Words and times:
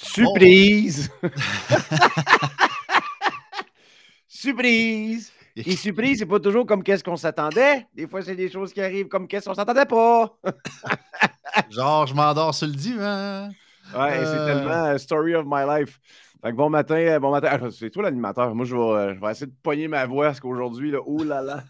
Surprise! 0.00 1.10
surprise! 4.28 5.32
Et 5.56 5.74
surprise, 5.74 6.20
c'est 6.20 6.26
pas 6.26 6.38
toujours 6.38 6.64
comme 6.64 6.84
qu'est-ce 6.84 7.02
qu'on 7.02 7.16
s'attendait. 7.16 7.84
Des 7.92 8.06
fois, 8.06 8.22
c'est 8.22 8.36
des 8.36 8.48
choses 8.48 8.72
qui 8.72 8.80
arrivent 8.80 9.08
comme 9.08 9.26
qu'est-ce 9.26 9.48
qu'on 9.48 9.54
s'attendait 9.54 9.86
pas. 9.86 10.38
Genre, 11.70 12.06
je 12.06 12.14
m'endors 12.14 12.54
sur 12.54 12.68
le 12.68 12.74
divan. 12.74 13.48
Ouais, 13.92 14.24
c'est 14.24 14.46
tellement 14.46 14.84
euh, 14.84 14.98
story 14.98 15.34
of 15.34 15.46
my 15.48 15.64
life. 15.66 15.98
Fait 16.42 16.52
que 16.52 16.56
bon 16.56 16.70
matin, 16.70 16.94
euh, 16.94 17.18
bon 17.18 17.32
matin. 17.32 17.58
Ah, 17.60 17.66
c'est 17.76 17.90
toi 17.90 18.04
l'animateur. 18.04 18.54
Moi, 18.54 18.66
je 18.66 18.76
vais, 18.76 18.80
euh, 18.80 19.14
je 19.16 19.20
vais, 19.20 19.30
essayer 19.32 19.46
de 19.46 19.56
pogner 19.64 19.88
ma 19.88 20.06
voix 20.06 20.26
parce 20.26 20.38
qu'aujourd'hui, 20.38 20.92
là, 20.92 21.00
oh 21.04 21.24
là 21.24 21.42
là. 21.42 21.64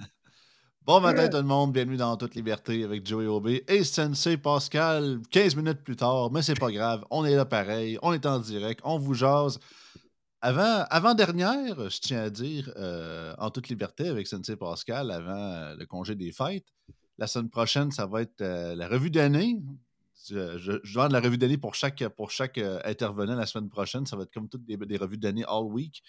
Bon 0.89 1.01
matin 1.01 1.29
tout 1.29 1.37
le 1.37 1.43
monde, 1.43 1.75
bienvenue 1.75 1.99
dans 1.99 2.17
Toute 2.17 2.35
Liberté 2.35 2.83
avec 2.83 3.07
Joey 3.07 3.27
Aubé 3.27 3.63
et 3.69 3.85
Sensei 3.85 4.39
Pascal, 4.39 5.21
15 5.31 5.55
minutes 5.55 5.83
plus 5.85 5.97
tard, 5.97 6.33
mais 6.33 6.41
c'est 6.41 6.59
pas 6.59 6.73
grave, 6.73 7.05
on 7.11 7.27
est 7.27 7.37
là 7.37 7.45
pareil, 7.45 7.99
on 8.01 8.15
est 8.15 8.25
en 8.25 8.39
direct, 8.39 8.81
on 8.85 8.99
vous 8.99 9.13
jase. 9.13 9.61
Avant, 10.41 10.87
avant 10.89 11.13
dernière, 11.13 11.91
je 11.91 12.01
tiens 12.01 12.23
à 12.23 12.31
dire, 12.31 12.73
euh, 12.77 13.35
en 13.37 13.51
toute 13.51 13.69
liberté 13.69 14.09
avec 14.09 14.27
Sensei 14.27 14.57
Pascal, 14.57 15.11
avant 15.11 15.37
euh, 15.37 15.77
le 15.77 15.85
congé 15.85 16.15
des 16.15 16.33
fêtes, 16.33 16.65
la 17.19 17.27
semaine 17.27 17.51
prochaine, 17.51 17.91
ça 17.91 18.07
va 18.07 18.23
être 18.23 18.41
euh, 18.41 18.75
la 18.75 18.89
revue 18.89 19.11
d'année. 19.11 19.61
Je, 20.27 20.57
je, 20.57 20.95
donne 20.95 21.13
la 21.13 21.21
revue 21.21 21.37
d'année 21.37 21.59
pour 21.59 21.75
chaque, 21.75 22.03
pour 22.17 22.31
chaque 22.31 22.57
intervenant 22.85 23.35
la 23.35 23.45
semaine 23.45 23.69
prochaine. 23.69 24.07
Ça 24.07 24.17
va 24.17 24.23
être 24.23 24.33
comme 24.33 24.49
toutes 24.49 24.65
des, 24.65 24.79
des 24.79 24.97
revues 24.97 25.19
d'année 25.19 25.45
all 25.49 25.65
week. 25.65 26.03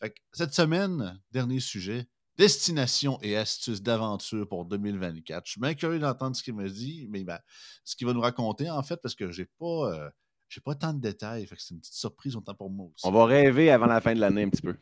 Fait 0.00 0.14
cette 0.32 0.54
semaine, 0.54 1.20
dernier 1.32 1.58
sujet, 1.58 2.06
destination 2.42 3.20
et 3.22 3.36
astuces 3.36 3.82
d'aventure 3.82 4.48
pour 4.48 4.64
2024. 4.64 5.46
Je 5.46 5.52
suis 5.52 5.60
bien 5.60 5.74
curieux 5.74 6.00
d'entendre 6.00 6.34
ce 6.34 6.42
qu'il 6.42 6.54
me 6.54 6.68
dit, 6.68 7.06
mais 7.08 7.22
ben, 7.22 7.38
ce 7.84 7.94
qu'il 7.94 8.04
va 8.04 8.12
nous 8.12 8.20
raconter, 8.20 8.68
en 8.68 8.82
fait, 8.82 8.96
parce 9.00 9.14
que 9.14 9.30
j'ai 9.30 9.44
pas, 9.44 9.92
euh, 9.92 10.10
j'ai 10.48 10.60
pas 10.60 10.74
tant 10.74 10.92
de 10.92 11.00
détails. 11.00 11.46
c'est 11.56 11.70
une 11.70 11.78
petite 11.78 11.94
surprise 11.94 12.34
autant 12.34 12.54
pour 12.54 12.68
moi 12.68 12.86
aussi. 12.86 13.06
On 13.06 13.12
va 13.12 13.26
rêver 13.26 13.70
avant 13.70 13.86
la 13.86 14.00
fin 14.00 14.12
de 14.12 14.18
l'année 14.18 14.42
un 14.42 14.48
petit 14.48 14.62
peu. 14.62 14.74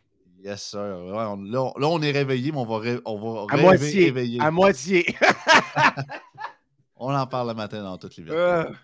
Yes, 0.42 0.70
sir. 0.70 0.80
là, 0.80 1.36
on 1.36 2.00
est 2.00 2.12
réveillé, 2.12 2.50
mais 2.50 2.58
on 2.58 2.64
va, 2.64 2.98
on 3.04 3.44
va 3.44 3.54
à 3.54 3.58
moitié, 3.58 4.06
réveiller. 4.06 4.40
À 4.40 4.50
moitié. 4.50 5.14
on 6.96 7.14
en 7.14 7.26
parle 7.26 7.48
le 7.48 7.54
matin 7.54 7.82
dans 7.82 7.98
toutes 7.98 8.16
les 8.16 8.22
vidéos. 8.22 8.74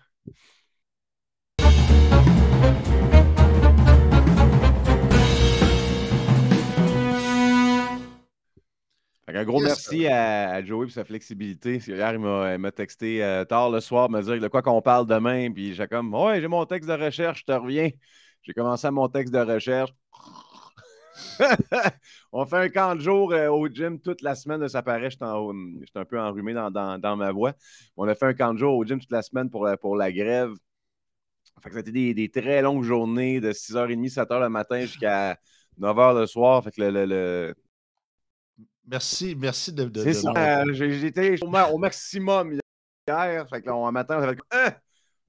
Un 9.29 9.43
gros 9.43 9.59
merci 9.59 10.07
à, 10.07 10.63
Joey 10.63 10.85
pour 10.85 10.93
sa 10.93 11.03
flexibilité. 11.03 11.81
hier, 11.85 12.13
il 12.13 12.19
m'a 12.19 12.71
texté 12.71 13.21
euh, 13.21 13.43
tard 13.43 13.69
le 13.69 13.81
soir, 13.81 14.09
me 14.09 14.21
dire 14.21 14.39
de 14.39 14.47
quoi 14.47 14.61
qu'on 14.61 14.81
parle 14.81 15.05
demain. 15.05 15.51
Puis 15.51 15.73
j'ai 15.73 15.85
comme, 15.85 16.13
ouais, 16.13 16.39
j'ai 16.39 16.47
mon 16.47 16.65
texte 16.65 16.89
de 16.89 16.93
recherche, 16.93 17.41
je 17.41 17.45
te 17.45 17.51
reviens. 17.51 17.89
J'ai 18.43 18.53
commencé 18.53 18.87
à 18.87 18.91
mon 18.91 19.09
texte 19.09 19.33
de 19.33 19.39
recherche. 19.39 19.93
on 22.31 22.45
fait 22.45 22.57
un 22.57 22.69
camp 22.69 22.95
de 22.95 23.01
jour 23.01 23.33
euh, 23.33 23.49
au 23.49 23.67
gym 23.67 23.99
toute 23.99 24.21
la 24.21 24.33
semaine. 24.33 24.65
Ça 24.69 24.81
paraît, 24.81 25.09
j'étais 25.09 25.25
un 25.25 26.05
peu 26.05 26.19
enrhumé 26.19 26.53
dans, 26.53 27.17
ma 27.17 27.31
voix. 27.33 27.51
On 27.97 28.07
a 28.07 28.15
fait 28.15 28.27
un 28.27 28.33
camp 28.33 28.53
de 28.53 28.59
jour 28.59 28.77
au 28.77 28.85
gym 28.85 28.97
toute 28.97 29.11
la 29.11 29.23
semaine 29.23 29.49
pour, 29.49 29.67
pour 29.81 29.97
la 29.97 30.09
grève. 30.09 30.53
Fait 31.61 31.69
que 31.69 31.73
ça 31.75 31.79
a 31.79 31.81
été 31.81 32.13
des, 32.13 32.29
très 32.29 32.61
longues 32.61 32.83
journées 32.83 33.41
de 33.41 33.51
6h30, 33.51 34.13
7h 34.13 34.39
le 34.39 34.47
matin 34.47 34.79
jusqu'à 34.81 35.37
9h 35.81 36.17
le 36.17 36.27
soir. 36.27 36.63
Fait 36.63 36.71
que 36.71 36.81
le 36.81 37.53
Merci, 38.87 39.35
merci 39.35 39.73
de. 39.73 39.91
c'est 40.01 40.13
ça. 40.13 40.63
J'étais 40.71 41.35
au, 41.43 41.77
maximum 41.77 42.57
hier. 43.07 43.47
Fait 43.49 43.61
que 43.61 43.67
là, 43.67 43.75
un 43.75 43.91
matin, 43.91 44.17
on 44.19 44.23
avait 44.23 44.37
hein? 44.51 44.71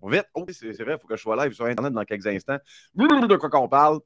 On 0.01 0.09
vite. 0.09 0.27
Oh, 0.35 0.47
c'est 0.49 0.73
vrai, 0.83 0.95
il 0.95 0.99
faut 1.01 1.09
que 1.09 1.17
je 1.17 1.23
sois 1.23 1.45
live 1.45 1.53
sur 1.53 1.65
Internet 1.65 1.93
dans 1.93 2.05
quelques 2.05 2.27
instants. 2.27 2.59
De 2.95 3.37
quoi 3.37 3.51
qu'on 3.51 3.69
parle. 3.69 3.99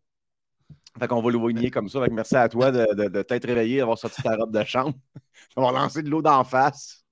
Fait 0.98 1.06
qu'on 1.06 1.20
va 1.20 1.30
le 1.30 1.70
comme 1.70 1.88
ça. 1.88 2.02
Fait 2.02 2.08
que 2.08 2.14
merci 2.14 2.36
à 2.36 2.48
toi 2.48 2.70
de, 2.70 2.86
de, 2.94 3.08
de 3.08 3.22
t'être 3.22 3.46
réveillé, 3.46 3.78
d'avoir 3.78 3.98
sorti 3.98 4.22
ta 4.22 4.36
robe 4.36 4.52
de 4.52 4.64
chambre, 4.64 4.94
d'avoir 5.56 5.72
lancé 5.72 6.02
de 6.02 6.08
l'eau 6.08 6.22
d'en 6.22 6.44
face. 6.44 7.04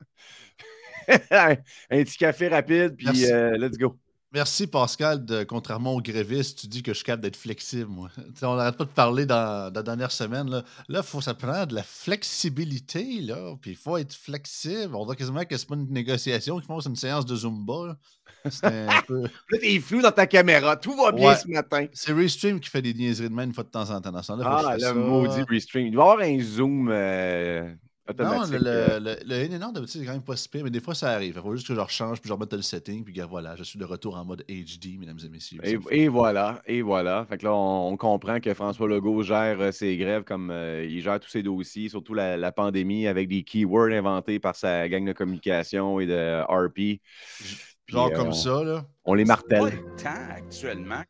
un 1.31 1.57
petit 1.91 2.17
café 2.17 2.49
rapide, 2.49 2.97
puis 2.97 3.31
euh, 3.31 3.57
let's 3.59 3.77
go. 3.77 3.99
Merci 4.33 4.69
Pascal, 4.69 5.25
de, 5.25 5.43
contrairement 5.43 5.93
aux 5.95 6.01
grévistes, 6.01 6.61
tu 6.61 6.69
dis 6.69 6.85
que 6.85 6.93
je 6.93 6.99
suis 6.99 7.05
capable 7.05 7.25
d'être 7.25 7.37
flexible, 7.37 7.89
moi. 7.89 8.11
on 8.43 8.55
n'arrête 8.55 8.77
pas 8.77 8.85
de 8.85 8.91
parler 8.91 9.27
dans, 9.27 9.73
la 9.75 9.83
dernière 9.83 10.13
semaine. 10.13 10.49
Là, 10.49 10.63
là 10.89 11.03
faut, 11.03 11.21
ça 11.21 11.35
prend 11.35 11.67
de 11.67 11.75
la 11.75 11.83
flexibilité, 11.83 13.23
là. 13.23 13.57
Puis 13.61 13.73
il 13.73 13.77
faut 13.77 13.97
être 13.97 14.15
flexible. 14.15 14.95
On 14.95 15.05
dirait 15.05 15.17
quasiment 15.17 15.45
que 15.45 15.57
c'est 15.57 15.67
pas 15.67 15.75
une 15.75 15.91
négociation 15.91 16.59
qu'ils 16.59 16.67
font, 16.67 16.81
c'est 16.81 16.89
une 16.89 16.97
séance 16.97 17.27
de 17.27 17.35
Zumba. 17.35 17.99
C'est 18.49 18.67
un 18.67 19.03
peu. 19.09 19.23
là, 19.23 19.59
t'es 19.61 19.81
flou 19.81 20.01
dans 20.01 20.13
ta 20.13 20.29
caméra. 20.29 20.77
Tout 20.77 20.95
va 20.97 21.11
bien 21.11 21.35
ce 21.35 21.49
matin. 21.49 21.87
C'est 21.93 22.13
Restream 22.13 22.61
qui 22.61 22.71
fait 22.71 22.83
des 22.83 22.95
niaiseries 22.95 23.31
de 23.31 23.35
main 23.35 23.45
une 23.45 23.53
fois 23.53 23.65
de 23.65 23.71
temps 23.71 23.91
en 23.91 24.01
temps. 24.01 24.13
Dans 24.13 24.23
ah, 24.45 24.77
le 24.79 24.95
maudit 24.95 25.43
Restream. 25.49 25.87
Il 25.89 25.93
doit 25.93 26.05
y 26.05 26.11
avoir 26.13 26.27
un 26.27 26.41
zoom. 26.41 26.89
Euh, 26.89 27.75
non, 28.19 28.43
le, 28.51 28.59
le, 28.99 29.49
le, 29.49 29.59
non, 29.59 29.73
d'habitude, 29.73 30.01
c'est 30.01 30.07
quand 30.07 30.13
même 30.13 30.23
pas 30.23 30.37
si 30.37 30.49
pire, 30.49 30.65
mais 30.65 30.71
des 30.71 30.81
fois, 30.81 30.95
ça 30.95 31.11
arrive. 31.11 31.35
Il 31.37 31.43
faut 31.43 31.55
juste 31.55 31.69
que 31.69 31.75
je 31.75 31.81
rechange, 31.81 32.21
puis 32.21 32.29
je 32.29 32.33
remette 32.33 32.53
le 32.53 32.63
setting, 32.63 33.05
puis 33.05 33.19
voilà, 33.29 33.55
je 33.57 33.63
suis 33.63 33.79
de 33.79 33.85
retour 33.85 34.17
en 34.17 34.25
mode 34.25 34.45
HD, 34.49 34.99
mesdames 34.99 35.19
et 35.25 35.29
messieurs. 35.29 35.61
Et, 35.91 36.09
voilà, 36.09 36.61
et 36.67 36.83
voilà. 36.83 37.25
Fait 37.27 37.39
que 37.39 37.45
là, 37.45 37.55
on, 37.55 37.97
comprend 37.97 38.41
que 38.41 38.53
François 38.55 38.89
Legault 38.89 39.23
gère 39.23 39.61
euh, 39.61 39.73
ses 39.73 39.97
grèves 39.97 40.25
comme 40.25 40.51
euh, 40.51 40.87
il 40.89 41.03
gère 41.03 41.21
tous 41.21 41.29
ses 41.29 41.43
dossiers, 41.43 41.89
surtout 41.89 42.15
la, 42.15 42.53
pandémie, 42.53 43.07
avec 43.07 43.29
des 43.29 43.43
keywords 43.43 43.93
inventés 43.93 44.39
par 44.41 44.57
sa 44.57 44.89
gang 44.89 45.05
de 45.05 45.13
communication 45.13 46.01
et 46.01 46.07
de 46.07 46.43
RP. 46.49 47.01
Genre 47.87 48.09
euh, 48.09 48.17
comme 48.17 48.33
ça, 48.33 48.65
là. 48.65 48.87
On 49.05 49.15
les 49.15 49.25
martèle. 49.25 49.61
C'est 49.69 49.69
pas 49.69 49.77
le 49.77 50.03
temps 50.03 50.35
actuellement. 50.37 51.03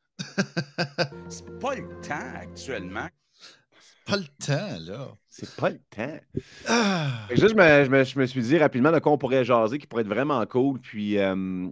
c'est 1.28 1.58
pas 1.58 1.74
le 1.76 1.88
temps 2.02 2.34
actuellement 2.34 3.08
pas 4.06 4.16
le 4.16 4.24
temps, 4.44 4.78
là. 4.92 5.08
C'est 5.28 5.54
pas 5.56 5.70
le 5.70 5.78
temps. 5.90 6.18
Ah. 6.66 7.26
Juste, 7.30 7.56
je 7.56 8.18
me, 8.18 8.26
suis 8.26 8.42
dit 8.42 8.58
rapidement 8.58 8.92
de 8.92 8.98
quoi 8.98 9.12
on 9.12 9.18
pourrait 9.18 9.44
jaser 9.44 9.78
qui 9.78 9.86
pourrait 9.86 10.02
être 10.02 10.08
vraiment 10.08 10.44
cool. 10.46 10.80
Puis, 10.80 11.18
euh, 11.18 11.68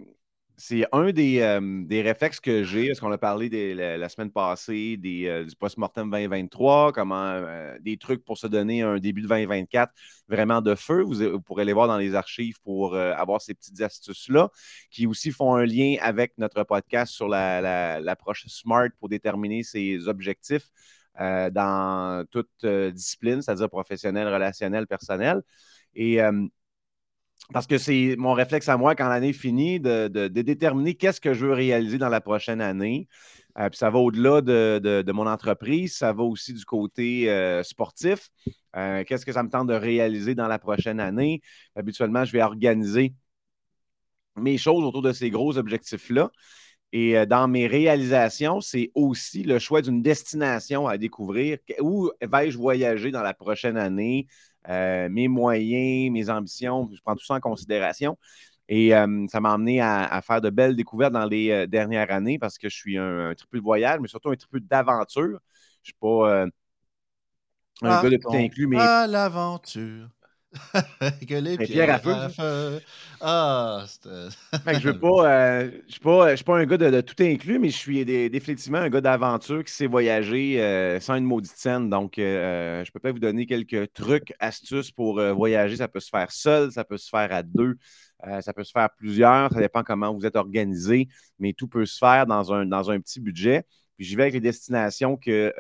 c'est 0.57 0.87
un 0.93 1.11
des, 1.11 1.41
euh, 1.41 1.61
des, 1.85 2.03
réflexes 2.03 2.41
que 2.41 2.65
j'ai, 2.65 2.89
parce 2.89 3.01
qu'on 3.01 3.13
a 3.13 3.19
parlé 3.19 3.75
la, 3.75 4.09
semaine 4.09 4.31
passée 4.31 4.97
des, 4.97 5.27
euh, 5.27 5.45
du 5.45 5.55
post-mortem 5.57 6.11
2023, 6.11 6.93
comment 6.93 7.41
des 7.81 7.97
trucs 7.97 8.25
pour 8.25 8.39
se 8.39 8.47
donner 8.47 8.83
un 8.83 8.99
début 8.99 9.23
de 9.23 9.29
2024 9.29 9.93
vraiment 10.29 10.61
de 10.61 10.75
feu. 10.75 11.03
Vous, 11.03 11.41
pourrez 11.41 11.65
les 11.65 11.73
voir 11.73 11.89
dans 11.89 11.99
les 11.99 12.15
archives 12.15 12.61
pour 12.63 12.97
avoir 12.97 13.41
ces 13.41 13.55
petites 13.55 13.81
astuces-là, 13.81 14.51
qui 14.91 15.07
aussi 15.07 15.31
font 15.31 15.55
un 15.55 15.65
lien 15.65 15.97
avec 16.01 16.33
notre 16.39 16.63
podcast 16.63 17.13
sur 17.13 17.29
l'approche 17.29 18.47
SMART 18.47 18.91
pour 18.99 19.09
déterminer 19.09 19.63
ses 19.63 20.09
objectifs. 20.09 20.71
Euh, 21.21 21.51
dans 21.51 22.25
toute 22.31 22.49
euh, 22.63 22.93
discipline, 22.93 23.43
c'est-à-dire 23.43 23.69
professionnel, 23.69 24.29
relationnel, 24.29 24.87
personnel. 24.87 25.43
Et 25.97 26.23
euh, 26.23 26.47
parce 27.53 27.67
que 27.67 27.77
c'est 27.77 28.15
mon 28.19 28.35
réflexe 28.35 28.69
à 28.69 28.77
moi 28.77 28.95
quand 28.95 29.09
l'année 29.09 29.33
finit 29.33 29.81
de, 29.81 30.29
déterminer 30.29 30.95
qu'est-ce 30.95 31.21
que 31.21 31.35
je 31.35 31.47
veux 31.47 31.53
réaliser 31.53 31.99
dans 31.99 32.09
la 32.09 32.21
prochaine 32.21 32.61
année. 32.61 33.09
puis 33.57 33.77
ça 33.77 33.91
va 33.91 33.99
au-delà 33.99 34.43
de, 34.43 35.13
mon 35.13 35.27
entreprise, 35.27 35.97
ça 35.97 36.13
va 36.13 36.23
aussi 36.23 36.53
du 36.53 36.65
côté 36.65 37.27
sportif. 37.65 38.29
qu'est-ce 38.75 39.25
que 39.25 39.33
ça 39.33 39.43
me 39.43 39.51
tente 39.51 39.69
de 39.69 39.75
réaliser 39.75 40.35
dans 40.35 40.49
la 40.49 40.59
prochaine 40.59 41.01
année? 41.01 41.41
Habituellement, 41.75 42.25
je 42.25 42.33
vais 42.33 42.43
organiser 42.43 43.15
mes 44.37 44.59
choses 44.59 44.85
autour 44.85 45.03
de 45.03 45.13
ces 45.13 45.31
gros 45.31 45.57
objectifs-là. 45.57 46.31
Et 46.93 47.19
euh, 47.19 47.27
dans 47.27 47.49
mes 47.49 47.67
réalisations, 47.67 48.61
c'est 48.61 48.91
aussi 48.95 49.43
le 49.43 49.59
choix 49.59 49.83
d'une 49.83 50.03
destination 50.03 50.87
à 50.87 50.97
découvrir. 50.97 51.59
Où 51.81 52.11
vais-je 52.21 52.57
voyager 52.57 53.11
dans 53.11 53.23
la 53.23 53.35
prochaine 53.35 53.77
année? 53.77 54.27
Euh, 54.69 55.09
mes 55.11 55.29
moyens, 55.29 56.13
mes 56.13 56.31
ambitions, 56.31 56.89
je 56.95 57.01
prends 57.03 57.15
tout 57.15 57.25
ça 57.25 57.35
en 57.35 57.41
considération. 57.41 58.19
Et 58.69 58.95
euh, 58.95 59.27
ça 59.29 59.41
m'a 59.41 59.53
amené 59.53 59.81
à, 59.81 60.21
faire 60.23 60.41
de 60.41 60.51
belles 60.51 60.77
découvertes 60.77 61.13
dans 61.13 61.25
les 61.25 61.67
dernières 61.67 62.11
années 62.11 62.39
parce 62.39 62.59
que 62.59 62.69
je 62.69 62.77
suis 62.77 62.99
un, 62.99 63.31
un 63.31 63.33
de 63.33 63.61
voyage, 63.61 63.99
mais 64.01 64.09
surtout 64.09 64.31
un 64.31 64.37
triple 64.37 64.61
d'aventure. 64.61 65.41
Je 65.83 65.93
ne 65.93 65.93
suis 65.93 65.95
pas 65.99 66.49
un 67.83 67.91
ah, 67.91 68.01
gars 68.03 68.11
de 68.11 68.17
tout 68.17 68.35
inclus, 68.35 68.67
mais. 68.67 68.79
À 68.79 69.07
l'aventure. 69.07 70.09
que 71.29 71.35
les 71.35 71.59
pierres, 71.59 71.95
à 71.95 72.29
feu. 72.29 72.81
Ah, 73.21 73.85
je 74.03 74.89
veux 74.89 74.99
pas. 74.99 75.27
Euh, 75.27 75.71
je 75.87 75.93
suis 75.93 76.01
pas, 76.01 76.37
suis 76.37 76.45
pas 76.45 76.59
un 76.59 76.65
gars 76.65 76.79
de, 76.79 77.01
tout 77.01 77.23
inclus, 77.23 77.59
mais 77.59 77.69
je 77.69 77.77
suis 77.77 78.05
définitivement 78.05 78.79
un 78.79 78.89
gars 78.89 79.01
d'aventure 79.01 79.63
qui 79.65 79.73
sait 79.73 79.87
voyager 79.87 80.63
euh, 80.63 81.01
sans 81.01 81.17
une 81.17 81.25
maudite 81.25 81.57
scène. 81.57 81.91
Donc, 81.91 82.19
euh, 82.19 82.85
je 82.85 82.91
peux 82.93 83.01
pas 83.01 83.13
vous 83.13 83.19
donner 83.19 83.47
quelques 83.47 83.93
trucs, 83.93 84.33
astuces 84.39 84.91
pour 84.91 85.21
voyager. 85.35 85.77
Ça 85.77 85.89
peut 85.89 86.01
se 86.01 86.11
faire 86.11 86.31
seul, 86.31 86.73
ça 86.73 86.85
peut 86.85 86.99
se 86.99 87.09
faire 87.09 87.33
à 87.33 87.43
deux, 87.43 87.77
ça 88.41 88.53
peut 88.53 88.65
se 88.65 88.73
faire 88.73 88.89
plusieurs. 88.97 89.53
Ça 89.53 89.61
dépend 89.61 89.83
comment 89.83 90.15
vous 90.15 90.25
êtes 90.25 90.37
organisé, 90.37 91.09
mais 91.39 91.53
tout 91.53 91.69
peut 91.69 91.87
se 91.87 91.99
faire 91.99 92.27
dans 92.27 92.53
un, 92.53 92.67
dans 92.67 92.91
un 92.91 93.01
petit 93.01 93.21
budget. 93.21 93.65
Puis 93.97 94.07
j'y 94.07 94.15
vais 94.15 94.23
avec 94.23 94.35
les 94.35 94.41
destinations 94.41 95.17
que, 95.17 95.53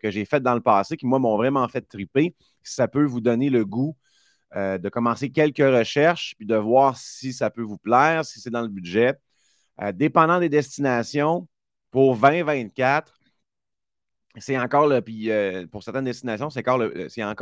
que 0.00 0.10
j'ai 0.10 0.24
faites 0.24 0.42
dans 0.42 0.54
le 0.54 0.62
passé, 0.62 0.96
qui, 0.96 1.06
moi, 1.06 1.18
m'ont 1.18 1.36
vraiment 1.36 1.68
fait 1.68 1.82
triper. 1.82 2.34
Ça 2.62 2.88
peut 2.88 3.04
vous 3.04 3.20
donner 3.20 3.50
le 3.50 3.66
goût 3.66 3.96
euh, 4.56 4.78
de 4.78 4.88
commencer 4.88 5.30
quelques 5.30 5.58
recherches, 5.58 6.34
puis 6.36 6.46
de 6.46 6.56
voir 6.56 6.96
si 6.96 7.32
ça 7.32 7.50
peut 7.50 7.62
vous 7.62 7.78
plaire, 7.78 8.24
si 8.24 8.40
c'est 8.40 8.50
dans 8.50 8.62
le 8.62 8.68
budget. 8.68 9.14
Euh, 9.80 9.92
dépendant 9.92 10.40
des 10.40 10.48
destinations, 10.48 11.48
pour 11.90 12.16
2024, 12.16 13.14
c'est 14.38 14.58
encore 14.58 14.86
le. 14.86 15.00
Puis 15.00 15.30
euh, 15.30 15.66
pour 15.66 15.82
certaines 15.82 16.04
destinations, 16.04 16.50
c'est 16.50 16.60
encore, 16.68 16.78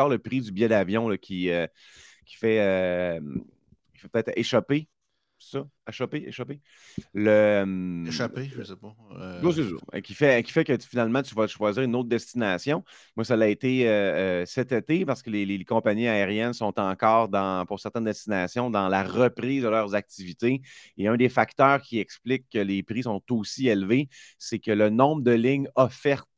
le, 0.09 0.19
prix 0.19 0.41
du 0.41 0.53
billet 0.53 0.69
d'avion 0.69 1.09
qui, 1.17 1.49
fait, 1.49 1.71
qui 3.95 4.01
fait 4.01 4.09
peut-être 4.13 4.33
échapper 4.37 4.89
ça? 5.41 5.67
Échapper? 5.89 6.25
Échapper? 6.27 6.61
Le, 7.15 8.05
Échapper, 8.07 8.49
je 8.57 8.63
sais 8.63 8.77
pas. 8.77 8.95
c'est 9.53 9.65
ça. 9.65 10.01
Qui 10.01 10.15
fait, 10.15 10.43
qui 10.43 10.53
fait 10.53 10.65
que 10.65 10.77
finalement, 10.79 11.23
tu 11.23 11.35
vas 11.35 11.47
choisir 11.47 11.83
une 11.83 11.95
autre 11.97 12.09
destination. 12.09 12.85
Moi, 13.17 13.25
ça 13.25 13.37
l'a 13.37 13.49
été 13.49 13.85
cet 14.47 14.73
été 14.73 15.05
parce 15.05 15.23
que 15.23 15.31
les, 15.31 15.45
les, 15.45 15.65
compagnies 15.65 16.09
aériennes 16.09 16.53
sont 16.53 16.79
encore, 16.79 17.29
dans, 17.29 17.65
pour 17.67 17.81
certaines 17.81 18.05
destinations, 18.05 18.71
dans 18.71 18.89
la 18.89 19.03
reprise 19.03 19.63
de 19.63 19.69
leurs 19.69 19.95
activités. 19.95 20.63
Et 20.97 21.09
un 21.09 21.17
des 21.17 21.29
facteurs 21.29 21.83
qui 21.83 21.99
explique 21.99 22.47
que 22.53 22.59
les 22.59 22.83
prix 22.83 23.03
sont 23.03 23.23
aussi 23.31 23.69
élevés, 23.69 24.09
c'est 24.39 24.59
que 24.59 24.71
le 24.71 24.91
nombre 24.91 25.23
de 25.23 25.33
lignes 25.33 25.69
offertes 25.75 26.30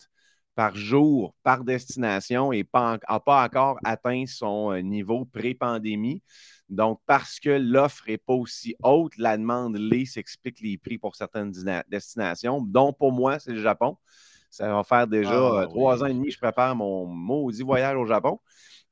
par 0.55 0.77
jour, 0.77 1.35
par 1.43 1.65
destination, 1.65 2.53
n'a 2.53 2.65
pas, 2.65 2.99
pas 3.21 3.45
encore 3.45 3.79
atteint 3.85 4.25
son 4.27 4.77
niveau 4.83 5.25
pré-pandémie. 5.25 6.23
Donc, 6.69 7.01
parce 7.07 7.39
que 7.39 7.51
l'offre 7.51 8.05
n'est 8.09 8.19
pas 8.19 8.33
aussi 8.33 8.75
haute, 8.83 9.17
la 9.19 9.37
demande 9.37 9.77
l'est, 9.77 10.07
s'explique 10.07 10.61
les 10.61 10.79
prix 10.79 10.99
pour 10.99 11.17
certaines 11.17 11.53
destinations, 11.89 12.63
dont 12.63 12.93
pour 12.93 13.13
moi, 13.13 13.39
c'est 13.39 13.53
le 13.53 13.61
Japon. 13.61 13.97
Ça 14.49 14.75
va 14.75 14.83
faire 14.85 15.07
déjà 15.07 15.33
ah, 15.33 15.63
euh, 15.63 15.67
trois 15.67 16.03
ans 16.03 16.07
et 16.07 16.13
demi 16.13 16.29
que 16.29 16.35
je 16.35 16.39
prépare 16.39 16.77
mon 16.77 17.07
maudit 17.07 17.63
voyage 17.63 17.97
au 17.97 18.05
Japon. 18.05 18.39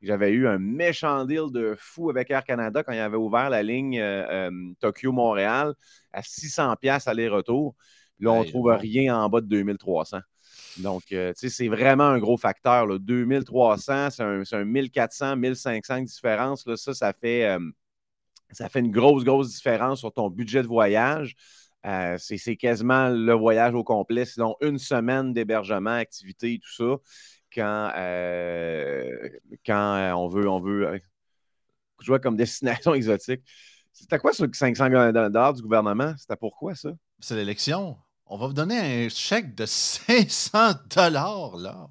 J'avais 0.00 0.30
eu 0.30 0.46
un 0.46 0.58
méchant 0.58 1.26
deal 1.26 1.50
de 1.52 1.74
fou 1.78 2.08
avec 2.08 2.30
Air 2.30 2.44
Canada 2.44 2.82
quand 2.82 2.92
il 2.92 2.98
avait 2.98 3.18
ouvert 3.18 3.50
la 3.50 3.62
ligne 3.62 3.98
euh, 4.00 4.48
euh, 4.48 4.72
Tokyo-Montréal 4.80 5.74
à 6.12 6.22
600$ 6.22 7.08
aller-retour. 7.08 7.74
Là, 8.20 8.32
on 8.32 8.44
ne 8.44 8.48
trouve 8.48 8.70
rien 8.70 9.18
en 9.18 9.28
bas 9.28 9.42
de 9.42 9.46
2300. 9.46 10.20
Donc, 10.78 11.04
tu 11.06 11.16
sais, 11.34 11.48
c'est 11.48 11.68
vraiment 11.68 12.04
un 12.04 12.18
gros 12.18 12.36
facteur. 12.36 12.86
Là. 12.86 12.98
2300, 12.98 14.10
c'est 14.10 14.22
un, 14.22 14.42
un, 14.52 14.64
1400, 14.64 15.36
1500 15.36 16.00
de 16.00 16.04
différence. 16.04 16.66
Là. 16.66 16.76
Ça, 16.76 16.94
ça 16.94 17.12
fait, 17.12 17.56
ça 18.52 18.68
fait 18.68 18.80
une 18.80 18.90
grosse, 18.90 19.24
grosse 19.24 19.54
différence 19.54 20.00
sur 20.00 20.12
ton 20.12 20.30
budget 20.30 20.62
de 20.62 20.68
voyage. 20.68 21.36
Euh, 21.86 22.16
c'est 22.18 22.56
quasiment 22.56 23.08
le 23.08 23.32
voyage 23.32 23.74
au 23.74 23.82
complet, 23.84 24.26
sinon 24.26 24.56
une 24.60 24.78
semaine 24.78 25.32
d'hébergement, 25.32 25.90
activité, 25.90 26.58
tout 26.58 26.72
ça, 26.72 26.96
quand, 27.54 27.92
euh, 27.96 29.28
quand 29.64 29.94
euh, 29.96 30.12
on 30.12 30.28
veut, 30.28 30.48
on 30.48 30.60
veut 30.60 31.00
jouer 32.00 32.20
comme 32.20 32.36
destination 32.36 32.92
exotique. 32.94 33.42
C'était 33.92 34.18
quoi 34.18 34.32
ce 34.32 34.44
500 34.52 34.90
dollars 35.12 35.54
du 35.54 35.62
gouvernement? 35.62 36.14
C'était 36.18 36.36
pourquoi 36.36 36.74
ça? 36.74 36.90
C'est 37.18 37.34
l'élection. 37.34 37.96
On 38.32 38.38
va 38.38 38.46
vous 38.46 38.52
donner 38.52 38.78
un 38.78 39.08
chèque 39.08 39.56
de 39.56 39.66
500 39.66 40.74
dollars, 40.94 41.56
là. 41.56 41.88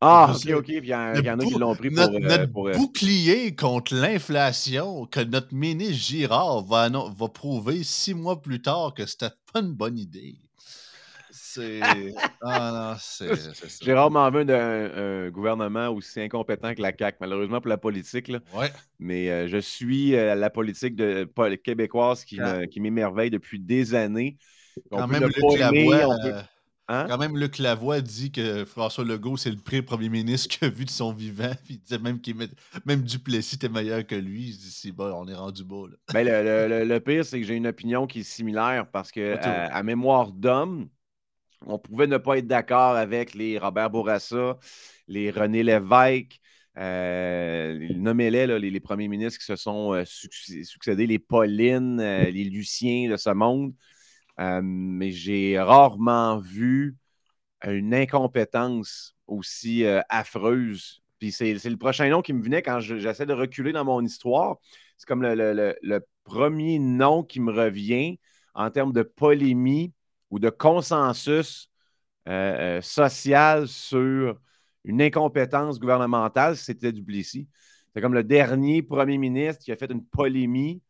Ah, 0.00 0.32
ok, 0.34 0.50
ok. 0.56 0.64
Puis 0.64 0.76
il 0.78 0.86
y, 0.86 0.94
en 0.94 1.38
a 1.38 1.44
qui 1.44 1.54
l'ont 1.54 1.76
pris 1.76 1.90
pour. 1.90 2.08
Notre, 2.08 2.26
euh, 2.26 2.70
euh, 2.70 2.72
bouclier 2.72 3.54
contre 3.54 3.94
l'inflation 3.94 5.06
que 5.06 5.20
notre 5.20 5.54
ministre 5.54 6.02
Girard 6.02 6.64
va, 6.64 6.88
va 6.88 7.28
prouver 7.28 7.84
six 7.84 8.14
mois 8.14 8.40
plus 8.40 8.62
tard 8.62 8.94
que 8.96 9.06
c'était 9.06 9.28
pas 9.52 9.60
une 9.60 9.74
bonne 9.74 9.98
idée. 9.98 10.36
C'est. 11.30 11.80
ah 12.42 12.94
non, 12.94 12.96
c'est 12.98 13.36
ça. 13.36 13.84
Gérard 13.84 14.10
m'en 14.10 14.30
veut 14.30 14.46
d'un 14.46 15.28
gouvernement 15.28 15.90
aussi 15.90 16.20
incompétent 16.20 16.74
que 16.74 16.80
la 16.80 16.92
CAQ, 16.98 17.18
malheureusement 17.20 17.60
pour 17.60 17.68
la 17.68 17.78
politique. 17.78 18.28
Là. 18.28 18.40
Ouais. 18.54 18.72
Mais 18.98 19.30
euh, 19.30 19.48
je 19.48 19.58
suis 19.58 20.12
la 20.12 20.50
politique 20.50 20.96
de, 20.96 21.30
québécoise 21.62 22.24
qui 22.24 22.40
m'émerveille 22.80 23.30
depuis 23.30 23.60
des 23.60 23.94
années. 23.94 24.38
Quand 24.90 25.06
même, 25.06 25.24
le 25.24 25.58
Lavoie, 25.58 26.44
Hein? 26.88 27.06
Quand 27.08 27.18
même, 27.18 27.38
Luc 27.38 27.58
Lavoie 27.58 28.00
dit 28.00 28.32
que 28.32 28.64
François 28.64 29.04
Legault, 29.04 29.36
c'est 29.36 29.50
le 29.50 29.82
premier 29.82 30.08
ministre 30.08 30.48
qu'il 30.48 30.66
a 30.66 30.70
vu 30.70 30.84
de 30.84 30.90
son 30.90 31.12
vivant. 31.12 31.52
il 31.70 31.78
disait 31.78 31.98
même 31.98 32.20
qu'il 32.20 32.36
même 32.84 33.02
Duplessis 33.02 33.54
était 33.54 33.68
meilleur 33.68 34.06
que 34.06 34.16
lui. 34.16 34.50
Il 34.50 34.58
dit 34.58 34.70
c'est 34.70 34.92
bon, 34.92 35.12
on 35.14 35.28
est 35.28 35.34
rendu 35.34 35.64
beau. 35.64 35.88
Ben, 36.12 36.26
le, 36.26 36.98
pire, 36.98 37.24
c'est 37.24 37.40
que 37.40 37.46
j'ai 37.46 37.54
une 37.54 37.68
opinion 37.68 38.06
qui 38.06 38.20
est 38.20 38.24
similaire 38.24 38.86
parce 38.90 39.12
que, 39.12 39.36
à, 39.40 39.82
mémoire 39.82 40.32
d'homme, 40.32 40.88
on 41.66 41.78
pouvait 41.78 42.08
ne 42.08 42.18
pas 42.18 42.38
être 42.38 42.48
d'accord 42.48 42.96
avec 42.96 43.34
les 43.34 43.58
Robert 43.58 43.88
Bourassa, 43.88 44.58
les 45.06 45.30
René 45.30 45.62
Lévesque, 45.62 46.40
euh, 46.78 47.88
nommez-les, 47.94 48.58
les, 48.58 48.80
premiers 48.80 49.08
ministres 49.08 49.38
qui 49.38 49.44
se 49.44 49.56
sont 49.56 49.92
euh, 49.92 50.04
succédés, 50.04 51.06
les 51.06 51.18
Pauline, 51.18 52.00
euh, 52.00 52.24
les 52.30 52.44
Luciens 52.44 53.10
de 53.10 53.16
ce 53.16 53.30
monde. 53.30 53.74
Euh, 54.40 54.60
mais 54.62 55.10
j'ai 55.10 55.58
rarement 55.60 56.38
vu 56.38 56.96
une 57.64 57.94
incompétence 57.94 59.14
aussi 59.26 59.84
euh, 59.84 60.00
affreuse. 60.08 61.02
Puis 61.18 61.32
c'est 61.32 61.54
le 61.54 61.76
prochain 61.76 62.08
nom 62.08 62.22
qui 62.22 62.32
me 62.32 62.42
venait 62.42 62.62
quand 62.62 62.80
j'essaie 62.80 63.26
de 63.26 63.32
reculer 63.32 63.72
dans 63.72 63.84
mon 63.84 64.04
histoire. 64.04 64.56
C'est 64.98 65.06
comme 65.06 65.22
le, 65.22 66.00
premier 66.24 66.78
nom 66.78 67.24
qui 67.24 67.40
me 67.40 67.52
revient 67.52 68.18
en 68.54 68.70
termes 68.70 68.92
de 68.92 69.02
polémie 69.02 69.92
ou 70.30 70.38
de 70.38 70.50
consensus 70.50 71.68
euh, 72.28 72.80
social 72.80 73.66
sur 73.66 74.38
une 74.84 75.02
incompétence 75.02 75.80
gouvernementale, 75.80 76.56
c'était 76.56 76.92
Duplessis. 76.92 77.48
C'est 77.94 78.00
comme 78.00 78.14
le 78.14 78.24
dernier 78.24 78.82
premier 78.82 79.18
ministre 79.18 79.64
qui 79.64 79.72
a 79.72 79.76
fait 79.76 79.90
une 79.90 80.04
polémie 80.04 80.82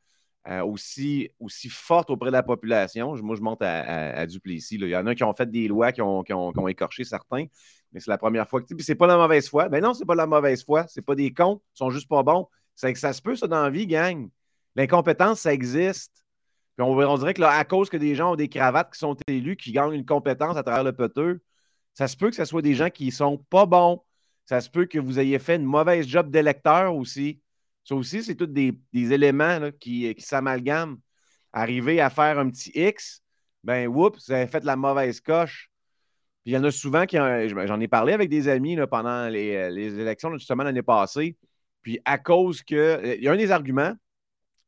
euh, 0.49 0.65
aussi, 0.65 1.31
aussi 1.39 1.69
forte 1.69 2.11
auprès 2.11 2.31
de 2.31 2.33
la 2.33 2.43
population. 2.43 3.15
Moi, 3.23 3.37
je 3.37 3.43
monte 3.43 3.63
à, 3.63 4.27
Duplessis. 4.27 4.75
Il 4.75 4.89
y 4.89 4.97
en 4.97 5.07
a 5.07 5.15
qui 5.15 5.23
ont 5.23 5.33
fait 5.33 5.51
des 5.51 5.69
lois 5.69 5.93
qui 5.93 6.03
ont, 6.03 6.25
écorché 6.69 7.05
certains, 7.05 7.47
mais 7.93 8.01
c'est 8.01 8.11
la 8.11 8.19
première 8.19 8.49
fois 8.49 8.61
que. 8.61 8.75
Puis 8.75 8.85
c'est 8.85 8.95
pas 8.95 9.07
la 9.07 9.17
mauvaise 9.17 9.49
foi. 9.49 9.65
Mais 9.65 9.81
ben 9.81 9.89
non, 9.89 9.95
c'est 9.95 10.05
pas 10.05 10.15
la 10.15 10.27
mauvaise 10.27 10.65
foi. 10.65 10.87
C'est 10.89 11.03
pas 11.03 11.15
des 11.15 11.33
cons. 11.33 11.61
Ils 11.75 11.79
sont 11.79 11.91
juste 11.91 12.09
pas 12.09 12.23
bons. 12.23 12.49
C'est 12.75 12.93
que 12.93 12.99
ça 12.99 13.13
se 13.13 13.23
peut, 13.23 13.37
ça, 13.37 13.47
dans 13.47 13.63
la 13.63 13.71
vie, 13.71 13.87
gang. 13.87 14.29
L'incompétence, 14.75 15.41
ça 15.41 15.53
existe. 15.53 16.25
Puis 16.77 16.85
on, 16.87 17.19
dirait 17.19 17.35
que 17.35 17.41
là, 17.43 17.51
à 17.51 17.65
cause 17.65 17.91
que 17.91 17.99
des 17.99 18.15
gens 18.15 18.33
ont 18.33 18.37
des 18.37 18.49
cravates 18.49 18.93
qui 18.93 18.99
sont 18.99 19.17
élus, 19.29 19.57
qui 19.57 19.73
gagnent 19.73 19.93
une 19.93 20.07
compétence 20.07 20.57
à 20.57 20.63
travers 20.63 20.85
le 20.85 20.95
peteux, 20.95 21.43
ça 21.95 22.09
se 22.09 22.17
peut 22.17 22.31
que 22.31 22.37
ce 22.37 22.47
soit 22.47 22.63
des 22.63 22.75
gens 22.75 22.89
qui 22.89 23.11
sont 23.13 23.39
pas 23.51 23.67
bons. 23.67 24.03
Ça 24.47 24.61
se 24.61 24.71
peut 24.71 24.87
que 24.87 24.99
vous 24.99 25.21
ayez 25.21 25.39
fait 25.39 25.57
une 25.57 25.65
mauvaise 25.65 26.07
job 26.09 26.31
d'électeur 26.31 26.97
aussi. 26.97 27.42
Ça 27.85 27.95
aussi, 27.97 28.23
c'est 28.23 28.37
tous 28.37 28.47
des, 28.47 28.75
éléments 28.93 29.71
qui, 29.79 30.15
qui 30.15 30.23
s'amalgament. 30.23 30.97
Arriver 31.53 32.01
à 32.01 32.09
faire 32.09 32.39
un 32.39 32.49
petit 32.49 32.71
X, 32.75 33.23
ben, 33.65 33.87
oups, 33.89 34.27
vous 34.27 34.33
avez 34.33 34.47
fait 34.47 34.65
la 34.65 34.77
mauvaise 34.77 35.21
coche. 35.21 35.71
Puis 36.43 36.53
il 36.53 36.55
y 36.55 36.59
en 36.59 36.65
a 36.65 36.71
souvent 36.71 37.07
qui. 37.07 37.17
J'en 37.17 37.81
ai 37.81 37.89
parlé 37.89 38.13
avec 38.13 38.29
des 38.29 38.49
amis 38.49 38.77
pendant 38.91 39.29
les, 39.29 39.71
les, 39.71 39.99
élections, 39.99 40.33
justement, 40.35 40.65
l'année 40.65 40.83
passée. 40.83 41.37
Puis 41.83 42.01
à 42.05 42.19
cause 42.19 42.63
que. 42.63 43.17
Il 43.17 43.23
y 43.23 43.29
a 43.29 43.33
un 43.33 43.37
des 43.37 43.51
arguments, 43.51 43.95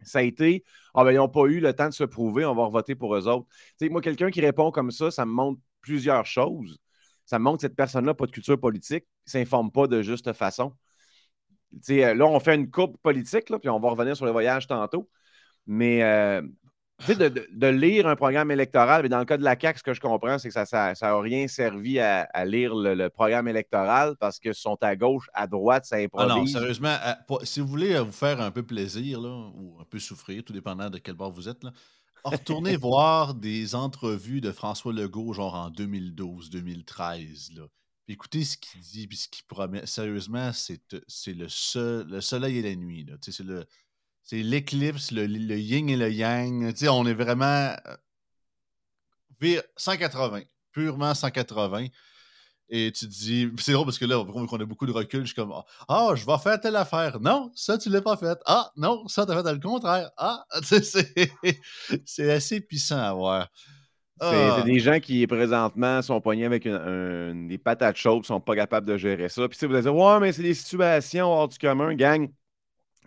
ça 0.02 0.18
a 0.20 0.22
été 0.22 0.64
Ah, 0.94 1.04
ben, 1.04 1.12
ils 1.12 1.16
n'ont 1.16 1.28
pas 1.28 1.46
eu 1.46 1.60
le 1.60 1.72
temps 1.72 1.88
de 1.88 1.94
se 1.94 2.04
prouver, 2.04 2.44
on 2.44 2.54
va 2.54 2.68
voter 2.68 2.94
pour 2.94 3.14
eux 3.16 3.26
autres. 3.28 3.46
sais, 3.78 3.88
moi, 3.88 4.00
quelqu'un 4.00 4.30
qui 4.30 4.40
répond 4.40 4.70
comme 4.70 4.90
ça, 4.90 5.10
ça 5.10 5.26
me 5.26 5.32
montre 5.32 5.60
plusieurs 5.80 6.26
choses. 6.26 6.78
Ça 7.24 7.38
me 7.38 7.44
montre 7.44 7.58
que 7.58 7.62
cette 7.62 7.76
personne-là 7.76 8.10
n'a 8.10 8.14
pas 8.14 8.26
de 8.26 8.32
culture 8.32 8.60
politique, 8.60 9.04
ne 9.26 9.30
s'informe 9.30 9.72
pas 9.72 9.86
de 9.86 10.02
juste 10.02 10.32
façon. 10.32 10.74
Euh, 11.90 12.14
là, 12.14 12.26
on 12.26 12.40
fait 12.40 12.54
une 12.54 12.70
coupe 12.70 12.96
politique, 13.02 13.50
là, 13.50 13.58
puis 13.58 13.68
on 13.68 13.80
va 13.80 13.90
revenir 13.90 14.16
sur 14.16 14.26
le 14.26 14.32
voyage 14.32 14.66
tantôt. 14.66 15.08
Mais 15.66 16.02
euh, 16.02 16.42
de, 17.08 17.66
lire 17.66 18.06
un 18.06 18.16
programme 18.16 18.50
électoral, 18.50 19.02
mais 19.02 19.08
dans 19.08 19.18
le 19.18 19.24
cas 19.24 19.36
de 19.36 19.42
la 19.42 19.58
CAQ, 19.58 19.78
ce 19.78 19.82
que 19.82 19.94
je 19.94 20.00
comprends, 20.00 20.38
c'est 20.38 20.48
que 20.48 20.64
ça 20.64 20.94
n'a 21.00 21.20
rien 21.20 21.48
servi 21.48 21.98
à, 21.98 22.44
lire 22.44 22.74
le, 22.74 23.08
programme 23.08 23.48
électoral 23.48 24.14
parce 24.18 24.38
que 24.38 24.52
sont 24.52 24.78
à 24.82 24.94
gauche, 24.96 25.26
à 25.34 25.46
droite, 25.46 25.84
ça 25.84 25.96
improvise. 25.96 26.30
Ah 26.30 26.38
non, 26.38 26.46
sérieusement, 26.46 26.96
si 27.42 27.60
vous 27.60 27.66
voulez 27.66 27.98
vous 27.98 28.12
faire 28.12 28.40
un 28.40 28.50
peu 28.50 28.62
plaisir 28.62 29.20
là, 29.20 29.50
ou 29.54 29.76
un 29.80 29.84
peu 29.84 29.98
souffrir, 29.98 30.42
tout 30.44 30.52
dépendant 30.52 30.90
de 30.90 30.98
quel 30.98 31.14
bord 31.14 31.32
vous 31.32 31.48
êtes, 31.48 31.64
là, 31.64 31.72
retournez 32.24 32.76
voir 32.76 33.34
des 33.34 33.74
entrevues 33.74 34.40
de 34.40 34.52
François 34.52 34.92
Legault, 34.92 35.32
genre 35.32 35.54
en 35.54 35.70
2012-2013. 35.70 37.58
Écoutez 38.06 38.44
ce 38.44 38.58
qu'il 38.58 38.80
dit 38.80 39.06
puis 39.06 39.16
ce 39.16 39.28
qu'il 39.28 39.44
promet. 39.46 39.87
Sérieusement, 39.87 40.52
c'est 40.52 40.80
le, 41.26 42.04
le 42.04 42.20
soleil 42.20 42.58
et 42.58 42.62
la 42.62 42.75
nuit. 42.75 43.06
C'est 44.23 44.42
l'éclipse, 44.42 45.11
le, 45.11 45.26
le, 45.26 45.58
yin 45.58 45.88
et 45.88 45.96
le 45.96 46.11
yang. 46.11 46.75
on 46.88 47.06
est 47.06 47.14
vraiment 47.14 47.75
180, 49.76 50.38
euh, 50.38 50.42
purement 50.73 51.14
180. 51.14 51.87
Et 52.70 52.92
tu 52.92 53.06
te 53.06 53.11
dis, 53.11 53.50
c'est 53.58 53.73
drôle 53.73 53.87
parce 53.87 53.99
que 53.99 54.06
là, 54.06 54.18
on 54.18 54.61
a 54.61 54.64
beaucoup 54.64 54.87
de 54.87 54.92
recul, 54.92 55.20
je 55.20 55.26
suis 55.26 55.34
comme, 55.34 55.54
ah, 55.87 56.11
je 56.14 56.25
vais 56.25 56.38
faire 56.38 56.58
telle 56.61 56.76
affaire. 56.76 57.20
Non, 57.20 57.52
ça, 57.54 57.76
tu 57.76 57.90
l'as 57.90 58.00
pas 58.00 58.16
fait. 58.16 58.38
Ah, 58.46 58.70
non, 58.76 59.06
ça, 59.06 59.26
tu 59.26 59.32
as 59.32 59.42
fait 59.42 59.52
le 59.52 59.61
contraire. 59.61 60.11
Ah, 60.16 60.44
c'est 62.06 62.32
assez 62.32 62.61
puissant 62.61 62.99
à 62.99 63.12
voir. 63.12 63.49
C'est 64.21 64.26
ah. 64.26 64.62
des 64.64 64.78
gens 64.78 65.00
qui, 65.00 65.26
présentement, 65.26 66.00
sont 66.00 66.21
pognés 66.21 66.44
avec 66.44 66.68
des 66.68 67.59
patates 67.59 67.97
chaudes, 67.97 68.25
sont 68.25 68.40
pas 68.40 68.54
capables 68.54 68.87
de 68.87 68.97
gérer 68.97 69.28
ça. 69.28 69.49
Puis, 69.49 69.59
vous 69.66 69.75
allez 69.75 69.83
dire, 69.83 69.94
ouais, 69.94 70.21
mais 70.21 70.33
c'est 70.33 70.42
des 70.42 70.54
situations 70.54 71.26
hors 71.26 71.49
du 71.49 71.59
commun, 71.59 71.94
gang. 71.94 72.28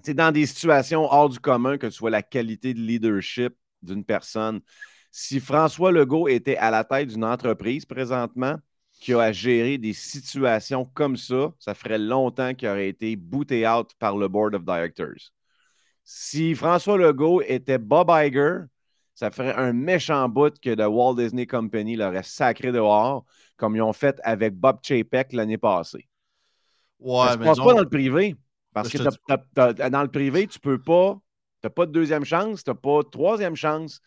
C'est 0.04 0.14
dans 0.14 0.32
des 0.32 0.46
situations 0.46 1.06
hors 1.12 1.30
du 1.30 1.40
commun 1.40 1.78
que 1.78 1.88
tu 1.88 2.00
vois 2.00 2.10
la 2.10 2.22
qualité 2.22 2.74
de 2.74 2.80
leadership 2.80 3.54
d'une 3.82 4.04
personne. 4.04 4.60
Si 5.12 5.40
François 5.40 5.92
Legault 5.92 6.28
était 6.28 6.58
à 6.58 6.72
la 6.72 6.84
tête 6.84 7.08
d'une 7.10 7.24
entreprise 7.24 7.86
présentement 7.86 8.58
qui 9.00 9.14
a 9.14 9.22
à 9.22 9.32
gérer 9.32 9.78
des 9.78 9.94
situations 9.94 10.86
comme 10.86 11.18
ça, 11.18 11.54
ça 11.60 11.74
ferait 11.74 12.00
longtemps 12.00 12.54
qu'il 12.54 12.68
aurait 12.68 12.90
été 12.90 13.16
booté 13.16 13.68
out 13.68 13.92
par 14.00 14.18
le 14.18 14.28
Board 14.28 14.56
of 14.56 14.66
Directors. 14.66 15.32
Si 16.04 16.56
François 16.56 16.98
Legault 16.98 17.42
était 17.42 17.78
Bob 17.78 18.10
Iger, 18.10 18.66
ça 19.18 19.32
ferait 19.32 19.56
un 19.56 19.74
méchant 19.74 20.30
bout 20.30 20.54
que 20.60 20.76
The 20.76 20.86
Walt 20.88 21.16
Disney 21.16 21.48
Company 21.48 21.96
l'aurait 21.96 22.22
sacré 22.22 22.72
dehors, 22.72 23.26
comme 23.56 23.76
ils 23.76 23.82
ont 23.82 23.92
fait 23.92 24.22
avec 24.24 24.54
Bob 24.54 24.78
Chapek 24.84 25.34
l'année 25.34 25.58
passée. 25.58 26.08
Ouais, 27.00 27.26
ça 27.26 27.38
mais 27.38 27.46
se 27.46 27.50
passe 27.50 27.58
non. 27.58 27.66
pas 27.66 27.74
dans 27.74 27.80
le 27.80 27.90
privé. 27.90 28.36
Parce 28.74 28.90
que 28.90 29.00
t'as- 29.00 29.38
t'as- 29.56 29.74
t'as- 29.74 29.90
dans 29.90 30.04
le 30.04 30.08
privé, 30.12 30.46
tu 30.46 30.60
peux 30.60 30.80
pas. 30.80 31.16
Tu 31.62 31.66
n'as 31.66 31.72
pas 31.72 31.88
de 31.88 31.92
deuxième 31.92 32.26
chance, 32.26 32.64
tu 32.64 32.70
n'as 32.70 32.76
pas 32.76 33.02
de 33.02 33.10
troisième 33.10 33.56
chance. 33.56 34.02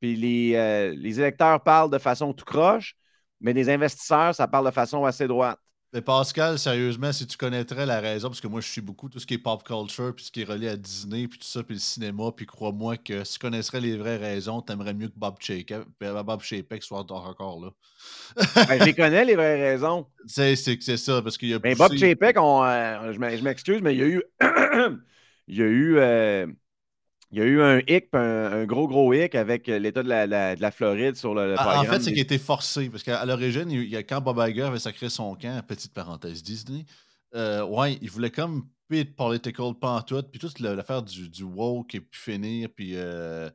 Puis 0.00 0.14
les, 0.14 0.54
euh, 0.54 0.94
les 0.96 1.18
électeurs 1.18 1.60
parlent 1.64 1.90
de 1.90 1.98
façon 1.98 2.32
tout 2.32 2.44
croche, 2.44 2.94
mais 3.40 3.52
les 3.52 3.68
investisseurs, 3.68 4.32
ça 4.32 4.46
parle 4.46 4.66
de 4.66 4.70
façon 4.70 5.04
assez 5.04 5.26
droite. 5.26 5.58
Mais 5.94 6.00
Pascal, 6.00 6.58
sérieusement, 6.58 7.12
si 7.12 7.26
tu 7.26 7.36
connaîtrais 7.36 7.84
la 7.84 8.00
raison, 8.00 8.28
parce 8.28 8.40
que 8.40 8.46
moi, 8.46 8.62
je 8.62 8.68
suis 8.68 8.80
beaucoup 8.80 9.10
tout 9.10 9.18
ce 9.18 9.26
qui 9.26 9.34
est 9.34 9.38
pop 9.38 9.62
culture, 9.62 10.14
puis 10.14 10.24
ce 10.24 10.30
qui 10.30 10.40
est 10.40 10.44
relié 10.44 10.68
à 10.68 10.76
Disney, 10.76 11.28
puis 11.28 11.38
tout 11.38 11.44
ça, 11.46 11.62
puis 11.62 11.74
le 11.74 11.80
cinéma, 11.80 12.32
puis 12.34 12.46
crois-moi 12.46 12.96
que 12.96 13.24
si 13.24 13.34
tu 13.34 13.38
connaisserais 13.40 13.80
les 13.80 13.98
vraies 13.98 14.16
raisons, 14.16 14.62
t'aimerais 14.62 14.94
mieux 14.94 15.08
que 15.08 15.18
Bob 15.18 15.36
Chapek, 15.38 15.74
Bob 16.00 16.40
Chapek 16.42 16.82
soit 16.82 17.00
encore 17.00 17.60
là. 17.62 17.70
Ben, 18.66 18.78
je 18.80 18.84
les 18.86 18.94
connais, 18.94 19.24
les 19.26 19.34
vraies 19.36 19.60
raisons. 19.72 20.06
C'est 20.26 20.56
c'est 20.56 20.78
c'est 20.80 20.96
ça, 20.96 21.20
parce 21.20 21.36
qu'il 21.36 21.50
y 21.50 21.54
a 21.54 21.58
Mais 21.62 21.74
poussé- 21.74 21.76
Bob 21.78 21.96
Chapek, 21.98 22.36
on, 22.40 22.64
euh, 22.64 23.12
je 23.12 23.42
m'excuse, 23.42 23.82
mais 23.82 23.94
il 23.94 24.00
y 24.00 24.02
a 24.02 24.06
eu. 24.06 24.22
il 25.48 25.56
y 25.58 25.62
a 25.62 25.66
eu. 25.66 25.98
euh, 25.98 26.46
il 27.32 27.38
y 27.38 27.42
a 27.42 27.44
eu 27.44 27.60
un 27.62 27.78
hic, 27.88 28.08
un, 28.12 28.52
un 28.52 28.64
gros, 28.66 28.86
gros 28.86 29.12
hic 29.14 29.34
avec 29.34 29.68
euh, 29.68 29.78
l'État 29.78 30.02
de 30.02 30.08
la, 30.08 30.26
la- 30.26 30.54
de 30.54 30.60
la 30.62 30.70
Floride 30.70 31.16
sur 31.16 31.34
le, 31.34 31.48
le 31.48 31.54
Ah, 31.58 31.80
En- 31.80 31.84
fait, 31.84 31.98
c'est 32.00 32.04
des- 32.06 32.10
qu'il 32.12 32.18
a 32.20 32.22
été 32.22 32.38
forcé, 32.38 32.88
parce 32.90 33.02
qu'à 33.02 33.24
l'origine, 33.24 33.70
il 33.70 33.88
y 33.88 33.96
a, 33.96 34.02
quand 34.02 34.20
Bob 34.20 34.38
Iger 34.46 34.62
avait 34.62 34.78
sacré 34.78 35.08
son 35.08 35.34
camp, 35.34 35.64
petite 35.66 35.92
parenthèse 35.94 36.42
Disney, 36.42 36.84
euh, 37.34 37.64
ouais, 37.64 37.98
il 38.02 38.10
voulait 38.10 38.30
comme 38.30 38.68
plus 38.88 38.98
être 39.00 39.16
political 39.16 39.72
pantoute, 39.80 40.30
puis 40.30 40.38
toute 40.38 40.60
l'affaire 40.60 41.02
du, 41.02 41.28
du 41.30 41.44
woke 41.44 41.94
et 41.94 42.00
puis 42.00 42.20
finir, 42.20 42.68
puis 42.76 42.92
euh, 42.96 43.48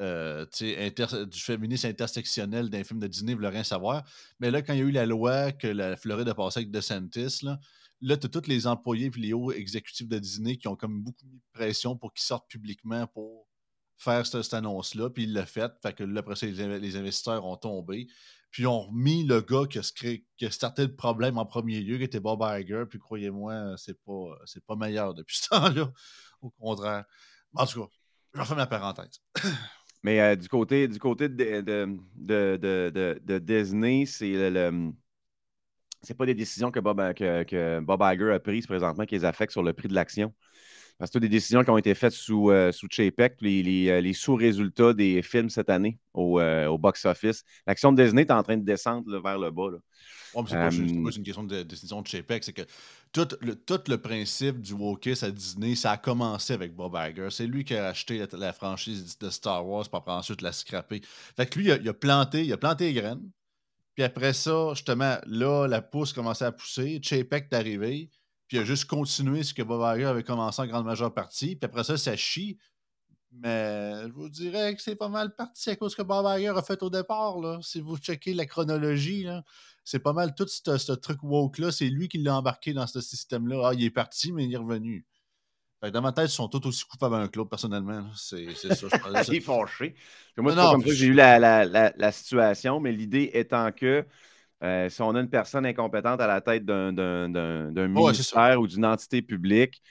euh, 0.00 0.46
inter- 0.78 1.26
du 1.26 1.40
féminisme 1.40 1.86
intersectionnel 1.88 2.70
d'un 2.70 2.84
film 2.84 3.00
de 3.00 3.06
Disney, 3.08 3.32
il 3.32 3.36
voulait 3.36 3.48
rien 3.48 3.64
savoir. 3.64 4.04
Mais 4.40 4.50
là, 4.52 4.62
quand 4.62 4.72
il 4.72 4.78
y 4.78 4.82
a 4.82 4.84
eu 4.84 4.90
la 4.92 5.06
loi 5.06 5.50
que 5.52 5.66
la 5.66 5.96
Floride 5.96 6.28
a 6.28 6.34
passée 6.34 6.60
avec 6.60 6.70
DeSantis, 6.70 7.40
là, 7.42 7.58
là 8.00 8.16
tu 8.16 8.26
as 8.26 8.28
tous 8.28 8.46
les 8.46 8.66
employés 8.66 9.10
puis 9.10 9.22
les 9.22 9.32
hauts 9.32 9.52
exécutifs 9.52 10.08
de 10.08 10.18
Disney 10.18 10.56
qui 10.56 10.68
ont 10.68 10.76
comme 10.76 11.02
beaucoup 11.02 11.26
mis 11.26 11.38
de 11.38 11.44
pression 11.52 11.96
pour 11.96 12.12
qu'ils 12.12 12.24
sortent 12.24 12.48
publiquement 12.48 13.06
pour 13.08 13.48
faire 13.96 14.26
cette, 14.26 14.52
annonce-là, 14.54 15.10
puis 15.10 15.24
il 15.24 15.32
l'a 15.32 15.46
fait. 15.46 15.72
Fait 15.82 15.94
que 15.94 16.04
là, 16.04 16.20
après 16.20 16.36
ça, 16.36 16.46
les, 16.46 16.60
inv- 16.60 16.78
les 16.78 16.96
investisseurs 16.96 17.44
ont 17.44 17.56
tombé. 17.56 18.06
Puis 18.50 18.64
ils 18.64 18.66
ont 18.66 18.82
remis 18.82 19.24
le 19.24 19.40
gars 19.40 19.64
qui 19.68 19.78
a, 19.78 20.16
qui 20.36 20.46
a 20.46 20.50
starté 20.50 20.82
le 20.82 20.94
problème 20.94 21.38
en 21.38 21.46
premier 21.46 21.80
lieu, 21.80 21.98
qui 21.98 22.04
était 22.04 22.20
Bob 22.20 22.40
Iger. 22.42 22.84
Puis 22.88 22.98
croyez-moi, 22.98 23.74
c'est 23.76 23.98
pas, 24.04 24.36
c'est 24.44 24.64
pas 24.64 24.76
meilleur 24.76 25.14
depuis 25.14 25.36
ce 25.36 25.48
temps-là. 25.48 25.90
Au 26.40 26.50
contraire. 26.50 27.04
En 27.54 27.66
tout 27.66 27.82
cas, 27.82 27.88
je 28.34 28.40
referme 28.40 28.58
la 28.58 28.66
parenthèse. 28.66 29.20
Mais 30.02 30.20
euh, 30.20 30.36
du 30.36 30.48
côté, 30.48 30.86
du 30.86 30.98
côté 30.98 31.28
de, 31.28 31.98
Disney, 33.38 34.06
c'est 34.06 34.50
le- 34.50 34.92
c'est 36.04 36.14
pas 36.14 36.26
des 36.26 36.34
décisions 36.34 36.70
que 36.70 36.80
Bob, 36.80 36.98
que, 37.14 37.42
que 37.44 37.80
Bob 37.80 38.02
Iger 38.02 38.32
a 38.32 38.40
prises 38.40 38.66
présentement 38.66 39.04
qui 39.06 39.14
les 39.16 39.24
affectent 39.24 39.52
sur 39.52 39.62
le 39.62 39.72
prix 39.72 39.88
de 39.88 39.94
l'action. 39.94 40.34
Parce 40.98 41.10
que 41.10 41.14
c'est 41.14 41.20
des 41.20 41.28
décisions 41.28 41.64
qui 41.64 41.70
ont 41.70 41.78
été 41.78 41.94
faites 41.94 42.12
sous, 42.12 42.50
euh, 42.50 42.72
sous 42.72 42.88
Chapek, 42.90 43.36
les, 43.40 43.62
les, 43.62 43.88
euh, 43.90 44.00
les 44.00 44.12
sous-résultats 44.12 44.94
des 44.94 45.22
films 45.22 45.50
cette 45.50 45.70
année 45.70 45.98
au, 46.14 46.40
euh, 46.40 46.66
au 46.68 46.78
box-office. 46.78 47.44
L'action 47.66 47.92
de 47.92 48.02
Disney 48.02 48.22
est 48.22 48.30
en 48.30 48.42
train 48.44 48.56
de 48.56 48.64
descendre 48.64 49.10
là, 49.10 49.20
vers 49.22 49.38
le 49.38 49.50
bas. 49.50 49.70
là. 49.72 49.78
Ouais, 50.34 50.42
mais 50.42 50.48
c'est 50.48 50.58
pas, 50.58 50.70
Euh, 50.70 50.70
juste 50.70 51.16
une 51.16 51.22
question 51.24 51.44
de 51.44 51.62
décision 51.62 52.02
de 52.02 52.06
Chapek, 52.08 52.42
c'est 52.44 52.52
que 52.52 52.62
tout 53.12 53.28
le, 53.40 53.54
tout 53.54 53.80
le 53.88 53.98
principe 53.98 54.60
du 54.60 54.72
wokisme 54.72 55.26
à 55.26 55.30
Disney, 55.30 55.76
ça 55.76 55.92
a 55.92 55.96
commencé 55.96 56.52
avec 56.52 56.74
Bob 56.74 56.96
Iger. 56.96 57.28
C'est 57.30 57.46
lui 57.46 57.64
qui 57.64 57.74
a 57.76 57.86
acheté 57.88 58.18
la, 58.18 58.26
la 58.38 58.52
franchise 58.52 59.16
de 59.18 59.30
Star 59.30 59.64
Wars 59.66 59.88
pour 59.88 59.98
après 60.00 60.12
ensuite 60.12 60.42
la 60.42 60.52
scraper. 60.52 61.02
Fait 61.36 61.46
que 61.48 61.58
lui, 61.58 61.66
il 61.66 61.72
a, 61.72 61.76
il 61.76 61.88
a 61.88 61.94
planté, 61.94 62.44
il 62.44 62.52
a 62.52 62.56
planté 62.56 62.86
les 62.86 62.94
graines. 62.94 63.30
Puis 63.94 64.02
après 64.02 64.32
ça, 64.32 64.70
justement, 64.74 65.16
là, 65.26 65.66
la 65.66 65.80
pousse 65.80 66.12
commençait 66.12 66.44
à 66.44 66.52
pousser. 66.52 67.00
Chapek 67.02 67.48
est 67.50 67.54
arrivé. 67.54 68.10
Puis 68.48 68.58
il 68.58 68.60
a 68.60 68.64
juste 68.64 68.86
continué 68.86 69.42
ce 69.42 69.54
que 69.54 69.62
Iger 69.62 70.04
avait 70.06 70.24
commencé 70.24 70.60
en 70.60 70.66
grande 70.66 70.84
majeure 70.84 71.14
partie. 71.14 71.56
Puis 71.56 71.64
après 71.64 71.84
ça, 71.84 71.96
ça 71.96 72.16
chie. 72.16 72.58
Mais 73.32 74.02
je 74.06 74.12
vous 74.12 74.28
dirais 74.28 74.74
que 74.74 74.82
c'est 74.82 74.96
pas 74.96 75.08
mal 75.08 75.34
parti 75.34 75.70
à 75.70 75.76
cause 75.76 75.94
que 75.94 76.02
Bob 76.02 76.26
Iger 76.38 76.52
a 76.56 76.62
fait 76.62 76.82
au 76.82 76.90
départ. 76.90 77.38
Là. 77.38 77.58
Si 77.62 77.80
vous 77.80 77.96
checkez 77.96 78.34
la 78.34 78.46
chronologie, 78.46 79.26
c'est 79.84 79.98
pas 80.00 80.12
mal 80.12 80.34
tout 80.34 80.46
ce, 80.46 80.76
ce 80.76 80.92
truc 80.92 81.22
woke-là. 81.22 81.72
C'est 81.72 81.88
lui 81.88 82.08
qui 82.08 82.18
l'a 82.18 82.36
embarqué 82.36 82.72
dans 82.72 82.86
ce 82.86 83.00
système-là. 83.00 83.68
Ah, 83.68 83.74
il 83.74 83.84
est 83.84 83.90
parti, 83.90 84.32
mais 84.32 84.44
il 84.44 84.52
est 84.52 84.58
revenu. 84.58 85.06
Fait 85.84 85.90
que 85.90 85.92
dans 85.94 86.02
ma 86.02 86.12
tête, 86.12 86.26
ils 86.30 86.32
sont 86.32 86.48
tous 86.48 86.66
aussi 86.66 86.84
coupables 86.86 87.14
un 87.16 87.28
club, 87.28 87.48
personnellement. 87.48 88.06
C'est 88.16 88.54
ça, 88.54 88.88
je. 88.88 88.96
Il 89.28 89.36
est 89.36 89.40
fâché. 89.40 89.94
Moi, 90.38 90.52
c'est 90.52 90.58
comme 90.68 90.82
ça 90.82 90.88
que 90.88 90.94
j'ai 90.94 91.06
eu 91.06 91.12
la, 91.12 91.38
la- 91.38 91.64
la- 91.64 91.92
la 91.96 92.12
situation, 92.12 92.80
mais 92.80 92.92
l'idée 92.92 93.30
étant 93.34 93.70
que 93.72 94.06
euh, 94.64 94.88
si 94.90 95.02
on 95.02 95.14
a 95.14 95.20
une 95.20 95.30
personne 95.30 95.66
incompétente 95.66 96.20
à 96.20 96.26
la 96.28 96.40
tête 96.40 96.64
d'un 96.66 97.88
Ouais, 97.94 98.14
ministère 98.14 98.60
ou 98.60 98.66
d'une 98.68 98.86
entité 98.86 99.22
publique, 99.22 99.82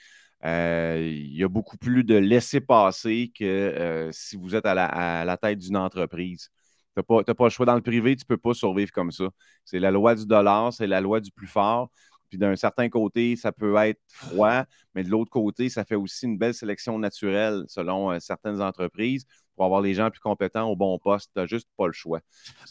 euh, 0.44 0.98
il 1.02 1.36
y 1.36 1.44
a 1.44 1.48
beaucoup 1.48 1.78
plus 1.78 2.04
de 2.04 2.16
laisser-passer 2.16 3.32
que 3.38 3.44
euh, 3.44 4.10
si 4.12 4.36
vous 4.36 4.54
êtes 4.56 4.66
à 4.66 4.74
la, 4.74 4.86
à 4.86 5.24
la 5.24 5.36
tête 5.36 5.58
d'une 5.58 5.76
entreprise. 5.76 6.50
Tu 6.96 7.02
n'as 7.10 7.34
pas 7.34 7.44
le 7.44 7.50
choix 7.50 7.66
dans 7.66 7.74
le 7.76 7.82
privé, 7.82 8.16
tu 8.16 8.24
ne 8.24 8.28
peux 8.28 8.36
pas 8.36 8.54
survivre 8.54 8.92
comme 8.92 9.12
ça. 9.12 9.24
C'est 9.64 9.80
la 9.80 9.90
loi 9.90 10.14
du 10.14 10.26
dollar, 10.26 10.72
c'est 10.72 10.86
la 10.86 11.00
loi 11.00 11.20
du 11.20 11.30
plus 11.32 11.48
fort. 11.48 11.90
Puis 12.28 12.38
d'un 12.38 12.56
certain 12.56 12.88
côté, 12.88 13.36
ça 13.36 13.52
peut 13.52 13.76
être 13.76 14.00
froid, 14.08 14.64
mais 14.94 15.04
de 15.04 15.10
l'autre 15.10 15.30
côté, 15.30 15.68
ça 15.68 15.84
fait 15.84 15.94
aussi 15.94 16.26
une 16.26 16.38
belle 16.38 16.54
sélection 16.54 16.98
naturelle 16.98 17.64
selon 17.68 18.10
euh, 18.10 18.18
certaines 18.18 18.60
entreprises 18.60 19.24
pour 19.54 19.64
avoir 19.66 19.80
les 19.80 19.94
gens 19.94 20.10
plus 20.10 20.20
compétents 20.20 20.68
au 20.68 20.74
bon 20.74 20.98
poste. 20.98 21.30
Tu 21.34 21.40
n'as 21.40 21.46
juste 21.46 21.68
pas 21.76 21.86
le 21.86 21.92
choix. 21.92 22.20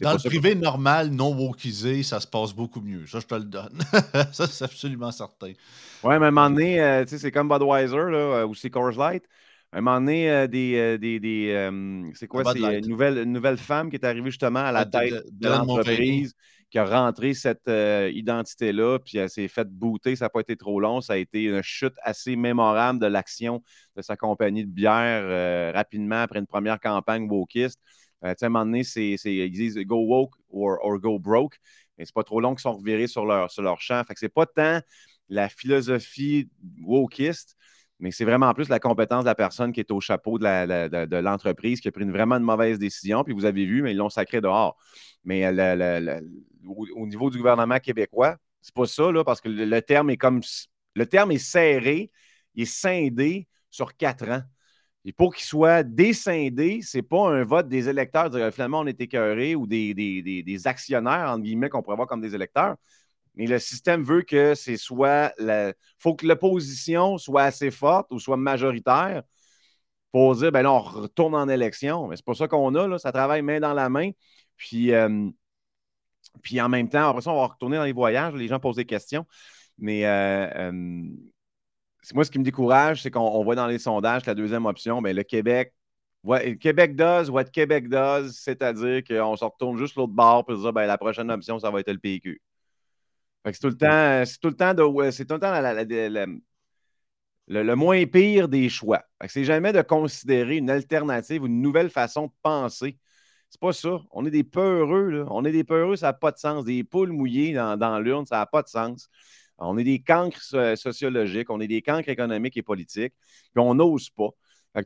Dans 0.01 0.11
le 0.11 0.17
que- 0.17 0.27
privé 0.27 0.53
normal, 0.53 1.11
non 1.11 1.33
wokisé, 1.33 2.03
ça 2.03 2.19
se 2.19 2.27
passe 2.27 2.53
beaucoup 2.53 2.81
mieux. 2.81 3.05
Ça, 3.07 3.19
je 3.21 3.25
te 3.27 3.35
le 3.35 3.45
donne. 3.45 3.79
ça, 4.33 4.47
c'est 4.47 4.65
absolument 4.65 5.11
certain. 5.11 5.53
Ouais, 6.03 6.19
mais 6.19 6.25
à 6.25 6.27
un 6.27 6.31
moment 6.31 6.49
donné, 6.49 6.81
euh, 6.81 7.03
tu 7.03 7.11
sais, 7.11 7.17
c'est 7.19 7.31
comme 7.31 7.47
Budweiser 7.47 7.95
là, 7.95 8.17
euh, 8.17 8.45
ou 8.45 8.53
c'est 8.53 8.69
Coors 8.69 8.91
Light. 8.91 9.23
À 9.71 9.77
un 9.77 9.81
moment 9.81 9.99
donné, 9.99 10.29
euh, 10.29 10.47
des, 10.47 10.75
euh, 10.75 10.97
des, 10.97 11.19
des, 11.19 12.11
c'est 12.15 12.27
quoi? 12.27 12.43
C'est 12.53 12.59
une 12.59 12.87
nouvelle, 12.87 13.17
une 13.19 13.31
nouvelle 13.31 13.57
femme 13.57 13.89
qui 13.89 13.95
est 13.95 14.05
arrivée 14.05 14.29
justement 14.29 14.59
à 14.59 14.71
la 14.71 14.79
Ah, 14.81 14.85
de- 14.85 14.91
tête 14.91 15.23
de- 15.31 15.47
l'entreprise, 15.49 16.33
qui 16.73 16.79
a 16.79 16.85
rentré 16.85 17.35
cette 17.35 17.67
euh, 17.67 18.09
identité-là, 18.11 18.97
puis 18.97 19.19
elle 19.19 19.29
s'est 19.29 19.47
faite 19.47 19.69
booter. 19.69 20.15
Ça 20.15 20.25
n'a 20.25 20.29
pas 20.29 20.39
été 20.39 20.57
trop 20.57 20.79
long. 20.79 21.01
Ça 21.01 21.13
a 21.13 21.17
été 21.17 21.43
une 21.43 21.61
chute 21.61 21.93
assez 22.01 22.35
mémorable 22.35 22.97
de 22.99 23.05
l'action 23.05 23.61
de 23.95 24.01
sa 24.01 24.17
compagnie 24.17 24.65
de 24.65 24.71
bière 24.71 25.21
euh, 25.23 25.71
rapidement 25.71 26.23
après 26.23 26.39
une 26.39 26.47
première 26.47 26.79
campagne 26.79 27.27
wokiste. 27.29 27.79
Euh, 28.25 28.33
tu 28.33 28.43
à 28.43 28.47
un 28.47 28.49
moment 28.49 28.65
donné, 28.65 28.81
ils 28.95 29.51
disent 29.51 29.77
go 29.85 29.97
woke 29.97 30.33
or, 30.51 30.79
or 30.81 30.97
go 30.97 31.19
broke. 31.19 31.59
Mais 31.99 32.05
c'est 32.05 32.15
pas 32.15 32.23
trop 32.23 32.39
long 32.41 32.55
qu'ils 32.55 32.61
sont 32.61 32.73
revirés 32.73 33.05
sur 33.05 33.23
leur, 33.23 33.51
sur 33.51 33.61
leur 33.61 33.79
champ. 33.79 34.03
Fait 34.03 34.15
que 34.15 34.19
c'est 34.19 34.27
pas 34.33 34.47
tant 34.47 34.81
la 35.29 35.49
philosophie 35.49 36.49
wokiste, 36.81 37.55
mais 37.99 38.09
c'est 38.09 38.25
vraiment 38.25 38.51
plus 38.55 38.67
la 38.69 38.79
compétence 38.79 39.25
de 39.25 39.29
la 39.29 39.35
personne 39.35 39.73
qui 39.73 39.79
est 39.79 39.91
au 39.91 39.99
chapeau 39.99 40.39
de, 40.39 40.43
la- 40.43 40.65
la- 40.65 40.89
de- 40.89 41.17
l'entreprise 41.17 41.81
qui 41.81 41.87
a 41.87 41.91
pris 41.91 42.03
une, 42.03 42.11
vraiment 42.11 42.37
une 42.37 42.43
mauvaise 42.43 42.79
décision. 42.79 43.23
Puis 43.23 43.35
vous 43.35 43.45
avez 43.45 43.63
vu, 43.63 43.83
mais 43.83 43.91
ils 43.91 43.97
l'ont 43.97 44.09
sacré 44.09 44.41
dehors. 44.41 44.75
Mais 45.23 45.51
le- 45.51 45.75
le- 45.99 46.19
au, 46.67 46.85
au 46.95 47.07
niveau 47.07 47.29
du 47.29 47.37
gouvernement 47.37 47.79
québécois, 47.79 48.37
c'est 48.61 48.73
pas 48.73 48.85
ça, 48.85 49.11
là, 49.11 49.23
parce 49.23 49.41
que 49.41 49.49
le, 49.49 49.81
terme 49.81 50.09
est 50.09 50.17
comme. 50.17 50.41
Le 50.95 51.05
terme 51.05 51.31
est 51.31 51.37
serré, 51.37 52.11
il 52.55 52.63
est 52.63 52.65
scindé 52.65 53.47
sur 53.69 53.95
quatre 53.97 54.29
ans. 54.29 54.41
Et 55.05 55.11
pour 55.11 55.33
qu'il 55.35 55.43
soit 55.43 55.83
descindé, 55.83 56.79
c'est 56.81 57.01
pas 57.01 57.27
un 57.29 57.43
vote 57.43 57.67
des 57.67 57.89
électeurs, 57.89 58.29
de 58.29 58.39
dire 58.39 58.53
finalement 58.53 58.79
on 58.79 58.87
est 58.87 59.01
écœuré 59.01 59.53
ou 59.55 59.67
des, 59.67 59.93
des- 59.93 60.43
des- 60.43 60.67
actionnaires, 60.67 61.29
entre 61.31 61.43
guillemets, 61.43 61.69
qu'on 61.69 61.81
pourrait 61.83 62.05
comme 62.07 62.21
des 62.21 62.35
électeurs. 62.35 62.75
Mais 63.35 63.47
le 63.47 63.59
système 63.59 64.03
veut 64.03 64.21
que 64.21 64.55
c'est 64.55 64.77
soit. 64.77 65.33
Il 65.39 65.73
faut 65.97 66.15
que 66.15 66.25
l'opposition 66.27 67.17
soit 67.17 67.43
assez 67.43 67.71
forte 67.71 68.11
ou 68.11 68.19
soit 68.19 68.37
majoritaire 68.37 69.23
pour 70.11 70.35
dire, 70.35 70.51
ben 70.51 70.61
là, 70.61 70.71
on 70.71 70.79
retourne 70.79 71.35
en 71.35 71.49
élection. 71.49 72.07
Mais 72.07 72.15
c'est 72.15 72.25
pas 72.25 72.35
ça 72.35 72.47
qu'on 72.47 72.75
a, 72.75 72.87
là. 72.87 72.99
Ça 72.99 73.11
travaille 73.11 73.41
main 73.41 73.59
dans 73.59 73.73
la 73.73 73.89
main. 73.89 74.11
Puis, 74.57 74.93
euh, 74.93 75.29
puis 76.41 76.59
en 76.61 76.69
même 76.69 76.89
temps, 76.89 77.09
après 77.09 77.21
ça, 77.21 77.31
on 77.31 77.39
va 77.39 77.47
retourner 77.47 77.77
dans 77.77 77.83
les 77.83 77.93
voyages. 77.93 78.33
Les 78.33 78.47
gens 78.47 78.59
posent 78.59 78.75
des 78.77 78.85
questions. 78.85 79.25
Mais 79.77 80.05
euh, 80.05 80.47
euh, 80.71 80.71
moi, 82.13 82.25
ce 82.25 82.31
qui 82.31 82.39
me 82.39 82.43
décourage, 82.43 83.01
c'est 83.01 83.11
qu'on 83.11 83.21
on 83.21 83.43
voit 83.43 83.55
dans 83.55 83.67
les 83.67 83.79
sondages 83.79 84.23
que 84.23 84.29
la 84.29 84.35
deuxième 84.35 84.65
option, 84.65 85.01
ben, 85.01 85.15
le 85.15 85.23
Québec. 85.23 85.73
what- 86.23 86.55
Québec 86.59 86.95
does 86.95 87.29
what 87.29 87.45
Québec 87.45 87.89
does, 87.89 88.29
c'est-à-dire 88.33 89.03
qu'on 89.03 89.35
se 89.35 89.45
retourne 89.45 89.77
juste 89.77 89.95
l'autre 89.95 90.13
bord 90.13 90.45
pour 90.45 90.57
dire 90.57 90.73
ben, 90.73 90.85
la 90.85 90.97
prochaine 90.97 91.31
option, 91.31 91.59
ça 91.59 91.71
va 91.71 91.79
être 91.79 91.91
le 91.91 91.99
PQ. 91.99 92.41
C'est 93.45 93.59
tout 93.59 93.67
le 93.67 93.77
temps, 93.77 94.23
c'est 94.25 94.39
tout 94.39 94.47
le 94.49 94.55
temps, 94.55 94.73
de, 94.73 94.83
tout 94.83 95.33
le, 95.33 95.39
temps 95.39 95.51
le, 97.47 97.75
moins 97.75 98.05
pire 98.05 98.47
des 98.47 98.69
choix. 98.69 99.03
C'est 99.27 99.43
jamais 99.43 99.73
de 99.73 99.81
considérer 99.81 100.57
une 100.57 100.69
alternative 100.69 101.43
ou 101.43 101.47
une 101.47 101.61
nouvelle 101.61 101.89
façon 101.89 102.27
de 102.27 102.31
penser. 102.41 102.97
C'est 103.53 103.59
pas 103.59 103.71
ça. 103.71 104.01
On 104.09 104.25
est 104.25 104.31
des 104.31 104.43
peureux, 104.43 105.11
là. 105.11 105.25
On 105.29 105.45
est 105.45 105.51
des 105.51 105.63
peureux, 105.63 105.95
ça 105.95 106.07
n'a 106.07 106.13
pas 106.13 106.31
de 106.31 106.39
sens. 106.39 106.65
Des 106.65 106.83
poules 106.83 107.11
mouillées 107.11 107.53
dans, 107.53 107.77
dans 107.77 107.99
l'urne, 107.99 108.25
ça 108.25 108.37
n'a 108.37 108.47
pas 108.47 108.63
de 108.63 108.67
sens. 108.67 109.07
On 109.59 109.77
est 109.77 109.83
des 109.83 110.01
cancres 110.01 110.41
sociologiques, 110.75 111.51
on 111.51 111.61
est 111.61 111.67
des 111.67 111.83
cancres 111.83 112.09
économiques 112.09 112.57
et 112.57 112.63
politiques, 112.63 113.13
puis 113.53 113.63
on 113.63 113.75
n'ose 113.75 114.09
pas. 114.09 114.29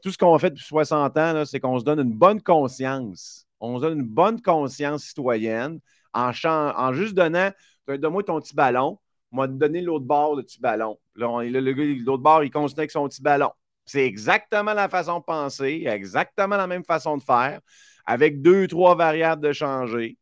tout 0.03 0.11
ce 0.11 0.17
qu'on 0.17 0.37
fait 0.37 0.49
depuis 0.49 0.65
60 0.65 1.17
ans, 1.17 1.45
c'est 1.45 1.61
qu'on 1.61 1.79
se 1.79 1.85
donne 1.85 2.01
une 2.01 2.11
bonne 2.11 2.41
conscience. 2.41 3.47
On 3.61 3.77
se 3.77 3.83
donne 3.83 3.99
une 3.99 4.05
bonne 4.05 4.41
conscience 4.41 5.05
citoyenne 5.05 5.79
en, 6.13 6.31
en 6.43 6.93
juste 6.93 7.13
donnant, 7.13 7.51
donne-moi 7.87 8.23
ton 8.23 8.41
petit 8.41 8.53
ballon, 8.53 8.99
m'a 9.31 9.47
donné 9.47 9.79
l'autre 9.79 10.05
bord 10.05 10.35
de 10.35 10.41
petit 10.41 10.59
ballon. 10.59 10.99
Là, 11.15 11.41
le 11.41 11.71
gars, 11.71 12.03
l'autre 12.05 12.23
bord, 12.23 12.43
il 12.43 12.51
continue 12.51 12.81
avec 12.81 12.91
son 12.91 13.07
petit 13.07 13.21
ballon. 13.21 13.51
C'est 13.85 14.05
exactement 14.05 14.73
la 14.73 14.89
façon 14.89 15.19
de 15.19 15.23
penser, 15.23 15.85
exactement 15.87 16.57
la 16.57 16.67
même 16.67 16.83
façon 16.83 17.15
de 17.15 17.23
faire, 17.23 17.61
avec 18.07 18.41
deux, 18.41 18.67
trois 18.67 18.95
variables 18.95 19.43
de 19.43 19.53
changer. 19.53 20.17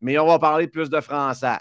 Mais 0.00 0.18
on 0.18 0.26
va 0.26 0.38
parler 0.38 0.66
plus 0.66 0.90
de 0.90 1.00
français. 1.00 1.58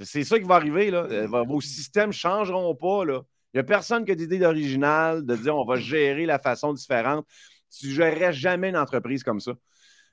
C'est 0.00 0.24
ça 0.24 0.38
qui 0.38 0.44
va 0.44 0.56
arriver. 0.56 0.90
Euh, 0.92 1.26
vos 1.26 1.60
systèmes 1.60 2.08
ne 2.08 2.12
changeront 2.12 2.74
pas. 2.74 3.04
Là. 3.04 3.22
Il 3.52 3.58
n'y 3.58 3.60
a 3.60 3.64
personne 3.64 4.04
qui 4.04 4.12
a 4.12 4.14
d'idée 4.14 4.38
d'original 4.38 5.24
de 5.24 5.36
dire 5.36 5.56
on 5.56 5.64
va 5.64 5.76
gérer 5.76 6.26
la 6.26 6.38
façon 6.38 6.72
différente. 6.72 7.26
Tu 7.70 7.88
ne 7.88 7.92
gérerais 7.92 8.32
jamais 8.32 8.70
une 8.70 8.76
entreprise 8.76 9.22
comme 9.22 9.40
ça. 9.40 9.52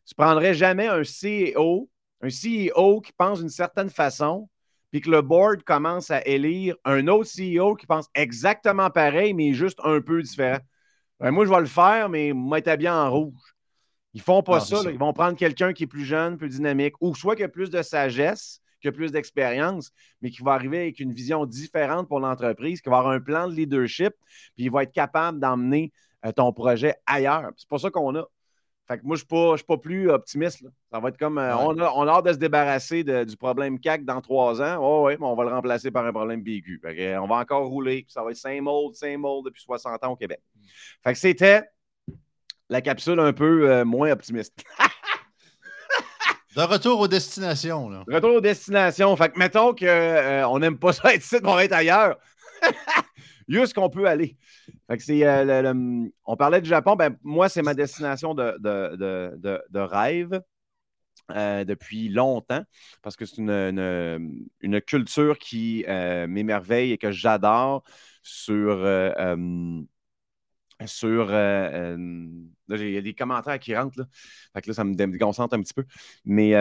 Tu 0.06 0.14
ne 0.18 0.24
prendrais 0.24 0.54
jamais 0.54 0.88
un 0.88 1.02
CEO, 1.02 1.90
un 2.22 2.28
CEO 2.28 3.02
qui 3.02 3.14
pense 3.14 3.40
d'une 3.40 3.50
certaine 3.50 3.90
façon, 3.90 4.50
puis 4.92 5.02
que 5.02 5.10
le 5.10 5.22
board 5.22 5.64
commence 5.64 6.12
à 6.12 6.26
élire 6.28 6.76
un 6.84 7.08
autre 7.08 7.30
CEO 7.30 7.76
qui 7.76 7.86
pense 7.86 8.08
exactement 8.14 8.90
pareil, 8.90 9.34
mais 9.34 9.54
juste 9.54 9.80
un 9.84 10.02
peu 10.02 10.22
différent. 10.22 10.60
Ben, 11.20 11.32
moi, 11.32 11.46
je 11.46 11.50
vais 11.50 11.60
le 11.60 11.66
faire, 11.66 12.10
mais 12.10 12.34
m'établir 12.34 12.94
en 12.94 13.10
rouge. 13.10 13.55
Ils 14.16 14.20
ne 14.20 14.24
font 14.24 14.42
pas 14.42 14.62
ça, 14.62 14.80
Ils 14.90 14.98
vont 14.98 15.12
prendre 15.12 15.38
quelqu'un 15.38 15.74
qui 15.74 15.84
est 15.84 15.88
plus 15.88 16.06
jeune, 16.06 16.38
plus 16.38 16.48
dynamique, 16.48 16.94
ou 17.02 17.14
soit 17.14 17.36
qui 17.36 17.44
a 17.44 17.50
plus 17.50 17.70
de 17.70 17.82
sagesse, 17.82 18.62
qui 18.80 18.88
a 18.88 18.94
plus 18.94 19.12
d'expérience, 19.12 19.92
mais 20.22 20.30
qui 20.30 20.42
va 20.42 20.54
arriver 20.54 20.80
avec 20.80 21.02
une 21.02 21.12
vision 21.12 21.46
différente 21.46 22.08
pour 22.08 22.22
l'entreprise, 22.22 22.80
qui 22.80 22.90
va 22.90 23.00
avoir 23.00 23.14
un 23.14 23.20
plan 23.20 23.50
de 23.50 23.54
leadership, 23.54 24.14
puis 24.56 24.64
il 24.64 24.72
va 24.72 24.84
être 24.84 24.94
capable 24.94 25.42
d'emmener 25.42 25.92
euh, 26.26 26.32
ton 26.32 26.54
projet 26.54 26.96
ailleurs. 27.06 27.52
C'est 27.58 27.68
pour 27.68 27.82
ça 27.82 27.90
qu'on 27.90 28.16
a. 28.16 28.24
Fait 28.88 29.00
que 29.00 29.04
moi, 29.04 29.18
je 29.18 29.26
ne 29.30 29.58
suis, 29.58 29.66
pas 29.66 29.78
plus 29.78 30.10
optimiste. 30.10 30.64
Ça 30.90 31.00
va 31.02 31.10
être 31.10 31.18
comme. 31.18 31.38
Euh, 31.38 31.58
on, 31.58 31.78
a, 31.78 31.92
on, 31.92 32.08
a, 32.08 32.12
hâte 32.12 32.26
de 32.28 32.34
se 32.34 32.38
débarrasser 32.38 33.04
du 33.04 33.36
problème 33.36 33.80
CAC 33.80 34.06
dans 34.06 34.22
trois 34.22 34.62
ans. 34.62 34.78
Oh, 34.80 35.08
oui, 35.08 35.18
mais 35.20 35.26
on 35.26 35.36
va 35.36 35.44
le 35.44 35.50
remplacer 35.50 35.92
par 35.92 36.06
un 36.06 36.14
problème 36.14 36.42
BQ. 36.42 36.80
Euh, 36.86 37.18
on 37.18 37.28
va 37.28 37.36
encore 37.36 37.68
rouler. 37.68 38.06
Ça 38.08 38.24
va 38.24 38.32
être 38.32 38.38
same 38.38 38.66
old, 38.68 38.96
same 38.96 39.26
old 39.26 39.44
depuis 39.44 39.64
60 39.64 40.02
ans 40.06 40.12
au 40.12 40.16
Québec. 40.16 40.40
Fait 41.04 41.12
que 41.12 41.20
c'était 41.20 41.64
la 42.70 42.82
capsule 42.82 43.20
un 43.20 43.34
peu 43.34 43.70
euh, 43.70 43.86
moins 43.86 44.12
optimiste. 44.12 44.64
de 46.56 46.62
retour 46.62 47.00
aux 47.00 47.08
destinations. 47.08 47.90
Là. 47.90 48.04
Retour 48.08 48.36
aux 48.36 48.42
destinations. 48.42 49.16
Fait 49.16 49.30
que 49.30 49.40
mettons 49.40 49.74
qu'on 49.74 50.60
n'aime 50.60 50.78
pas 50.78 50.94
ça 50.94 51.14
être 51.14 51.24
ici, 51.24 51.38
on 51.44 51.56
va 51.56 51.66
être 51.66 51.74
ailleurs. 51.74 52.18
est-ce 53.50 53.74
qu'on 53.74 53.90
peut 53.90 54.08
aller? 54.08 54.38
Euh, 54.90 56.10
on 56.26 56.36
parlait 56.36 56.62
du 56.62 56.70
Japon. 56.70 56.96
Ben, 56.96 57.16
moi, 57.24 57.50
c'est 57.50 57.62
ma 57.62 57.74
destination 57.74 58.34
de, 58.34 58.58
de, 58.60 59.80
rêve. 59.80 60.42
Euh, 61.32 61.64
depuis 61.64 62.10
longtemps 62.10 62.62
parce 63.02 63.16
que 63.16 63.26
c'est 63.26 63.38
une, 63.38 64.46
une, 64.62 64.82
culture 64.82 65.40
qui 65.40 65.84
euh, 65.88 66.28
m'émerveille 66.28 66.92
et 66.92 67.00
que 67.00 67.12
j'adore 67.12 67.84
sur. 68.22 68.86
Sur 70.86 71.30
il 71.30 72.92
y 72.92 72.98
a 72.98 73.02
des 73.02 73.14
commentaires 73.14 73.60
qui 73.60 73.76
rentrent. 73.76 74.00
Là. 74.00 74.06
Fait 74.54 74.62
que 74.62 74.68
là, 74.70 74.74
ça 74.74 74.84
me 74.84 74.94
déconcentre 74.94 75.56
un 75.56 75.62
petit 75.62 75.74
peu. 75.74 75.86
Mais 76.26 76.54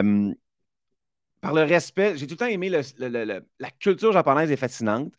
par 1.40 1.52
le 1.52 1.62
respect, 1.62 2.16
j'ai 2.16 2.26
tout 2.26 2.34
le 2.34 2.38
temps 2.38 2.46
aimé 2.46 2.70
la 2.70 3.70
culture 3.78 4.12
japonaise 4.12 4.50
est 4.50 4.56
fascinante. 4.56 5.12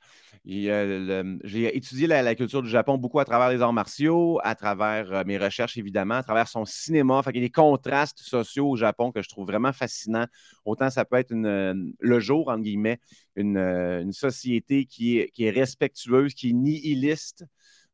J'ai 0.46 1.76
étudié 1.76 2.06
la, 2.06 2.36
culture 2.36 2.62
du 2.62 2.70
Japon 2.70 2.98
beaucoup 2.98 3.20
à 3.20 3.26
travers 3.26 3.50
les 3.50 3.62
arts 3.62 3.74
martiaux, 3.74 4.40
à 4.44 4.54
travers 4.54 5.12
euh, 5.12 5.24
mes 5.26 5.40
recherches, 5.40 5.78
évidemment, 5.78 6.16
à 6.16 6.24
travers 6.24 6.48
son 6.48 6.66
cinéma. 6.66 7.22
il 7.28 7.36
y 7.36 7.40
a 7.40 7.42
des 7.42 7.50
contrastes 7.50 8.20
sociaux 8.20 8.70
au 8.70 8.76
Japon 8.76 9.12
que 9.12 9.24
je 9.24 9.30
trouve 9.30 9.48
vraiment 9.48 9.74
fascinants. 9.74 10.28
Autant 10.64 10.90
ça 10.92 11.04
peut 11.04 11.18
être 11.18 11.32
le 11.32 12.20
jour, 12.20 12.50
entre 12.50 12.62
guillemets, 12.62 13.00
une, 13.36 14.12
société 14.12 14.86
qui 14.86 15.20
est, 15.20 15.30
qui 15.30 15.46
est, 15.46 15.52
respectueuse, 15.52 16.34
qui 16.34 16.52
est 16.52 16.54
nihiliste. 16.54 17.46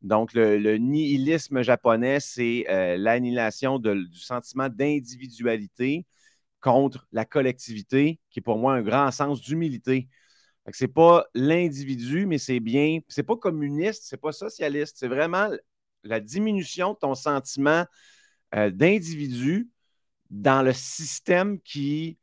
Donc, 0.02 0.34
le, 0.34 0.78
nihilisme 0.78 1.62
japonais, 1.62 2.20
c'est 2.20 2.66
euh, 2.70 2.98
l'annihilation 2.98 3.80
du 3.80 4.18
sentiment 4.18 4.68
d'individualité 4.70 6.06
contre 6.60 7.08
la 7.12 7.26
collectivité, 7.26 8.20
qui 8.30 8.40
est 8.40 8.42
pour 8.42 8.58
moi 8.58 8.74
un 8.76 8.82
grand 8.82 9.12
sens 9.12 9.42
d'humilité. 9.42 10.08
Ce 10.72 10.84
n'est 10.84 10.88
pas 10.88 11.26
l'individu, 11.34 12.26
mais 12.26 12.38
c'est 12.38 12.60
bien. 12.60 13.00
C'est 13.08 13.24
pas 13.24 13.36
communiste, 13.36 14.04
c'est 14.06 14.18
pas 14.22 14.32
socialiste. 14.32 14.98
C'est 14.98 15.08
vraiment 15.08 15.50
la 16.04 16.20
diminution 16.20 16.94
de 16.94 16.98
ton 17.00 17.16
sentiment 17.16 17.86
euh, 18.56 18.70
d'individu 18.72 19.70
dans 20.30 20.64
le 20.64 20.74
système 20.74 21.60
qui. 21.62 22.18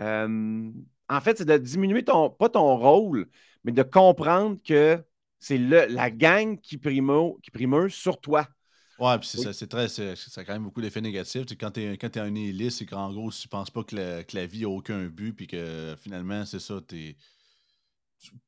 Euh, 0.00 0.70
en 1.08 1.20
fait, 1.20 1.38
c'est 1.38 1.44
de 1.44 1.56
diminuer 1.58 2.04
ton, 2.04 2.30
pas 2.30 2.48
ton 2.48 2.76
rôle, 2.76 3.28
mais 3.64 3.72
de 3.72 3.82
comprendre 3.82 4.58
que 4.64 5.02
c'est 5.42 5.58
la 5.58 6.10
gang 6.10 6.58
qui 6.60 6.78
prime, 6.78 7.32
qui 7.42 7.50
sur 7.90 8.20
toi. 8.20 8.46
Ouais, 8.98 9.18
puis 9.18 9.28
c'est 9.28 9.66
très. 9.66 9.88
Ça 9.88 10.12
a 10.36 10.44
quand 10.44 10.52
même 10.52 10.62
beaucoup 10.62 10.80
d'effets 10.80 11.00
négatifs. 11.00 11.46
quand 11.58 11.72
tu 11.72 11.80
es, 11.80 11.94
es, 11.94 12.18
un 12.18 12.30
nihiliste, 12.30 12.78
c'est 12.78 12.86
qu'en 12.86 13.12
gros, 13.12 13.32
si 13.32 13.42
tu 13.42 13.48
penses 13.48 13.70
pas 13.70 13.82
que 13.82 13.96
la, 13.96 14.22
que 14.22 14.36
la 14.36 14.46
vie 14.46 14.62
n'a 14.62 14.68
aucun 14.68 15.06
but, 15.06 15.32
puis 15.32 15.48
que 15.48 15.96
finalement, 16.00 16.44
c'est 16.44 16.60
ça, 16.60 16.80
tu 16.86 16.96
es 16.96 17.16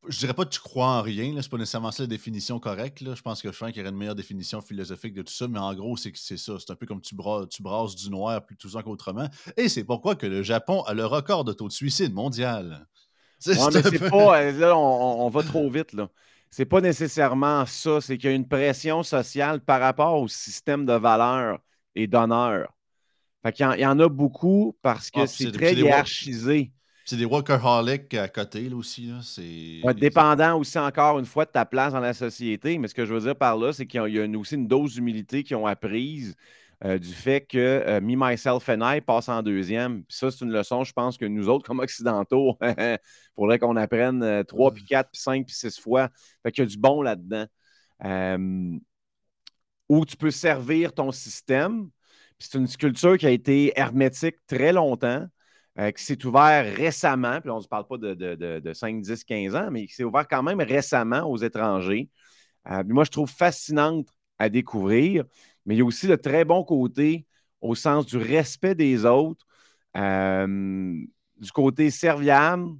je 0.09 0.19
dirais 0.19 0.35
pas 0.35 0.45
que 0.45 0.51
tu 0.51 0.61
crois 0.61 0.87
en 0.87 1.03
rien, 1.03 1.35
c'est 1.41 1.51
pas 1.51 1.57
nécessairement 1.57 1.91
ça 1.91 2.05
la 2.05 2.07
définition 2.07 2.61
correcte. 2.61 3.01
Là. 3.01 3.15
Je 3.17 3.23
pense 3.23 3.43
que 3.43 3.51
Frank 3.51 3.77
aurait 3.77 3.89
une 3.89 3.97
meilleure 3.97 4.15
définition 4.15 4.61
philosophique 4.61 5.15
de 5.15 5.23
tout 5.23 5.33
ça, 5.33 5.49
mais 5.49 5.59
en 5.59 5.75
gros, 5.75 5.97
c'est 5.97 6.13
que 6.13 6.19
c'est 6.19 6.37
ça. 6.37 6.53
C'est 6.59 6.71
un 6.71 6.77
peu 6.77 6.87
comme 6.87 7.01
tu, 7.01 7.15
brasses, 7.15 7.49
tu 7.49 7.63
brasses 7.63 7.97
du 7.97 8.11
noir 8.11 8.45
plus 8.45 8.57
tout 8.57 8.71
qu'autrement. 8.85 9.29
Et 9.57 9.69
c'est 9.69 9.85
pourquoi 9.85 10.15
que 10.15 10.27
le 10.27 10.43
Japon 10.43 10.83
a 10.83 10.95
le 10.95 11.05
record 11.05 11.45
de 11.45 11.53
taux 11.53 11.67
de 11.67 11.73
suicide 11.73 12.15
mondial. 12.15 12.87
C'est 13.41 13.59
pas. 14.11 14.41
Euh, 14.41 14.53
là, 14.53 14.77
on, 14.77 15.29
va 15.29 15.43
trop 15.43 15.69
vite, 15.69 15.93
là. 15.93 16.09
C'est 16.57 16.67
pas 16.67 16.81
nécessairement 16.81 17.67
ça. 17.67 18.01
C'est 18.01 18.17
qu'il 18.17 18.31
y 18.31 18.33
a 18.33 18.37
une 18.37 18.47
pression 18.47 19.03
sociale 19.03 19.61
par 19.61 19.81
rapport 19.81 20.21
au 20.21 20.29
système 20.29 20.87
de 20.87 20.93
valeurs 20.93 21.59
et 21.97 22.07
d'honneur. 22.07 22.73
Fait 23.43 23.59
il 23.59 23.81
y, 23.81 23.87
en 23.87 23.99
a 23.99 24.09
beaucoup 24.09 24.77
parce 24.81 25.11
que 25.11 25.23
ah, 25.23 25.27
c'est 25.27 25.51
très 25.51 25.75
hiérarchisé. 25.75 26.71
C'est 27.07 27.17
des 27.17 27.25
workaholics 27.25 28.15
à 28.15 28.29
côté, 28.29 28.69
là 28.69 28.77
aussi. 28.77 29.11
Là. 29.83 29.93
dépendant 29.95 30.57
aussi, 30.57 30.79
encore 30.79 31.19
une 31.19 31.27
fois, 31.27 31.45
de 31.45 31.51
ta 31.51 31.67
place 31.67 31.93
dans 31.93 31.99
la 31.99 32.15
société. 32.15 32.79
Mais 32.79 32.87
ce 32.87 32.95
que 32.95 33.05
je 33.05 33.13
veux 33.13 33.21
dire 33.21 33.35
par 33.35 33.57
là, 33.57 33.73
c'est 33.73 33.87
qu'il 33.87 34.01
y 34.07 34.21
a 34.21 34.39
aussi 34.39 34.55
une 34.55 34.69
dose 34.69 34.95
d'humilité 34.95 35.43
qu'ils 35.43 35.57
ont 35.57 35.67
apprise 35.67 36.37
euh, 36.85 36.99
du 36.99 37.13
fait 37.13 37.43
que 37.43 37.59
euh, 37.59 38.01
Me, 38.01 38.17
Myself 38.17 38.69
and 38.69 38.81
I 38.83 39.01
passe 39.01 39.29
en 39.29 39.43
deuxième. 39.43 40.05
Puis 40.05 40.17
ça, 40.17 40.31
c'est 40.31 40.45
une 40.45 40.53
leçon, 40.53 40.85
je 40.85 40.93
pense, 40.93 41.17
que 41.17 41.25
nous 41.25 41.49
autres, 41.49 41.65
comme 41.67 41.81
Occidentaux, 41.81 42.57
il 42.63 42.99
faudrait 43.37 43.59
qu'on 43.59 43.77
apprenne 43.77 44.23
euh, 44.23 44.43
trois, 44.43 44.73
puis 44.73 44.85
quatre, 44.85 45.11
puis 45.13 45.21
cinq, 45.21 45.47
puis 45.47 45.55
six 45.55 45.79
fois. 45.79 46.09
Fait 46.43 46.53
qu'il 46.53 46.65
y 46.65 46.67
a 46.67 46.71
du 46.71 46.79
bon 46.79 47.03
là-dedans. 47.03 47.47
où 49.89 50.05
tu 50.05 50.17
peux 50.17 50.31
servir 50.31 50.93
ton 50.93 51.13
système. 51.13 51.91
c'est 52.39 52.59
une 52.59 52.67
sculpture 52.67 53.19
qui 53.19 53.27
a 53.27 53.31
été 53.31 53.73
hermétique 53.79 54.37
très 54.47 54.73
longtemps. 54.73 55.27
Euh, 55.77 55.91
qui 55.91 56.05
s'est 56.05 56.25
ouvert 56.25 56.73
récemment, 56.77 57.41
puis 57.41 57.51
on 57.51 57.59
ne 57.59 57.65
parle 57.65 57.89
pas 57.89 57.99
de, 57.99 58.73
5, 58.73 59.01
10, 59.01 59.25
15 59.25 59.57
ans, 59.57 59.71
mais 59.73 59.87
qui 59.89 59.95
s'est 59.95 60.05
ouvert 60.05 60.29
quand 60.29 60.43
même 60.45 60.61
récemment 60.61 61.23
aux 61.29 61.37
étrangers. 61.37 62.09
Euh, 62.71 62.85
moi, 62.87 63.03
je 63.03 63.11
trouve 63.11 63.29
fascinante 63.29 64.07
à 64.39 64.49
découvrir, 64.49 65.25
mais 65.67 65.75
il 65.75 65.79
y 65.79 65.81
a 65.81 65.85
aussi 65.85 66.07
le 66.07 66.17
très 66.17 66.45
bon 66.45 66.65
côté 66.65 67.27
au 67.61 67.75
sens 67.75 68.07
du 68.07 68.17
respect 68.17 68.75
des 68.75 69.05
autres, 69.05 69.47
euh, 69.97 70.47
du 71.37 71.53
côté 71.53 71.91
serviable. 71.91 72.71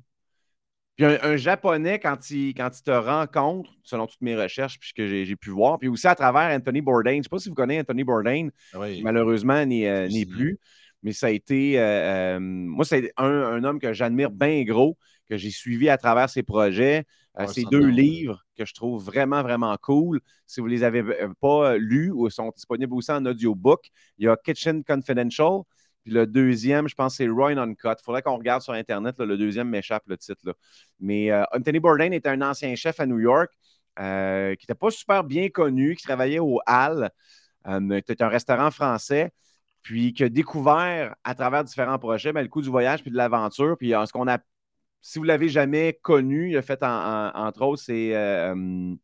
Puis 0.97 1.07
un, 1.07 1.37
Japonais, 1.37 1.99
quand 1.99 2.31
il, 2.31 2.55
quand 2.55 2.71
il 2.79 2.83
te 2.83 2.91
rencontre, 2.91 3.71
selon 3.83 4.07
toutes 4.07 4.21
mes 4.21 4.37
recherches, 4.37 4.79
puis 4.79 4.93
que 4.95 5.25
j'ai 5.25 5.37
pu 5.37 5.51
voir, 5.51 5.79
puis 5.79 5.89
aussi 5.89 6.07
à 6.07 6.15
travers 6.15 6.57
Anthony 6.57 6.83
Bourdain, 6.83 7.15
je 7.15 7.19
ne 7.19 7.23
sais 7.25 7.29
pas 7.29 7.39
si 7.39 7.49
vous 7.49 7.57
connaissez 7.57 7.81
Anthony 7.81 8.05
Bourdain, 8.05 8.49
ah 8.75 8.79
malheureusement 9.03 9.67
n'est 9.67 10.27
plus 10.27 10.61
mais 11.05 11.13
ça 11.13 11.29
a 11.29 11.31
été. 11.31 11.79
Euh, 11.79 12.37
euh, 12.37 12.41
moi, 12.41 12.85
c'est 12.85 13.13
un, 13.17 13.63
homme 13.63 13.79
que 13.79 13.93
j'admire 13.93 14.31
bien 14.31 14.65
gros, 14.65 14.97
que 15.29 15.37
j'ai 15.37 15.51
suivi 15.51 15.89
à 15.89 15.99
travers 15.99 16.29
ses 16.29 16.43
projets. 16.43 17.05
Euh, 17.39 17.47
ces 17.49 17.65
deux 17.65 17.87
livres 17.87 18.45
que 18.57 18.65
je 18.65 18.73
trouve 18.75 19.03
vraiment, 19.03 19.43
vraiment 19.43 19.77
cool. 19.81 20.21
Si 20.47 20.61
vous 20.61 20.69
ne 20.69 20.73
les 20.73 20.85
avez 20.85 21.03
pas 21.41 21.77
lus 21.77 22.13
ou 22.13 22.31
sont 22.31 22.53
disponibles 22.55 22.95
aussi 22.95 23.11
en 23.11 23.25
audiobook, 23.27 23.89
il 24.19 24.27
y 24.27 24.29
a 24.29 24.37
Kitchen 24.37 24.85
Confidential. 24.85 25.63
Puis 26.05 26.13
le 26.13 26.27
deuxième, 26.27 26.87
je 26.87 26.95
pense, 26.95 27.17
c'est 27.17 27.27
Roy 27.27 27.53
Uncut. 27.53 27.89
Il 27.99 28.05
faudrait 28.05 28.23
qu'on 28.23 28.37
regarde 28.37 28.63
sur 28.63 28.75
Internet. 28.75 29.19
le 29.19 29.37
deuxième 29.37 29.69
m'échappe 29.69 30.05
le 30.07 30.17
titre. 30.17 30.43
Là. 30.45 30.53
Mais 31.01 31.33
Anthony 31.53 31.81
Bourdain 31.81 32.13
était 32.13 32.29
un 32.29 32.43
ancien 32.43 32.75
chef 32.77 33.01
à 33.01 33.07
New 33.07 33.19
York 33.19 33.51
qui 33.97 34.03
n'était 34.03 34.75
pas 34.79 34.91
super 34.91 35.25
bien 35.25 35.49
connu, 35.49 35.97
qui 35.97 36.05
travaillait 36.05 36.41
au 36.41 36.61
Hall. 36.67 37.11
C'était 38.07 38.23
un 38.23 38.29
restaurant 38.29 38.71
français 38.71 39.33
puis 39.83 40.13
qui 40.15 40.25
a 40.25 40.29
découvert 40.29 41.15
à 41.25 41.35
travers 41.35 41.63
différents 41.63 41.99
projets 41.99 42.33
ben, 42.33 42.43
le 42.43 42.49
coup 42.49 42.63
du 42.63 42.71
voyage 42.71 43.03
puis 43.03 43.11
de 43.11 43.17
l'aventure. 43.17 43.77
Puis 43.79 43.91
ce 43.91 44.13
qu'on 44.13 44.29
a, 44.29 44.39
si 45.07 45.19
vous 45.19 45.27
ne 45.27 45.29
l'avez 45.29 45.51
jamais 45.51 45.99
connu, 46.01 46.53
il 46.53 46.57
a 46.57 46.63
fait 46.63 46.83
entre 46.83 47.61
autres, 47.61 47.83
c'est. 47.83 48.17
Euh, 48.17 48.95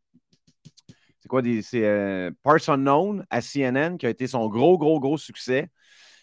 c'est 1.20 1.28
quoi 1.28 1.42
des. 1.42 1.60
C'est 1.60 1.84
euh, 1.84 2.30
Parts 2.42 2.70
Unknown 2.70 3.26
à 3.28 3.42
CNN 3.42 3.98
qui 3.98 4.06
a 4.06 4.08
été 4.08 4.26
son 4.26 4.48
gros, 4.48 4.78
gros, 4.78 4.98
gros 4.98 5.18
succès. 5.18 5.68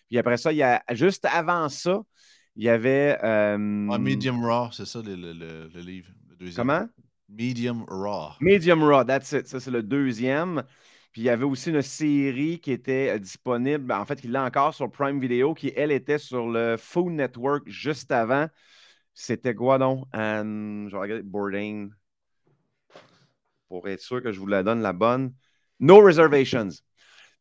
Puis 0.08 0.18
après 0.18 0.38
ça, 0.38 0.52
il 0.52 0.56
y 0.56 0.64
a, 0.64 0.84
juste 0.94 1.26
avant 1.26 1.70
ça, 1.70 2.02
il 2.56 2.64
y 2.64 2.70
avait. 2.70 3.20
Euh, 3.24 3.56
Medium 3.60 4.44
Raw, 4.44 4.72
c'est 4.72 4.88
ça 4.88 5.00
le, 5.06 5.14
le, 5.16 5.80
livre. 5.80 6.10
Comment? 6.56 6.88
Medium 7.30 7.86
Raw. 7.88 8.32
Medium 8.42 8.84
Raw, 8.84 9.04
that's 9.04 9.32
it. 9.34 9.48
Ça, 9.48 9.60
c'est 9.60 9.70
le 9.70 9.84
deuxième. 9.84 10.64
Puis 11.12 11.22
il 11.22 11.26
y 11.26 11.30
avait 11.30 11.46
aussi 11.46 11.70
une 11.70 11.84
série 11.84 12.60
qui 12.60 12.72
était 12.72 13.14
euh, 13.14 13.20
disponible, 13.20 13.92
en 13.92 14.06
fait, 14.06 14.20
qui 14.20 14.28
l'a 14.28 14.44
encore 14.44 14.74
sur 14.74 14.90
Prime 14.90 15.20
Video, 15.20 15.54
qui, 15.54 15.72
elle, 15.76 15.92
était 15.92 16.18
sur 16.18 16.48
le 16.48 16.78
Food 16.78 17.12
Network 17.12 17.62
juste 17.68 18.12
avant. 18.12 18.48
C'était 19.20 19.56
quoi 19.56 19.80
donc? 19.80 20.06
je 20.14 20.90
vais 20.92 20.98
regarder. 20.98 21.24
Pour 23.68 23.88
être 23.90 24.00
sûr 24.00 24.22
que 24.22 24.32
je 24.32 24.40
vous 24.40 24.46
la 24.48 24.62
donne 24.64 24.82
la 24.82 24.94
bonne. 24.94 25.34
No 25.80 25.98
Reservations. 25.98 26.70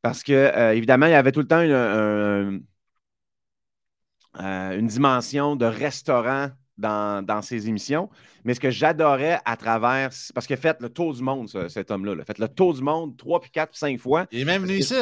Parce 0.02 0.22
que, 0.22 0.32
euh, 0.32 0.74
évidemment, 0.74 1.06
il 1.06 1.12
y 1.12 1.14
avait 1.14 1.32
tout 1.32 1.40
le 1.40 1.46
temps 1.46 1.60
une, 1.60 1.70
euh, 1.72 2.58
une 4.78 4.86
dimension 4.86 5.54
de 5.56 5.66
restaurant 5.66 6.50
dans, 6.78 7.24
dans, 7.24 7.42
ses 7.42 7.68
émissions. 7.68 8.08
Mais 8.44 8.54
ce 8.54 8.60
que 8.60 8.70
j'adorais 8.70 9.40
à 9.44 9.56
travers. 9.56 10.10
Parce 10.34 10.46
qu'il 10.46 10.54
a 10.54 10.56
fait 10.58 10.80
le 10.80 10.88
tour 10.88 11.14
du 11.14 11.22
monde, 11.22 11.48
cet 11.68 11.90
homme-là. 11.90 12.12
Il 12.14 12.20
a 12.20 12.24
fait 12.24 12.38
le 12.38 12.48
tour 12.48 12.74
du 12.74 12.82
monde 12.82 13.16
trois, 13.16 13.40
puis 13.40 13.50
quatre, 13.50 13.70
puis 13.70 13.78
cinq 13.78 13.98
fois. 13.98 14.26
Il 14.30 14.40
est 14.40 14.44
même 14.44 14.62
venu 14.62 14.78
ici. 14.78 14.94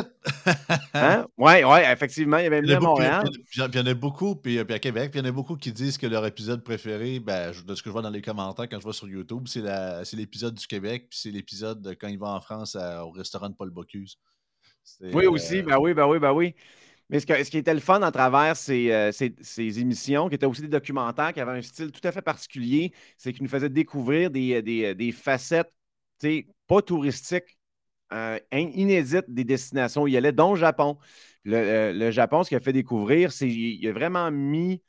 hein? 0.94 1.26
Oui, 1.36 1.64
ouais, 1.64 1.92
effectivement. 1.92 2.38
Il 2.38 2.46
est 2.46 2.50
même 2.50 2.64
venu 2.64 2.74
à 2.74 2.80
Montréal. 2.80 3.24
Puis 3.50 3.60
il 3.62 3.74
y 3.76 3.80
en 3.80 3.86
a 3.86 3.94
beaucoup, 3.94 4.36
puis, 4.36 4.58
à 4.58 4.78
Québec, 4.78 5.10
puis 5.10 5.20
il 5.20 5.24
y 5.24 5.26
en 5.26 5.28
a 5.28 5.32
beaucoup 5.32 5.56
qui 5.56 5.72
disent 5.72 5.98
que 5.98 6.06
leur 6.06 6.24
épisode 6.26 6.64
préféré, 6.64 7.20
ben, 7.20 7.52
de 7.66 7.74
ce 7.74 7.82
que 7.82 7.88
je 7.88 7.92
vois 7.92 8.02
dans 8.02 8.10
les 8.10 8.22
commentaires 8.22 8.68
quand 8.68 8.78
je 8.78 8.84
vois 8.84 8.92
sur 8.92 9.08
YouTube, 9.08 9.46
c'est 9.46 10.16
l'épisode 10.16 10.54
du 10.54 10.66
Québec, 10.66 11.06
puis 11.10 11.18
c'est 11.20 11.30
l'épisode 11.30 11.96
quand 12.00 12.08
il 12.08 12.18
va 12.18 12.28
en 12.28 12.40
France 12.40 12.76
au 12.76 13.10
restaurant 13.10 13.48
de 13.48 13.54
Paul 13.54 13.70
Bocuse. 13.70 14.18
Oui, 15.00 15.26
aussi. 15.26 15.58
Euh, 15.58 15.62
ben 15.62 15.78
oui, 15.78 15.94
ben 15.94 16.06
oui, 16.06 16.18
ben 16.18 16.32
oui. 16.32 16.54
Ce, 17.20 17.50
qui 17.50 17.58
était 17.58 17.74
le 17.74 17.80
fun 17.80 18.02
à 18.02 18.10
travers 18.10 18.54
euh, 18.68 19.12
ces, 19.12 19.80
émissions, 19.80 20.28
qui 20.28 20.34
étaient 20.34 20.46
aussi 20.46 20.62
des 20.62 20.68
documentaires, 20.68 21.32
qui 21.32 21.40
avaient 21.40 21.58
un 21.58 21.62
style 21.62 21.92
tout 21.92 22.06
à 22.06 22.12
fait 22.12 22.22
particulier, 22.22 22.92
c'est 23.18 23.32
qu'ils 23.32 23.42
nous 23.44 23.48
faisaient 23.48 23.68
découvrir 23.68 24.30
des, 24.30 24.62
des, 24.62 24.94
des 24.94 25.12
facettes 25.12 25.72
pas 26.66 26.82
touristiques, 26.82 27.58
euh, 28.12 28.38
inédites 28.52 29.24
des 29.28 29.44
destinations 29.44 30.02
où 30.02 30.08
il 30.08 30.14
y 30.14 30.16
allait, 30.16 30.32
dont 30.32 30.54
le 30.54 30.58
Japon. 30.58 30.98
Le, 31.44 32.10
Japon, 32.10 32.42
ce 32.42 32.48
qu'il 32.48 32.56
a 32.56 32.60
fait 32.60 32.72
découvrir, 32.72 33.32
c'est 33.32 33.48
qu'il 33.48 33.86
a 33.86 33.92
vraiment 33.92 34.30
mis 34.30 34.82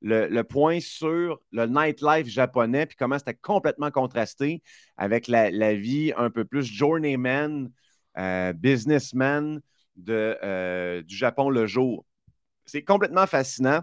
le, 0.00 0.42
point 0.42 0.80
sur 0.80 1.40
le 1.52 1.66
nightlife 1.66 2.26
japonais, 2.28 2.86
puis 2.86 2.96
comment 2.96 3.18
c'était 3.18 3.34
complètement 3.34 3.90
contrasté 3.90 4.62
avec 4.96 5.28
la, 5.28 5.50
la, 5.50 5.74
vie 5.74 6.12
un 6.16 6.30
peu 6.30 6.44
plus 6.44 6.64
journeyman, 6.64 7.70
euh, 8.16 8.52
businessman 8.52 9.60
de, 9.98 10.38
euh, 10.42 11.02
du 11.02 11.16
Japon 11.16 11.50
le 11.50 11.66
jour. 11.66 12.04
C'est 12.64 12.82
complètement 12.82 13.26
fascinant. 13.26 13.82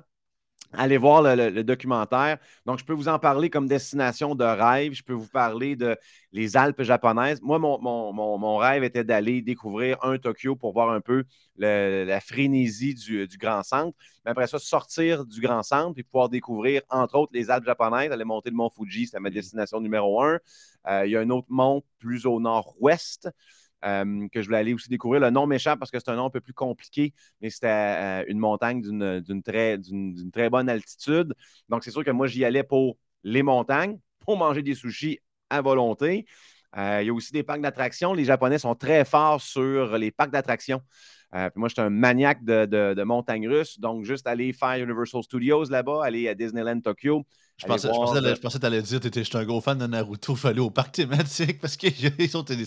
Allez 0.73 0.97
voir 0.97 1.21
le, 1.21 1.63
documentaire. 1.63 2.37
Donc, 2.65 2.79
je 2.79 2.85
peux 2.85 2.93
vous 2.93 3.07
en 3.07 3.19
parler 3.19 3.49
comme 3.49 3.67
destination 3.67 4.35
de 4.35 4.43
rêve. 4.43 4.93
Je 4.93 5.03
peux 5.03 5.13
vous 5.13 5.27
parler 5.27 5.75
de 5.75 5.97
les 6.31 6.57
Alpes 6.57 6.81
japonaises. 6.81 7.41
Moi, 7.41 7.59
mon, 7.59 8.57
rêve 8.57 8.83
était 8.83 9.03
d'aller 9.03 9.41
découvrir 9.41 9.97
un 10.03 10.17
Tokyo 10.17 10.55
pour 10.55 10.73
voir 10.73 10.89
un 10.89 11.01
peu 11.01 11.23
la 11.57 12.19
frénésie 12.19 12.93
du, 12.93 13.27
Grand 13.37 13.63
Centre. 13.63 13.95
Mais 14.25 14.31
après 14.31 14.47
ça, 14.47 14.59
sortir 14.59 15.25
du 15.25 15.39
Grand 15.39 15.63
Centre 15.63 15.97
et 15.97 16.03
pouvoir 16.03 16.29
découvrir, 16.29 16.81
entre 16.89 17.15
autres, 17.15 17.31
les 17.33 17.49
Alpes 17.49 17.65
japonaises, 17.65 18.11
aller 18.11 18.25
monter 18.25 18.49
le 18.49 18.55
mont 18.55 18.69
Fuji, 18.69 19.07
c'est 19.07 19.19
ma 19.19 19.29
destination 19.29 19.79
numéro 19.79 20.21
un. 20.21 20.39
Euh, 20.87 21.05
il 21.05 21.11
y 21.11 21.15
a 21.15 21.21
un 21.21 21.29
autre 21.29 21.47
mont 21.49 21.83
plus 21.99 22.25
au 22.25 22.39
nord-ouest. 22.39 23.29
Euh, 23.85 24.27
que 24.31 24.41
je 24.41 24.47
voulais 24.47 24.57
aller 24.57 24.73
aussi 24.73 24.89
découvrir. 24.89 25.21
Le 25.21 25.29
nom 25.29 25.45
m'échappe 25.45 25.77
parce 25.77 25.91
que 25.91 25.99
c'est 25.99 26.09
un 26.09 26.15
nom 26.15 26.25
un 26.25 26.29
peu 26.31 26.41
plus 26.41 26.53
compliqué, 26.53 27.13
mais 27.39 27.51
c'était 27.51 27.67
euh, 27.67 28.23
une 28.27 28.39
montagne 28.39 28.81
d'une 28.81 29.43
très, 29.43 29.77
très 30.33 30.49
bonne 30.49 30.69
altitude. 30.69 31.33
Donc, 31.69 31.83
c'est 31.83 31.91
sûr 31.91 32.03
que 32.03 32.11
moi, 32.11 32.25
j'y 32.25 32.43
allais 32.43 32.63
pour 32.63 32.97
les 33.23 33.43
montagnes, 33.43 33.99
pour 34.19 34.37
manger 34.37 34.63
des 34.63 34.73
sushis 34.73 35.19
à 35.49 35.61
volonté. 35.61 36.25
Euh, 36.77 37.01
il 37.03 37.07
y 37.07 37.09
a 37.09 37.13
aussi 37.13 37.31
des 37.31 37.43
parcs 37.43 37.61
d'attractions. 37.61 38.13
Les 38.13 38.25
Japonais 38.25 38.57
sont 38.57 38.75
très 38.75 39.05
forts 39.05 39.41
sur 39.41 39.97
les 39.97 40.11
parcs 40.11 40.31
d'attractions. 40.31 40.81
Moi, 41.55 41.67
je 41.67 41.73
suis 41.73 41.81
un 41.81 41.89
maniaque 41.89 42.43
de, 42.43 42.65
de, 42.65 42.93
de 42.93 43.03
montagnes 43.03 43.47
russes. 43.47 43.79
Donc, 43.79 44.05
juste 44.05 44.27
aller 44.27 44.53
faire 44.53 44.77
Universal 44.77 45.23
Studios 45.23 45.65
là-bas, 45.65 46.03
aller 46.03 46.27
à 46.27 46.35
Disneyland 46.35 46.79
Tokyo, 46.79 47.25
je 47.57 47.67
pensais, 47.67 47.87
je, 47.87 48.41
pensais, 48.41 48.57
que 48.57 48.61
tu 48.61 48.65
allais 48.65 48.81
dire 48.81 48.99
que 48.99 49.09
j'étais 49.13 49.37
un 49.37 49.45
gros 49.45 49.61
fan 49.61 49.77
de 49.77 49.87
Naruto, 49.87 50.33
il 50.33 50.37
fallait 50.37 50.59
au 50.59 50.69
parc 50.69 50.91
thématique 50.91 51.59
parce 51.61 51.77
que 51.77 51.87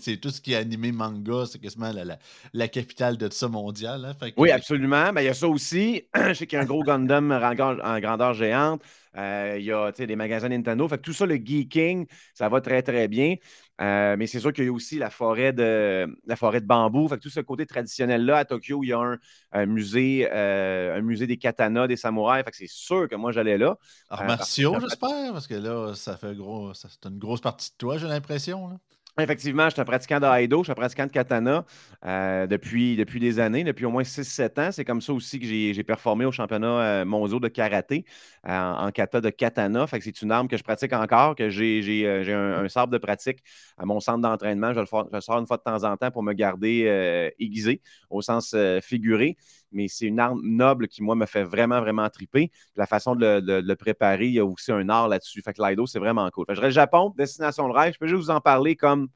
c'est 0.00 0.16
tout 0.16 0.30
ce 0.30 0.40
qui 0.40 0.54
est 0.54 0.56
animé 0.56 0.92
manga, 0.92 1.44
c'est 1.44 1.58
quasiment 1.58 1.92
la, 1.92 2.16
la, 2.54 2.68
capitale 2.68 3.18
de 3.18 3.28
tout 3.28 3.36
ça 3.36 3.48
mondial. 3.48 4.06
Hein, 4.06 4.30
oui, 4.38 4.50
absolument. 4.50 5.12
Mais 5.12 5.24
il 5.24 5.26
y 5.26 5.28
a 5.28 5.34
ça 5.34 5.46
aussi. 5.46 6.04
je 6.28 6.32
sais 6.32 6.46
qu'il 6.46 6.56
y 6.56 6.60
a 6.60 6.62
un 6.62 6.66
gros 6.66 6.82
Gundam 6.82 7.30
en, 7.30 8.00
grandeur 8.00 8.32
géante. 8.32 8.80
Euh, 9.16 9.56
il 9.58 9.64
y 9.66 9.72
a 9.72 9.92
des 9.92 10.16
magasins 10.16 10.48
Nintendo. 10.48 10.88
Fait 10.88 10.96
tout 10.96 11.12
ça, 11.12 11.26
le 11.26 11.36
geeking, 11.36 12.06
ça 12.32 12.48
va 12.48 12.62
très, 12.62 12.82
très 12.82 13.08
bien. 13.08 13.34
Euh, 13.80 14.16
mais 14.18 14.26
c'est 14.26 14.40
sûr 14.40 14.52
qu'il 14.52 14.64
y 14.64 14.68
a 14.68 14.72
aussi 14.72 14.98
la 14.98 15.10
forêt 15.10 15.52
de, 15.52 16.06
la 16.26 16.36
forêt 16.36 16.60
de 16.60 16.66
bambou. 16.66 17.06
Fait 17.08 17.18
tout 17.18 17.30
ce 17.30 17.40
côté 17.40 17.64
traditionnel-là, 17.64 18.38
à 18.38 18.44
Tokyo, 18.44 18.82
il 18.82 18.88
y 18.88 18.92
a 18.92 19.18
un, 19.52 19.66
musée, 19.66 20.28
euh, 20.32 20.96
un 20.96 21.00
musée 21.00 21.26
des 21.26 21.36
katanas, 21.36 21.86
des 21.86 21.96
samouraïs. 21.96 22.44
Fait 22.44 22.52
c'est 22.52 22.68
sûr 22.68 23.08
que 23.08 23.14
moi, 23.14 23.30
j'allais 23.30 23.58
là. 23.58 23.76
Arts 24.10 24.24
martiaux, 24.24 24.76
j'espère, 24.80 25.32
parce 25.32 25.46
que 25.46 25.54
là, 25.54 25.94
ça 25.94 26.16
fait 26.16 26.34
gros. 26.34 26.72
C'est 26.74 27.06
une 27.06 27.18
grosse 27.18 27.40
partie 27.40 27.70
de 27.70 27.76
toi, 27.76 27.98
j'ai 27.98 28.08
l'impression. 28.08 28.78
Effectivement, 29.20 29.64
je 29.64 29.70
suis 29.70 29.80
un 29.80 29.84
pratiquant 29.84 30.20
de 30.20 30.26
je 30.26 30.62
suis 30.62 30.70
un 30.70 30.74
pratiquant 30.76 31.06
de 31.06 31.10
katana 31.10 31.64
euh, 32.04 32.46
depuis, 32.46 32.96
des 32.96 33.40
années, 33.40 33.64
depuis 33.64 33.84
au 33.84 33.90
moins 33.90 34.04
6-7 34.04 34.60
ans. 34.60 34.70
C'est 34.70 34.84
comme 34.84 35.00
ça 35.00 35.12
aussi 35.12 35.40
que 35.40 35.46
j'ai 35.46 35.82
performé 35.82 36.24
au 36.24 36.30
championnat 36.30 36.80
euh, 36.80 37.04
mondial 37.04 37.40
de 37.40 37.48
karaté 37.48 38.04
euh, 38.46 38.50
en 38.50 38.90
kata 38.92 39.20
de 39.20 39.30
katana. 39.30 39.86
C'est 39.90 40.22
une 40.22 40.30
arme 40.30 40.46
que 40.46 40.56
je 40.56 40.62
pratique 40.62 40.92
encore, 40.92 41.34
que 41.34 41.50
j'ai 41.50 42.06
un, 42.06 42.64
un, 42.64 42.68
sabre 42.68 42.92
de 42.92 42.98
pratique 42.98 43.38
à 43.76 43.84
mon 43.84 43.98
centre 43.98 44.20
d'entraînement. 44.20 44.72
Je, 44.72 44.84
je, 44.84 44.96
le 45.12 45.20
sors 45.20 45.38
une 45.38 45.48
fois 45.48 45.56
de 45.56 45.62
temps 45.62 45.82
en 45.82 45.96
temps 45.96 46.12
pour 46.12 46.22
me 46.22 46.32
garder 46.32 47.32
aiguisé 47.40 47.80
au 48.10 48.22
sens 48.22 48.54
figuré 48.82 49.36
mais 49.72 49.88
c'est 49.88 50.06
une 50.06 50.20
arme 50.20 50.40
noble 50.42 50.88
qui, 50.88 51.02
moi, 51.02 51.14
me 51.14 51.26
fait 51.26 51.44
vraiment, 51.44 51.80
vraiment 51.80 52.08
triper. 52.08 52.50
la 52.76 52.86
façon 52.86 53.14
de 53.16 53.42
le, 53.44 53.74
préparer, 53.74 54.26
il 54.26 54.34
y 54.34 54.38
a 54.38 54.44
aussi 54.44 54.72
un 54.72 54.88
art 54.88 55.08
là-dessus. 55.08 55.42
Fait 55.42 55.52
que 55.52 55.62
l'Aido, 55.62 55.86
c'est 55.86 55.98
vraiment 55.98 56.28
cool. 56.30 56.46
Fait 56.46 56.54
je 56.54 56.60
dirais 56.60 56.70
Japon, 56.70 57.14
destination 57.16 57.68
de 57.68 57.72
rêve. 57.74 57.94
Je 57.94 57.98
peux 57.98 58.06
juste 58.06 58.22
vous 58.22 58.30
en 58.30 58.40
parler 58.40 58.76
comme 58.76 59.08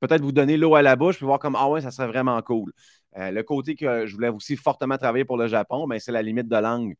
peut-être 0.00 0.22
vous 0.22 0.32
donner 0.32 0.56
l'eau 0.56 0.74
à 0.74 0.82
la 0.82 0.96
bouche, 0.96 1.16
puis 1.16 1.26
voir 1.26 1.38
comme 1.38 1.56
Ah 1.56 1.68
ouais, 1.68 1.80
ça 1.80 1.90
serait 1.90 2.08
vraiment 2.08 2.40
cool. 2.42 2.72
Euh, 3.16 3.30
le 3.30 3.42
côté 3.42 3.76
que 3.76 4.06
je 4.06 4.14
voulais 4.14 4.28
aussi 4.28 4.56
fortement 4.56 4.98
travailler 4.98 5.24
pour 5.24 5.36
le 5.36 5.46
Japon, 5.48 5.86
ben, 5.86 5.98
c'est 6.00 6.12
la 6.12 6.22
limite 6.22 6.48
de 6.48 6.56
langue. 6.56 6.94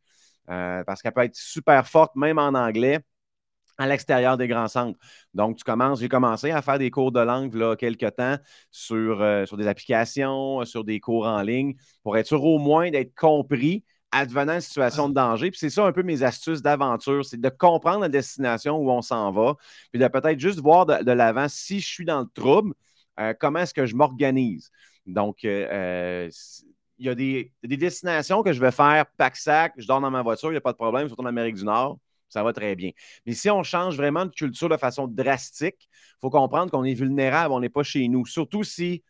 Euh, 0.51 0.83
parce 0.85 1.03
qu'elle 1.03 1.13
peut 1.13 1.23
être 1.23 1.37
super 1.37 1.87
forte, 1.87 2.17
même 2.17 2.39
en 2.39 2.49
anglais 2.55 3.01
à 3.79 3.87
l'extérieur 3.87 4.37
des 4.37 4.49
grands 4.49 4.69
centres. 4.69 4.99
Donc, 5.35 5.57
tu 5.57 5.65
commences, 5.65 6.01
j'ai 6.01 6.09
commencé 6.09 6.51
à 6.51 6.63
faire 6.63 6.79
des 6.79 6.91
cours 6.91 7.13
de 7.13 7.21
langue 7.21 7.55
là, 7.55 7.77
quelques 7.77 8.15
temps 8.17 8.37
sur, 8.71 9.21
euh, 9.21 9.47
sur 9.47 9.57
des 9.57 9.67
applications, 9.67 10.65
sur 10.65 10.85
des 10.85 11.01
cours 11.01 11.27
en 11.27 11.43
ligne, 11.43 11.75
pour 12.03 12.17
être 12.17 12.27
sûr 12.27 12.45
au 12.45 12.59
moins 12.59 12.91
d'être 12.91 13.15
compris 13.15 13.85
advenant 14.13 14.55
une 14.55 14.61
situation 14.61 15.09
de 15.09 15.15
danger. 15.15 15.51
Puis 15.51 15.59
c'est 15.59 15.71
ça 15.71 15.87
un 15.87 15.93
peu 15.93 16.03
mes 16.03 16.23
astuces 16.23 16.61
d'aventure, 16.61 17.25
c'est 17.25 17.41
de 17.41 17.49
comprendre 17.49 18.01
la 18.01 18.09
destination 18.09 18.77
où 18.77 18.91
on 18.91 19.01
s'en 19.01 19.33
va, 19.33 19.57
puis 19.91 20.01
de 20.01 20.07
peut-être 20.07 20.39
juste 20.39 20.61
voir 20.61 20.85
de, 20.85 21.13
l'avant 21.13 21.49
si 21.49 21.81
je 21.81 21.87
suis 21.87 22.05
dans 22.05 22.21
le 22.21 22.29
trouble, 22.35 22.75
euh, 23.21 23.33
comment 23.39 23.61
est-ce 23.61 23.75
que 23.75 23.87
je 23.87 23.97
m'organise. 23.97 24.71
Donc, 25.07 25.45
euh, 25.45 26.31
il 26.99 27.07
y 27.07 27.09
a 27.09 27.15
des, 27.15 27.53
des, 27.65 27.77
destinations 27.77 28.43
que 28.43 28.53
je 28.53 28.61
vais 28.61 28.71
faire 28.71 29.07
pack-sac, 29.17 29.73
je 29.79 29.87
dors 29.87 30.01
dans 30.01 30.11
ma 30.11 30.23
voiture, 30.23 30.51
il 30.51 30.53
n'y 30.53 30.59
a 30.59 30.61
pas 30.61 30.73
de 30.73 30.77
problème, 30.77 31.09
surtout 31.09 31.23
en 31.23 31.27
Amérique 31.27 31.57
du 31.57 31.65
Nord 31.65 31.99
ça 32.33 32.42
va 32.42 32.53
très 32.53 32.75
bien. 32.75 32.90
Mais 33.27 33.35
si 33.35 33.51
on 33.51 33.62
change 33.62 33.97
vraiment 33.97 34.25
de 34.25 34.31
culture 34.31 34.68
de 34.68 34.77
façon 34.77 35.07
drastique, 35.07 35.88
il 35.90 36.21
faut 36.21 36.31
comprendre 36.31 36.71
qu'on 36.71 36.85
est 36.85 36.95
vulnérable, 36.95 37.53
on 37.53 37.61
n'est 37.61 37.68
pas 37.68 37.83
chez 37.83 38.09
nous. 38.09 38.25
Surtout 38.25 38.64
si, 38.64 39.05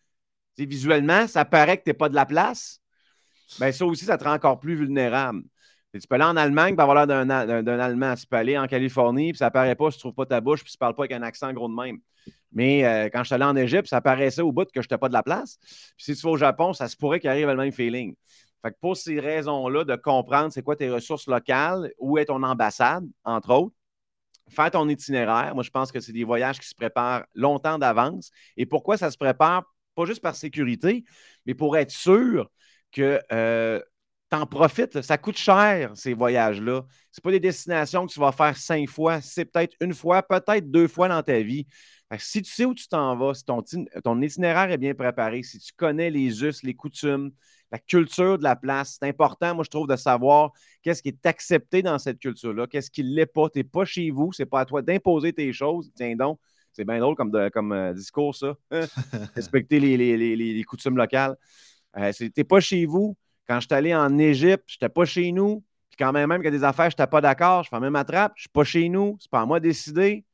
visuellement, 0.59 1.27
ça 1.29 1.45
paraît 1.45 1.79
que 1.79 1.85
tu 1.85 1.91
n'es 1.91 1.95
pas 1.95 2.09
de 2.09 2.15
la 2.15 2.27
place, 2.27 2.81
bien 3.61 3.71
ça 3.71 3.87
aussi, 3.87 4.05
ça 4.05 4.19
te 4.19 4.25
rend 4.25 4.35
encore 4.35 4.59
plus 4.59 4.75
vulnérable. 4.75 5.43
tu 5.95 6.01
peux 6.09 6.17
aller 6.17 6.25
en 6.25 6.37
Allemagne, 6.37 6.75
pour 6.75 6.83
avoir 6.83 7.07
l'air 7.07 7.27
d'un 7.27 7.79
Allemand. 7.79 8.15
Tu 8.17 8.27
peux 8.27 8.37
aller 8.37 8.59
en 8.59 8.67
Californie, 8.67 9.33
puis 9.33 9.39
ça 9.39 9.51
paraît 9.51 9.77
pas, 9.77 9.91
si 9.91 9.99
tu 9.99 10.03
trouves 10.03 10.15
pas 10.15 10.27
ta 10.27 10.41
bouche, 10.41 10.65
puis 10.65 10.73
tu 10.73 10.77
ne 10.77 10.81
parles 10.81 10.95
pas 10.95 11.03
avec 11.03 11.13
un 11.13 11.23
accent 11.23 11.53
gros 11.53 11.69
de 11.69 11.75
même. 11.75 12.01
Mais 12.51 12.85
euh, 12.85 13.09
quand 13.11 13.21
je 13.21 13.27
suis 13.27 13.35
allé 13.35 13.45
en 13.45 13.57
Égypte, 13.57 13.89
ça 13.89 14.01
paraissait 14.01 14.43
au 14.43 14.53
bout 14.53 14.65
que 14.65 14.81
je 14.83 14.87
n'étais 14.87 14.99
pas 14.99 15.09
de 15.09 15.15
la 15.15 15.23
place. 15.23 15.59
Puis 15.97 16.05
si 16.05 16.17
tu 16.17 16.23
vas 16.23 16.31
au 16.31 16.37
Japon, 16.37 16.73
ça 16.73 16.89
se 16.89 16.97
pourrait 16.97 17.21
qu'il 17.21 17.31
arrive 17.31 17.47
le 17.47 17.57
même 17.57 17.73
feeling. 17.73 18.15
Fait 18.63 18.71
que 18.71 18.77
pour 18.81 18.97
ces 18.97 19.19
raisons-là, 19.19 19.85
de 19.85 19.97
comprendre 19.97 20.53
c'est 20.53 20.63
quoi 20.63 20.77
tes 20.77 20.91
ressources 20.91 21.27
locales, 21.27 21.93
où 21.99 22.19
est 22.19 22.27
ton 22.27 22.43
ambassade, 22.43 23.05
entre 23.25 23.51
autres, 23.51 23.75
faire 24.49 24.71
ton 24.71 24.89
itinéraire. 24.89 25.55
Moi, 25.55 25.65
je 25.65 25.71
pense 25.71 25.91
que 25.91 26.01
c'est 26.01 26.13
des 26.13 26.25
voyages 26.25 26.61
qui 26.61 26.69
se 26.69 26.75
préparent 26.75 27.25
longtemps 27.35 27.79
d'avance. 27.79 28.31
Et 28.57 28.67
pourquoi 28.67 28.97
ça 28.97 29.11
se 29.11 29.17
prépare? 29.17 29.65
Pas 29.95 30.05
juste 30.05 30.23
par 30.23 30.35
sécurité, 30.35 31.05
mais 31.45 31.55
pour 31.55 31.77
être 31.77 31.91
sûr 31.91 32.51
que 32.93 33.21
euh, 33.33 33.81
t'en 34.33 34.47
profites. 34.47 35.03
Ça 35.03 35.19
coûte 35.19 35.37
cher, 35.37 35.93
ces 35.95 36.15
voyages-là. 36.15 36.85
Ce 37.11 37.21
pas 37.21 37.31
des 37.31 37.41
destinations 37.41 38.07
que 38.07 38.13
tu 38.13 38.19
vas 38.19 38.33
faire 38.33 38.57
cinq 38.57 38.89
fois. 38.89 39.21
C'est 39.21 39.45
peut-être 39.45 39.77
une 39.81 39.93
fois, 39.93 40.23
peut-être 40.23 40.71
deux 40.71 40.89
fois 40.89 41.09
dans 41.09 41.23
ta 41.23 41.41
vie. 41.41 41.67
si 42.19 42.41
tu 42.41 42.51
sais 42.51 42.65
où 42.65 42.75
tu 42.75 42.89
t'en 42.89 43.15
vas, 43.17 43.35
si 43.35 43.45
ton, 43.45 43.63
ton, 44.03 44.23
itinéraire 44.23 44.71
est 44.71 44.79
bien 44.79 44.95
préparé, 44.95 45.43
si 45.43 45.59
tu 45.59 45.73
connais 45.77 46.11
les 46.11 46.43
us, 46.45 46.63
les 46.63 46.75
coutumes, 46.75 47.33
la 47.73 47.79
culture 47.79 48.37
de 48.37 48.43
la 48.43 48.55
place, 48.55 48.99
c'est 49.01 49.09
important, 49.09 49.55
moi, 49.55 49.65
je 49.65 49.71
trouve, 49.71 49.89
de 49.89 49.97
savoir 49.97 50.53
qu'est-ce 50.83 51.03
qui 51.03 51.09
est 51.09 51.27
accepté 51.27 51.81
dans 51.81 51.99
cette 51.99 52.19
culture-là, 52.19 52.67
qu'est-ce 52.67 52.91
qui 52.91 53.03
ne 53.03 53.09
l'est 53.09 53.27
pas. 53.27 53.49
Tu 53.49 53.61
n'es 53.61 53.65
pas 53.65 53.87
chez 53.87 54.11
vous, 54.11 54.31
c'est 54.33 54.45
pas 54.45 54.61
à 54.61 54.65
toi 54.67 54.83
d'imposer 54.83 55.33
tes 55.33 55.51
choses. 55.55 55.91
Tiens 55.95 56.15
donc, 56.15 56.39
c'est 56.75 56.85
bien 56.85 57.01
drôle 57.01 57.17
comme, 57.17 57.33
comme 57.51 57.73
euh, 57.73 57.95
discours, 57.95 58.35
ça. 58.37 58.55
Respecter 59.35 59.81
les, 59.81 59.97
les, 59.97 60.65
coutumes 60.65 60.99
locales. 60.99 61.37
Euh, 61.97 62.13
tu 62.13 62.31
n'es 62.37 62.45
pas 62.45 62.61
chez 62.61 62.85
vous. 62.85 63.17
Quand 63.49 63.59
je 63.59 63.67
suis 63.67 63.75
allé 63.75 63.95
en 63.95 64.19
Égypte, 64.19 64.65
je 64.67 64.77
n'étais 64.77 64.93
pas 64.93 65.07
chez 65.07 65.33
nous. 65.33 65.65
Puis 65.89 65.97
quand 65.99 66.13
même, 66.13 66.29
même 66.29 66.43
qu'il 66.43 66.53
y 66.53 66.55
a 66.55 66.59
des 66.59 66.65
affaires, 66.65 66.91
je 66.91 66.95
n'étais 66.95 67.07
pas 67.07 67.21
d'accord, 67.23 67.65
je 67.65 67.71
fais 67.71 67.81
même 67.81 67.97
attrape, 67.97 68.33
je 68.37 68.41
ne 68.41 68.43
suis 68.43 68.51
pas 68.51 68.65
chez 68.65 68.89
nous, 68.89 69.17
c'est 69.19 69.31
pas 69.31 69.41
à 69.41 69.47
moi 69.47 69.61
de 69.61 69.69
décider. 69.69 70.25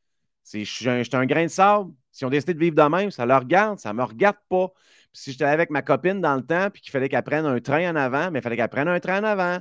Je 0.53 0.65
suis 0.65 0.89
un, 0.89 1.03
un, 1.13 1.27
grain 1.27 1.45
de 1.45 1.49
sable. 1.49 1.93
Si 2.11 2.25
on 2.25 2.31
décide 2.31 2.55
de 2.55 2.59
vivre 2.59 2.77
de 2.77 2.83
même, 2.83 3.11
ça 3.11 3.27
leur 3.27 3.41
regarde, 3.41 3.79
ça 3.79 3.93
ne 3.93 3.99
me 3.99 4.05
regarde 4.05 4.37
pas. 4.49 4.69
Puis 5.13 5.23
si 5.23 5.33
j'étais 5.33 5.45
avec 5.45 5.71
ma 5.71 5.83
copine 5.83 6.21
dans 6.21 6.37
le 6.37 6.45
temps, 6.45 6.71
puis 6.71 6.83
qu'il 6.83 6.91
fallait 6.91 7.09
qu'elle 7.09 7.23
prenne 7.23 7.47
un 7.47 7.61
train 7.61 7.91
en 7.91 7.97
avant, 7.97 8.31
mais 8.31 8.41
il 8.41 8.43
fallait 8.43 8.57
qu'elle 8.57 8.69
prenne 8.69 8.89
un 8.89 9.01
train 9.01 9.21
en 9.21 9.25
avant. 9.25 9.59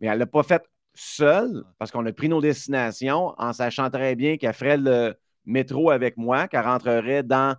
Mais 0.00 0.08
elle 0.08 0.14
ne 0.14 0.18
l'a 0.20 0.26
pas 0.26 0.42
fait 0.42 0.62
seule, 0.94 1.64
parce 1.78 1.90
qu'on 1.90 2.04
a 2.06 2.12
pris 2.12 2.28
nos 2.28 2.40
destinations 2.40 3.34
en 3.38 3.52
sachant 3.52 3.90
très 3.90 4.16
bien 4.16 4.36
qu'elle 4.36 4.52
ferait 4.52 4.76
le 4.76 5.14
métro 5.44 5.90
avec 5.90 6.16
moi, 6.16 6.48
qu'elle 6.48 6.64
rentrerait 6.64 7.22
dans 7.22 7.56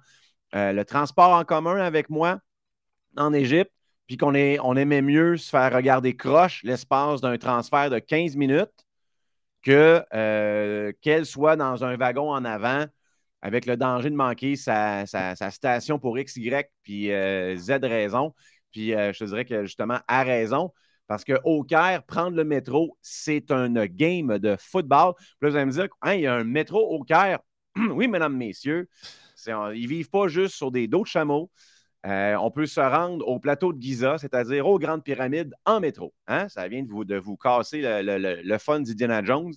euh, 0.55 0.73
le 0.73 0.85
transport 0.85 1.31
en 1.31 1.43
commun 1.43 1.77
avec 1.77 2.09
moi 2.09 2.39
en 3.17 3.33
Égypte, 3.33 3.71
puis 4.07 4.17
qu'on 4.17 4.33
on 4.35 4.75
aimait 4.75 5.01
mieux 5.01 5.37
se 5.37 5.49
faire 5.49 5.73
regarder 5.73 6.15
croche 6.15 6.63
l'espace 6.63 7.21
d'un 7.21 7.37
transfert 7.37 7.89
de 7.89 7.99
15 7.99 8.35
minutes 8.35 8.85
que 9.61 10.03
euh, 10.13 10.91
qu'elle 11.01 11.25
soit 11.25 11.55
dans 11.55 11.83
un 11.83 11.95
wagon 11.97 12.31
en 12.31 12.45
avant 12.45 12.85
avec 13.41 13.65
le 13.65 13.77
danger 13.77 14.09
de 14.09 14.15
manquer 14.15 14.55
sa, 14.55 15.05
station 15.51 15.99
pour 15.99 16.17
X, 16.17 16.35
Y, 16.35 16.69
puis 16.83 17.11
euh, 17.11 17.55
Z 17.55 17.79
raison. 17.83 18.33
Puis 18.71 18.89
je 18.91 19.17
te 19.17 19.23
dirais 19.23 19.45
que 19.45 19.65
justement, 19.65 19.99
à 20.07 20.23
raison, 20.23 20.71
parce 21.09 21.25
qu'au 21.25 21.63
Caire, 21.63 22.03
prendre 22.03 22.37
le 22.37 22.43
métro, 22.43 22.95
c'est 23.01 23.49
un 23.49 23.73
game 23.87 24.37
de 24.37 24.55
football. 24.59 25.15
Puis 25.17 25.25
là, 25.41 25.49
vous 25.49 25.55
allez 25.55 25.65
me 25.65 25.71
dire, 25.71 25.87
hein, 26.03 26.13
il 26.13 26.21
y 26.21 26.27
a 26.27 26.35
un 26.35 26.43
métro 26.43 26.79
au 26.79 27.03
Caire? 27.03 27.39
oui, 27.75 28.07
mesdames, 28.07 28.37
messieurs, 28.37 28.87
ils 29.47 29.51
ne 29.51 29.87
vivent 29.87 30.11
pas 30.11 30.27
juste 30.27 30.53
sur 30.53 30.71
des 30.71 30.87
dos 30.87 31.01
de 31.01 31.07
chameaux. 31.07 31.49
Euh, 32.05 32.35
on 32.35 32.51
peut 32.51 32.67
se 32.67 32.79
rendre 32.79 33.27
au 33.27 33.39
plateau 33.39 33.73
de 33.73 33.81
Giza, 33.81 34.19
c'est-à-dire 34.19 34.67
aux 34.67 34.77
grandes 34.77 35.03
pyramides, 35.03 35.53
en 35.65 35.79
métro. 35.79 36.13
Hein? 36.27 36.47
Ça 36.47 36.67
vient 36.67 36.83
de 36.83 36.87
vous, 36.87 37.03
de 37.03 37.17
vous 37.17 37.37
casser 37.37 37.81
le, 37.81 38.43
le, 38.43 38.57
fun 38.59 38.79
d'Indiana 38.79 39.23
Jones. 39.23 39.53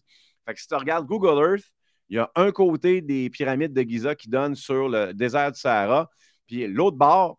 Fait 0.47 0.55
que 0.55 0.61
si 0.61 0.66
tu 0.66 0.75
regardes 0.75 1.07
Google 1.07 1.38
Earth, 1.38 1.71
il 2.12 2.16
y 2.16 2.18
a 2.18 2.31
un 2.35 2.53
côté 2.53 3.01
des 3.01 3.31
pyramides 3.31 3.72
de 3.72 3.81
Giza 3.88 4.14
qui 4.14 4.29
donne 4.29 4.55
sur 4.55 4.87
le 4.90 5.14
désert 5.14 5.51
du 5.51 5.59
Sahara, 5.59 6.11
puis 6.46 6.66
l'autre 6.66 6.98
bord 6.98 7.38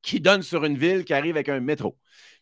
qui 0.00 0.20
donne 0.20 0.40
sur 0.40 0.64
une 0.64 0.78
ville 0.78 1.04
qui 1.04 1.12
arrive 1.12 1.36
avec 1.36 1.50
un 1.50 1.60
métro. 1.60 1.98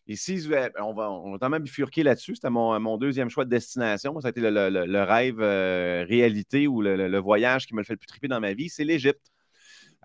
Et 0.07 0.15
si 0.15 0.41
on 0.79 0.93
va, 0.93 1.11
on 1.11 1.37
même 1.49 1.63
bifurquer 1.63 2.03
là-dessus, 2.03 2.35
c'était 2.35 2.49
mon, 2.49 2.97
deuxième 2.97 3.29
choix 3.29 3.43
de 3.43 3.49
destination. 3.49 4.17
Ça 4.21 4.29
a 4.29 4.31
été 4.31 4.39
le, 4.39 5.03
rêve 5.03 5.41
euh, 5.41 6.05
réalité 6.07 6.65
ou 6.65 6.81
le, 6.81 7.19
voyage 7.19 7.67
qui 7.67 7.73
me 7.73 7.79
le 7.79 7.83
fait 7.83 7.93
le 7.93 7.97
plus 7.97 8.07
triper 8.07 8.29
dans 8.29 8.39
ma 8.39 8.53
vie, 8.53 8.69
c'est 8.69 8.85
l'Égypte. 8.85 9.29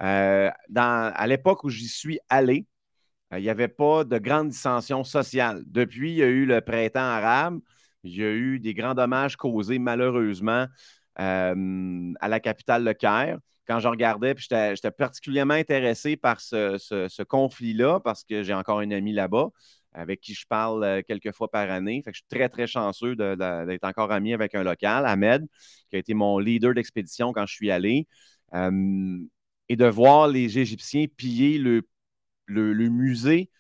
Euh, 0.03 0.51
à 0.75 1.27
l'époque 1.29 1.63
où 1.63 1.69
j'y 1.71 1.87
suis 1.87 2.19
allé, 2.29 2.67
euh, 3.33 3.39
il 3.39 3.43
n'y 3.43 3.49
avait 3.49 3.69
pas 3.69 4.03
de 4.03 4.19
grande 4.19 4.49
dissension 4.49 5.05
sociale. 5.05 5.63
Depuis, 5.67 6.11
il 6.11 6.17
y 6.17 6.23
a 6.25 6.27
eu 6.27 6.47
le 6.47 6.61
printemps 6.61 6.99
arabe, 6.99 7.61
il 8.03 8.17
y 8.17 8.25
a 8.25 8.33
eu 8.33 8.59
des 8.59 8.75
grands 8.75 8.95
dommages 8.95 9.37
causés 9.37 9.79
malheureusement 9.79 10.67
à 11.17 12.29
la 12.29 12.41
capitale, 12.41 12.85
le 12.85 12.95
Caire 12.95 13.39
quand 13.67 13.81
je 13.81 13.89
regardais, 13.89 14.35
puis 14.35 14.47
j'étais 14.49 14.91
particulièrement 14.91 15.55
intéressé 15.55 16.17
par 16.17 16.41
ce, 16.41 17.23
conflit-là 17.25 18.01
parce 18.01 18.25
que 18.25 18.43
j'ai 18.43 18.55
encore 18.55 18.81
une 18.81 18.93
amie 18.93 19.13
là-bas 19.13 19.49
avec 19.93 20.21
qui 20.21 20.35
je 20.35 20.45
parle 20.49 20.83
euh, 20.83 21.03
quelques 21.07 21.33
fois 21.33 21.49
par 21.49 21.71
année. 21.71 22.03
Je 22.05 22.13
suis 22.13 22.25
très, 22.29 22.49
très 22.49 22.67
chanceux 22.67 23.15
d'être 23.15 23.85
encore 23.85 24.11
ami 24.11 24.35
avec 24.35 24.57
un 24.57 24.65
local, 24.65 25.07
Ahmed, 25.07 25.47
qui 25.89 25.97
a 25.97 25.99
été 26.01 26.15
mon 26.15 26.41
leader 26.41 26.75
d'expédition 26.75 27.33
quand 27.33 27.47
je 27.47 27.55
suis 27.55 27.71
allé. 27.71 28.09
et 28.53 29.77
de 29.77 29.87
voir 29.87 30.29
les 30.29 30.59
Égyptiens 30.59 31.07
piller 31.17 31.59
le, 31.59 31.83
musée, 32.89 33.51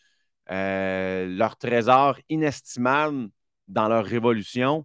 euh, 0.50 1.26
leur 1.26 1.56
trésor 1.56 2.18
inestimable 2.28 3.28
dans 3.68 3.88
leur 3.88 4.04
révolution. 4.04 4.84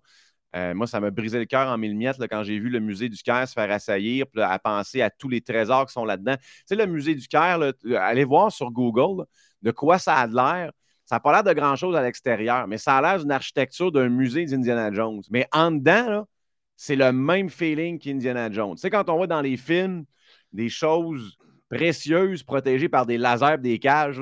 Euh, 0.56 0.74
moi, 0.74 0.88
ça 0.88 1.00
m'a 1.00 1.12
brisé 1.12 1.38
le 1.38 1.46
cœur 1.46 1.68
en 1.68 1.78
mille 1.78 1.96
miettes 1.96 2.18
quand 2.30 2.44
j'ai 2.44 2.60
vu 2.60 2.70
le 2.70 2.80
musée 2.80 3.08
du 3.08 3.22
Caire 3.22 3.48
se 3.48 3.54
faire 3.54 3.70
assaillir, 3.72 4.26
à 4.38 4.58
penser 4.58 5.02
à 5.02 5.10
tous 5.10 5.30
les 5.30 5.42
trésors 5.42 5.86
qui 5.86 5.94
sont 5.94 6.06
là-dedans. 6.06 6.36
Tu 6.38 6.64
sais, 6.66 6.76
le 6.76 6.88
musée 6.88 7.16
du 7.16 7.28
Caire, 7.28 7.60
allez 7.98 8.24
voir 8.24 8.52
sur 8.52 8.72
Google 8.72 9.26
de 9.62 9.72
quoi 9.72 10.00
ça 10.00 10.16
a 10.16 10.28
l'air. 10.28 10.72
Ça 11.06 11.16
n'a 11.16 11.20
pas 11.20 11.32
l'air 11.32 11.44
de 11.44 11.54
grand-chose 11.54 11.96
à 11.96 12.02
l'extérieur, 12.02 12.68
mais 12.68 12.78
ça 12.78 12.98
a 12.98 13.02
l'air 13.02 13.20
d'une 13.20 13.32
architecture 13.32 13.92
d'un 13.92 14.10
musée 14.10 14.46
d'Indiana 14.46 14.92
Jones. 14.92 15.22
Mais 15.32 15.48
en 15.52 15.72
dedans, 15.72 16.28
c'est 16.76 16.96
le 16.96 17.12
même 17.12 17.50
feeling 17.50 18.00
qu'Indiana 18.00 18.52
Jones. 18.52 18.76
Tu 18.76 18.82
sais, 18.82 18.90
quand 18.90 19.10
on 19.10 19.18
voit 19.18 19.28
dans 19.28 19.42
les 19.42 19.58
films 19.58 20.06
des 20.54 20.70
choses 20.70 21.38
précieuses 21.70 22.44
protégées 22.44 22.90
par 22.90 23.06
des 23.06 23.18
lasers 23.18 23.58
des 23.60 23.80
cages, 23.80 24.22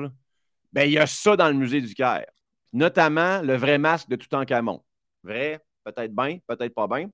ben, 0.72 0.84
il 0.84 0.92
y 0.92 0.98
a 0.98 1.06
ça 1.06 1.36
dans 1.36 1.48
le 1.48 1.54
musée 1.54 1.80
du 1.80 1.94
Caire. 1.94 2.26
Notamment 2.72 3.40
le 3.42 3.56
vrai 3.56 3.78
masque 3.78 4.08
de 4.08 4.16
Toutankhamon. 4.16 4.82
Vrai, 5.22 5.60
peut-être 5.92 6.14
bien, 6.14 6.38
peut-être 6.46 6.74
pas 6.74 6.86
bien. 6.86 7.08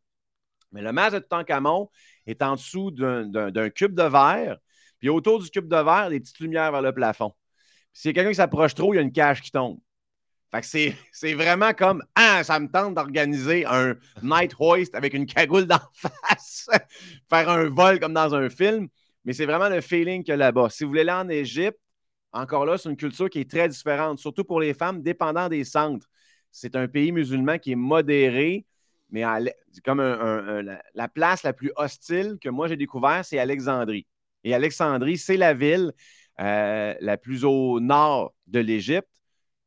Mais 0.72 0.82
le 0.82 0.92
masque 0.92 1.14
de 1.14 1.18
Toutankhamon 1.20 1.88
est 2.26 2.42
en 2.42 2.54
dessous 2.54 2.90
d'un 2.90 3.70
cube 3.70 3.94
de 3.94 4.02
verre, 4.02 4.58
puis 4.98 5.08
autour 5.08 5.42
du 5.42 5.50
cube 5.50 5.68
de 5.68 5.76
verre, 5.76 6.10
des 6.10 6.20
petites 6.20 6.40
lumières 6.40 6.72
vers 6.72 6.82
le 6.82 6.92
plafond. 6.92 7.32
Y 8.04 8.08
a 8.08 8.12
quelqu'un 8.12 8.30
qui 8.30 8.37
s'approche 8.37 8.74
trop, 8.74 8.92
il 8.92 8.96
y 8.96 8.98
a 8.98 9.02
une 9.02 9.12
cage 9.12 9.40
qui 9.40 9.50
tombe. 9.50 9.78
Fait 10.50 10.60
que 10.60 10.94
c'est 11.12 11.34
vraiment 11.34 11.72
comme 11.72 12.02
Ah, 12.14 12.42
ça 12.44 12.58
me 12.60 12.68
tente 12.68 12.94
d'organiser 12.94 13.64
un 13.66 13.94
night 14.22 14.54
hoist 14.58 14.94
avec 14.94 15.14
une 15.14 15.26
cagoule 15.26 15.66
d'en 15.66 15.78
face, 15.94 16.68
faire 17.28 17.48
un 17.48 17.68
vol 17.68 18.00
comme 18.00 18.14
dans 18.14 18.34
un 18.34 18.48
film. 18.48 18.88
Mais 19.24 19.32
c'est 19.32 19.46
vraiment 19.46 19.68
le 19.68 19.80
feeling 19.80 20.22
qu'il 20.22 20.32
y 20.32 20.34
a 20.34 20.37
là-bas. 20.37 20.68
Si 20.70 20.84
vous 20.84 20.90
voulez 20.90 21.00
aller 21.00 21.12
en 21.12 21.28
Égypte, 21.28 21.78
encore 22.32 22.66
là, 22.66 22.76
c'est 22.76 22.90
une 22.90 22.96
culture 22.96 23.30
qui 23.30 23.40
est 23.40 23.50
très 23.50 23.68
différente, 23.68 24.18
surtout 24.18 24.44
pour 24.44 24.60
les 24.60 24.74
femmes, 24.74 25.02
dépendant 25.02 25.48
des 25.48 25.64
centres. 25.64 26.06
C'est 26.57 26.77
un 26.77 26.87
pays 26.87 27.11
musulman 27.11 27.59
qui 27.59 27.73
est 27.73 27.77
modéré, 27.77 28.64
mais 29.11 29.25
comme 29.85 30.01
la 30.01 31.09
place 31.09 31.43
la 31.43 31.53
plus 31.53 31.73
hostile 31.75 32.38
que 32.40 32.49
moi 32.49 32.69
j'ai 32.69 32.77
découvert, 32.77 33.25
c'est 33.25 33.40
Alexandrie. 33.40 34.07
Et 34.45 34.55
Alexandrie, 34.55 35.19
c'est 35.19 35.37
la 35.37 35.53
ville 35.53 35.93
euh, 36.38 36.95
la 37.01 37.17
plus 37.17 37.45
au 37.45 37.81
nord 37.81 38.35
de 38.47 38.61
l'Égypte 38.61 39.09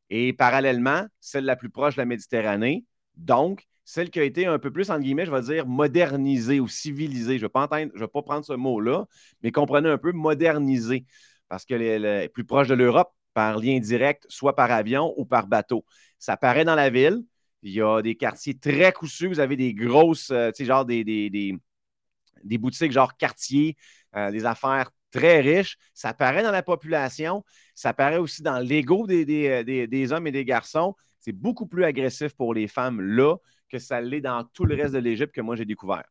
et 0.08 0.32
parallèlement, 0.32 1.04
celle 1.20 1.44
la 1.44 1.56
plus 1.56 1.68
proche 1.68 1.96
de 1.96 2.00
la 2.00 2.06
Méditerranée. 2.06 2.86
Donc, 3.16 3.66
celle 3.84 4.08
qui 4.08 4.20
a 4.20 4.24
été 4.24 4.46
un 4.46 4.58
peu 4.58 4.70
plus, 4.70 4.90
entre 4.90 5.00
guillemets, 5.00 5.26
je 5.26 5.30
vais 5.30 5.42
dire, 5.42 5.66
modernisée 5.66 6.58
ou 6.58 6.68
civilisée. 6.68 7.38
Je 7.38 7.44
ne 7.44 7.48
vais, 7.48 8.08
pas 8.08 8.22
prendre 8.22 8.44
ce 8.46 8.54
mot-là, 8.54 9.04
mais 9.42 9.52
comprenez 9.52 9.90
un 9.90 9.98
peu 9.98 10.12
modernisée, 10.12 11.04
parce 11.48 11.66
qu'elle 11.66 11.82
est 11.82 12.28
plus 12.30 12.44
proche 12.44 12.68
de 12.68 12.74
l'Europe 12.74 13.12
par 13.34 13.58
lien 13.58 13.78
direct, 13.78 14.24
soit 14.28 14.56
par 14.56 14.70
avion 14.70 15.14
ou 15.16 15.26
par 15.26 15.46
bateau. 15.46 15.84
Ça 16.18 16.36
paraît 16.36 16.64
dans 16.64 16.74
la 16.74 16.90
ville. 16.90 17.22
Il 17.62 17.72
y 17.72 17.82
a 17.82 18.02
des 18.02 18.14
quartiers 18.14 18.56
très 18.58 18.92
coussus. 18.92 19.28
Vous 19.28 19.40
avez 19.40 19.56
des 19.56 19.74
grosses, 19.74 20.30
euh, 20.30 20.50
tu 20.50 20.58
sais, 20.58 20.64
genre 20.64 20.84
des, 20.84 21.04
des, 21.04 22.58
boutiques 22.58 22.92
genre 22.92 23.16
quartier, 23.16 23.76
euh, 24.16 24.30
des 24.30 24.44
affaires 24.46 24.90
très 25.10 25.40
riche. 25.40 25.76
Ça 25.94 26.14
paraît 26.14 26.42
dans 26.42 26.52
la 26.52 26.62
population. 26.62 27.44
Ça 27.74 27.92
paraît 27.92 28.18
aussi 28.18 28.42
dans 28.42 28.58
l'ego 28.58 29.06
des, 29.06 29.24
des, 29.24 30.12
hommes 30.12 30.26
et 30.26 30.32
des 30.32 30.44
garçons. 30.44 30.94
C'est 31.18 31.32
beaucoup 31.32 31.66
plus 31.66 31.84
agressif 31.84 32.34
pour 32.34 32.54
les 32.54 32.68
femmes 32.68 33.00
là 33.00 33.36
que 33.68 33.78
ça 33.78 34.00
l'est 34.00 34.20
dans 34.20 34.44
tout 34.44 34.64
le 34.64 34.74
reste 34.74 34.94
de 34.94 34.98
l'Égypte 34.98 35.34
que 35.34 35.40
moi 35.40 35.56
j'ai 35.56 35.66
découvert. 35.66 36.04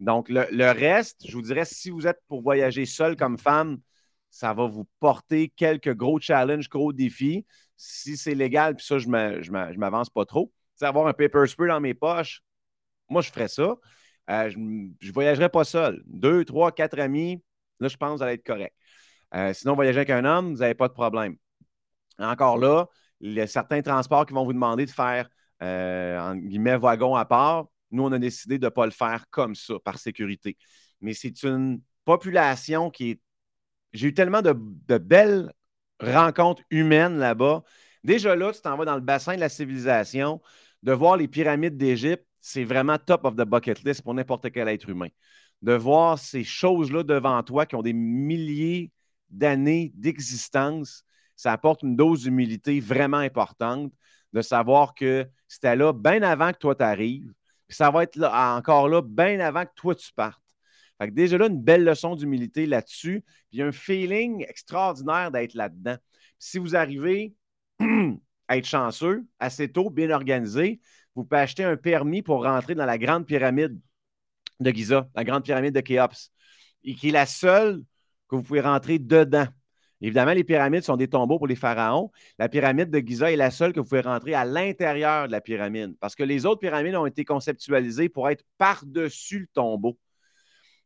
Donc, 0.00 0.28
le, 0.28 0.70
reste, 0.70 1.26
je 1.26 1.32
vous 1.32 1.42
dirais, 1.42 1.64
si 1.64 1.90
vous 1.90 2.06
êtes 2.06 2.20
pour 2.28 2.40
voyager 2.42 2.86
seul 2.86 3.16
comme 3.16 3.38
femme, 3.38 3.78
ça 4.30 4.54
va 4.54 4.66
vous 4.66 4.86
porter 5.00 5.48
quelques 5.56 5.94
gros 5.94 6.20
challenges, 6.20 6.68
gros 6.68 6.92
défis. 6.92 7.44
Si 7.78 8.18
c'est 8.18 8.34
légal, 8.34 8.76
puis 8.76 8.84
ça, 8.84 8.98
je 8.98 9.08
ne 9.08 9.78
m'avance 9.78 10.10
pas 10.10 10.26
trop. 10.26 10.52
C'est 10.74 10.84
avoir 10.84 11.06
un 11.06 11.14
paper 11.14 11.46
spray 11.46 11.68
dans 11.68 11.80
mes 11.80 11.94
poches, 11.94 12.42
moi, 13.08 13.22
je 13.22 13.30
ferais 13.30 13.48
ça. 13.48 13.76
Euh, 14.28 14.50
je 14.50 14.58
ne 14.58 15.12
voyagerais 15.12 15.48
pas 15.48 15.64
seul. 15.64 16.02
Deux, 16.06 16.44
trois, 16.44 16.72
quatre 16.72 16.98
amis, 17.00 17.42
Là, 17.80 17.88
je 17.88 17.96
pense 17.96 18.12
que 18.12 18.16
vous 18.16 18.22
allez 18.22 18.34
être 18.34 18.46
correct. 18.46 18.74
Euh, 19.34 19.52
sinon, 19.52 19.74
voyager 19.74 19.98
avec 19.98 20.10
un 20.10 20.24
homme, 20.24 20.52
vous 20.52 20.58
n'avez 20.58 20.74
pas 20.74 20.88
de 20.88 20.92
problème. 20.92 21.36
Encore 22.18 22.58
là, 22.58 22.86
il 23.20 23.32
y 23.32 23.40
a 23.40 23.46
certains 23.46 23.82
transports 23.82 24.26
qui 24.26 24.34
vont 24.34 24.44
vous 24.44 24.52
demander 24.52 24.86
de 24.86 24.90
faire, 24.90 25.28
euh, 25.62 26.34
guillemets, 26.34 26.76
wagon 26.76 27.14
à 27.14 27.24
part. 27.24 27.66
Nous, 27.90 28.02
on 28.02 28.12
a 28.12 28.18
décidé 28.18 28.58
de 28.58 28.66
ne 28.66 28.70
pas 28.70 28.84
le 28.84 28.92
faire 28.92 29.26
comme 29.30 29.54
ça, 29.54 29.74
par 29.84 29.98
sécurité. 29.98 30.56
Mais 31.00 31.14
c'est 31.14 31.42
une 31.44 31.80
population 32.04 32.90
qui 32.90 33.10
est. 33.10 33.20
J'ai 33.92 34.08
eu 34.08 34.14
tellement 34.14 34.42
de, 34.42 34.52
belles 34.98 35.52
rencontres 36.00 36.62
humaines 36.70 37.18
là-bas. 37.18 37.62
Déjà 38.04 38.36
là, 38.36 38.52
tu 38.52 38.60
t'en 38.60 38.76
vas 38.76 38.84
dans 38.84 38.94
le 38.94 39.00
bassin 39.00 39.34
de 39.34 39.40
la 39.40 39.48
civilisation, 39.48 40.40
de 40.82 40.92
voir 40.92 41.16
les 41.16 41.28
pyramides 41.28 41.76
d'Égypte, 41.76 42.24
c'est 42.40 42.64
vraiment 42.64 42.98
top 42.98 43.24
of 43.24 43.34
the 43.34 43.42
bucket 43.42 43.82
list 43.82 44.02
pour 44.02 44.14
n'importe 44.14 44.50
quel 44.50 44.68
être 44.68 44.88
humain. 44.88 45.08
De 45.62 45.72
voir 45.72 46.18
ces 46.18 46.44
choses-là 46.44 47.02
devant 47.02 47.42
toi 47.42 47.66
qui 47.66 47.74
ont 47.74 47.82
des 47.82 47.92
milliers 47.92 48.92
d'années 49.28 49.92
d'existence, 49.94 51.04
ça 51.34 51.52
apporte 51.52 51.82
une 51.82 51.96
dose 51.96 52.22
d'humilité 52.22 52.80
vraiment 52.80 53.18
importante 53.18 53.92
de 54.32 54.42
savoir 54.42 54.94
que 54.94 55.28
c'était 55.48 55.76
là 55.76 55.92
bien 55.92 56.22
avant 56.22 56.52
que 56.52 56.58
toi 56.58 56.74
t'arrives, 56.74 57.32
puis 57.66 57.76
ça 57.76 57.90
va 57.90 58.04
être 58.04 58.22
encore 58.22 58.88
là 58.88 59.02
bien 59.02 59.40
avant 59.40 59.64
que 59.64 59.72
toi 59.74 59.94
tu 59.94 60.12
partes. 60.12 60.42
Fait 61.00 61.10
déjà 61.12 61.38
là, 61.38 61.46
une 61.46 61.62
belle 61.62 61.84
leçon 61.84 62.16
d'humilité 62.16 62.66
là-dessus, 62.66 63.24
puis 63.50 63.62
un 63.62 63.72
feeling 63.72 64.44
extraordinaire 64.48 65.30
d'être 65.30 65.54
là-dedans. 65.54 65.96
Si 66.38 66.58
vous 66.58 66.74
arrivez 66.76 67.34
à 68.48 68.56
être 68.56 68.66
chanceux, 68.66 69.24
assez 69.38 69.70
tôt, 69.70 69.90
bien 69.90 70.10
organisé, 70.10 70.80
vous 71.14 71.24
pouvez 71.24 71.40
acheter 71.40 71.64
un 71.64 71.76
permis 71.76 72.22
pour 72.22 72.44
rentrer 72.44 72.74
dans 72.74 72.86
la 72.86 72.98
grande 72.98 73.26
pyramide 73.26 73.78
de 74.60 74.70
Giza, 74.70 75.08
la 75.14 75.24
grande 75.24 75.44
pyramide 75.44 75.74
de 75.74 75.80
Khéops, 75.80 76.32
et 76.84 76.94
qui 76.94 77.08
est 77.08 77.12
la 77.12 77.26
seule 77.26 77.82
que 78.28 78.36
vous 78.36 78.42
pouvez 78.42 78.60
rentrer 78.60 78.98
dedans. 78.98 79.46
Évidemment, 80.00 80.32
les 80.32 80.44
pyramides 80.44 80.84
sont 80.84 80.96
des 80.96 81.08
tombeaux 81.08 81.38
pour 81.38 81.48
les 81.48 81.56
pharaons. 81.56 82.12
La 82.38 82.48
pyramide 82.48 82.90
de 82.90 83.00
Giza 83.00 83.32
est 83.32 83.36
la 83.36 83.50
seule 83.50 83.72
que 83.72 83.80
vous 83.80 83.88
pouvez 83.88 84.00
rentrer 84.00 84.34
à 84.34 84.44
l'intérieur 84.44 85.26
de 85.26 85.32
la 85.32 85.40
pyramide 85.40 85.96
parce 85.98 86.14
que 86.14 86.22
les 86.22 86.46
autres 86.46 86.60
pyramides 86.60 86.94
ont 86.94 87.06
été 87.06 87.24
conceptualisées 87.24 88.08
pour 88.08 88.28
être 88.28 88.44
par-dessus 88.58 89.40
le 89.40 89.46
tombeau. 89.48 89.98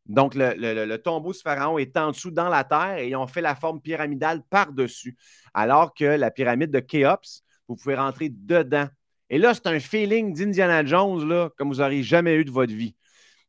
Donc, 0.07 0.35
le, 0.35 0.97
tombeau 0.97 1.33
du 1.33 1.38
pharaon 1.38 1.79
est 1.79 1.97
en 1.97 2.11
dessous 2.11 2.31
dans 2.31 2.49
la 2.49 2.65
terre 2.65 2.99
et 2.99 3.09
ils 3.09 3.17
ont 3.17 3.27
fait 3.27 3.41
la 3.41 3.55
forme 3.55 3.81
pyramidale 3.81 4.43
par-dessus. 4.49 5.17
Alors 5.55 5.95
que 5.95 6.05
la 6.05 6.31
pyramide 6.31 6.71
de 6.71 6.81
Khéops, 6.81 7.45
vous 7.69 7.77
pouvez 7.77 7.95
rentrer 7.95 8.29
dedans. 8.29 8.88
Et 9.31 9.38
là, 9.38 9.55
c'est 9.55 9.67
un 9.67 9.81
feeling 9.81 10.35
d'Indiana 10.35 10.85
Jones 10.85 11.27
là, 11.29 11.51
comme 11.57 11.69
vous 11.69 11.77
n'auriez 11.77 12.03
jamais 12.03 12.35
eu 12.35 12.45
de 12.45 12.51
votre 12.51 12.75
vie. 12.75 12.95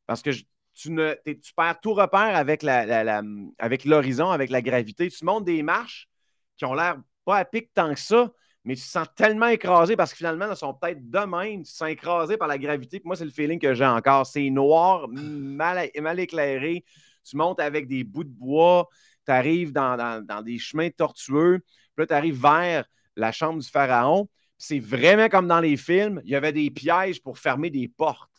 Parce 0.05 0.21
que 0.21 0.29
tu, 0.73 0.91
ne, 0.91 1.15
tu 1.25 1.53
perds 1.55 1.79
tout 1.81 1.93
repère 1.93 2.35
avec, 2.35 2.63
avec 2.63 3.85
l'horizon, 3.85 4.29
avec 4.29 4.49
la 4.49 4.61
gravité. 4.61 5.09
Tu 5.09 5.25
montes 5.25 5.45
des 5.45 5.63
marches 5.63 6.07
qui 6.55 6.65
ont 6.65 6.73
l'air 6.73 6.97
pas 7.25 7.37
à 7.37 7.45
pic 7.45 7.73
tant 7.73 7.93
que 7.93 7.99
ça, 7.99 8.31
mais 8.65 8.75
tu 8.75 8.81
te 8.81 8.87
sens 8.87 9.07
tellement 9.15 9.47
écrasé 9.47 9.95
parce 9.97 10.11
que 10.11 10.17
finalement, 10.17 10.45
elles 10.49 10.55
sont 10.55 10.73
peut-être 10.73 11.09
de 11.09 11.19
même. 11.19 11.63
Tu 11.63 11.71
te 11.71 11.77
sens 11.77 11.89
écrasé 11.89 12.37
par 12.37 12.47
la 12.47 12.57
gravité. 12.57 13.01
moi, 13.03 13.15
c'est 13.15 13.25
le 13.25 13.31
feeling 13.31 13.59
que 13.59 13.73
j'ai 13.73 13.85
encore. 13.85 14.25
C'est 14.25 14.49
noir, 14.49 15.07
mal, 15.09 15.89
mal, 16.01 16.19
éclairé. 16.19 16.85
Tu 17.25 17.35
montes 17.35 17.59
avec 17.59 17.87
des 17.87 18.05
bouts 18.05 18.23
de 18.23 18.29
bois. 18.29 18.87
Tu 19.25 19.31
arrives 19.31 19.73
dans, 19.73 20.43
des 20.43 20.59
chemins 20.59 20.89
tortueux. 20.89 21.59
Puis 21.95 22.03
là, 22.03 22.07
tu 22.07 22.13
arrives 22.13 22.41
vers 22.41 22.85
la 23.17 23.33
chambre 23.33 23.61
du 23.61 23.69
pharaon. 23.69 24.29
C'est 24.57 24.79
vraiment 24.79 25.27
comme 25.27 25.47
dans 25.47 25.59
les 25.59 25.75
films. 25.75 26.21
Il 26.23 26.31
y 26.31 26.35
avait 26.35 26.53
des 26.53 26.71
pièges 26.71 27.21
pour 27.21 27.37
fermer 27.37 27.69
des 27.69 27.89
portes. 27.89 28.29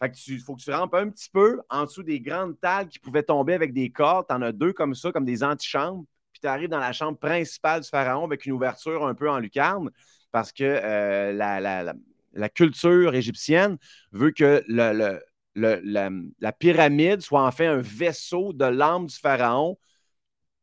Fait 0.00 0.10
que 0.10 0.16
tu, 0.16 0.38
faut 0.38 0.54
que 0.54 0.62
tu 0.62 0.70
rampes 0.70 0.94
un 0.94 1.10
petit 1.10 1.30
peu 1.30 1.60
en 1.68 1.84
dessous 1.84 2.02
des 2.04 2.20
grandes 2.20 2.58
tables 2.60 2.90
qui 2.90 3.00
pouvaient 3.00 3.22
tomber 3.24 3.54
avec 3.54 3.72
des 3.72 3.90
cordes. 3.90 4.26
Tu 4.28 4.34
en 4.34 4.42
as 4.42 4.52
deux 4.52 4.72
comme 4.72 4.94
ça, 4.94 5.10
comme 5.10 5.24
des 5.24 5.42
antichambres. 5.42 6.04
Tu 6.42 6.48
arrives 6.48 6.68
dans 6.68 6.80
la 6.80 6.92
chambre 6.92 7.18
principale 7.18 7.82
du 7.82 7.88
pharaon 7.88 8.24
avec 8.24 8.46
une 8.46 8.52
ouverture 8.52 9.06
un 9.06 9.14
peu 9.14 9.30
en 9.30 9.38
lucarne 9.38 9.90
parce 10.32 10.50
que 10.50 10.64
euh, 10.64 11.32
la, 11.32 12.48
culture 12.48 13.14
égyptienne 13.14 13.78
veut 14.10 14.32
que 14.32 14.64
la, 14.66 16.52
pyramide 16.58 17.20
soit 17.20 17.46
en 17.46 17.52
fait 17.52 17.66
un 17.66 17.78
vaisseau 17.78 18.52
de 18.52 18.64
l'âme 18.64 19.06
du 19.06 19.16
pharaon 19.16 19.78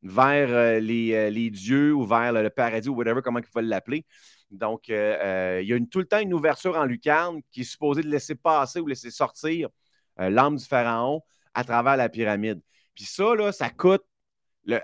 vers 0.01 0.49
euh, 0.49 0.79
les, 0.79 1.13
euh, 1.13 1.29
les, 1.29 1.49
dieux 1.49 1.93
ou 1.93 2.05
vers 2.05 2.33
le, 2.33 2.49
paradis 2.49 2.89
ou 2.89 2.95
whatever, 2.95 3.21
comment 3.23 3.39
il 3.39 3.45
faut 3.45 3.61
l'appeler. 3.61 4.05
Donc, 4.51 4.89
il 4.89 4.95
y 4.95 4.97
a 5.73 5.75
une, 5.75 5.87
tout 5.87 5.99
le 5.99 6.05
temps 6.05 6.19
une 6.19 6.33
ouverture 6.33 6.75
en 6.75 6.85
lucarne 6.85 7.41
qui 7.51 7.61
est 7.61 7.65
supposée 7.65 8.01
de 8.01 8.09
laisser 8.09 8.35
passer 8.35 8.79
ou 8.79 8.87
laisser 8.87 9.11
sortir 9.11 9.69
l'âme 10.17 10.55
du 10.55 10.65
pharaon 10.65 11.21
à 11.53 11.63
travers 11.63 11.95
la 11.95 12.09
pyramide. 12.09 12.59
Puis 12.95 13.05
ça, 13.05 13.35
là, 13.35 13.51
ça 13.51 13.69
coûte, 13.69 14.03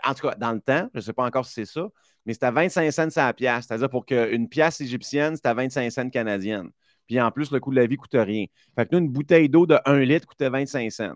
en 0.04 0.14
tout 0.14 0.28
cas, 0.28 0.36
dans 0.36 0.52
le 0.52 0.62
temps, 0.62 0.90
je 0.94 1.00
ne 1.00 1.02
sais 1.02 1.14
pas 1.14 1.26
encore 1.26 1.46
si 1.46 1.54
c'est 1.54 1.66
ça, 1.66 1.88
mais 2.26 2.34
c'est 2.34 2.44
à 2.44 2.52
25 2.52 2.92
cents 2.92 3.08
à 3.18 3.26
la 3.28 3.34
pièce. 3.34 3.66
C'est-à-dire 3.68 3.90
pour 3.90 4.06
qu'une 4.06 4.50
pièce 4.50 4.82
égyptienne, 4.82 5.36
c'est 5.36 5.48
à 5.48 5.54
25 5.54 5.90
cents 5.92 6.10
canadiennes. 6.10 6.70
Puis 7.08 7.22
en 7.22 7.32
plus, 7.32 7.52
le 7.52 7.60
coût 7.60 7.72
de 7.72 7.76
la 7.76 7.86
vie 7.86 7.96
ne 7.96 8.02
coûte 8.02 8.16
rien. 8.16 8.46
Fait 8.76 8.86
que 8.86 8.96
nous, 8.96 9.00
une 9.00 9.10
bouteille 9.10 9.50
d'eau 9.50 9.66
de 9.66 9.78
1 9.86 10.00
litre 10.00 10.26
coûtait 10.26 10.50
25 10.50 10.92
cents. 10.92 11.14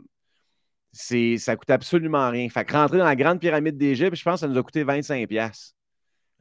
Ça 0.92 1.56
coûte 1.56 1.70
absolument 1.70 2.30
rien. 2.30 2.48
Fait 2.50 2.66
que 2.66 2.74
rentrer 2.74 2.98
dans 2.98 3.06
la 3.06 3.16
grande 3.16 3.40
pyramide 3.40 3.78
d'Égypte, 3.78 4.16
je 4.16 4.24
pense 4.24 4.36
que 4.36 4.40
ça 4.42 4.48
nous 4.48 4.58
a 4.58 4.64
coûté 4.64 4.84
25 4.84 5.28
pièces. 5.28 5.76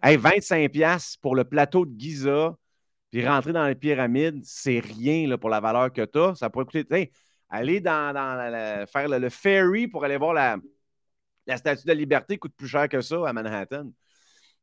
Hey, 0.03 0.17
25$ 0.17 1.17
pour 1.21 1.35
le 1.35 1.45
plateau 1.45 1.85
de 1.85 1.99
Giza, 1.99 2.57
puis 3.11 3.27
rentrer 3.27 3.53
dans 3.53 3.67
les 3.67 3.75
pyramides, 3.75 4.41
c'est 4.45 4.79
rien 4.79 5.27
là, 5.27 5.39
pour 5.39 5.51
la 5.51 5.61
valeur 5.61 5.93
que 5.93 6.05
tu 6.05 6.19
as. 6.19 6.35
Ça 6.35 6.51
pourrait 6.51 6.67
coûter. 6.67 7.11
aller 7.49 7.81
dans, 7.81 8.87
faire 8.87 9.09
le, 9.09 9.29
ferry 9.29 9.89
pour 9.89 10.05
aller 10.05 10.19
voir 10.19 10.35
la, 10.35 10.59
la 11.49 11.57
statue 11.57 11.83
de 11.83 11.89
la 11.89 11.95
liberté 11.95 12.39
coûte 12.39 12.55
plus 12.57 12.69
cher 12.69 12.89
que 12.89 13.01
ça 13.01 13.17
à 13.27 13.33
Manhattan. 13.33 13.91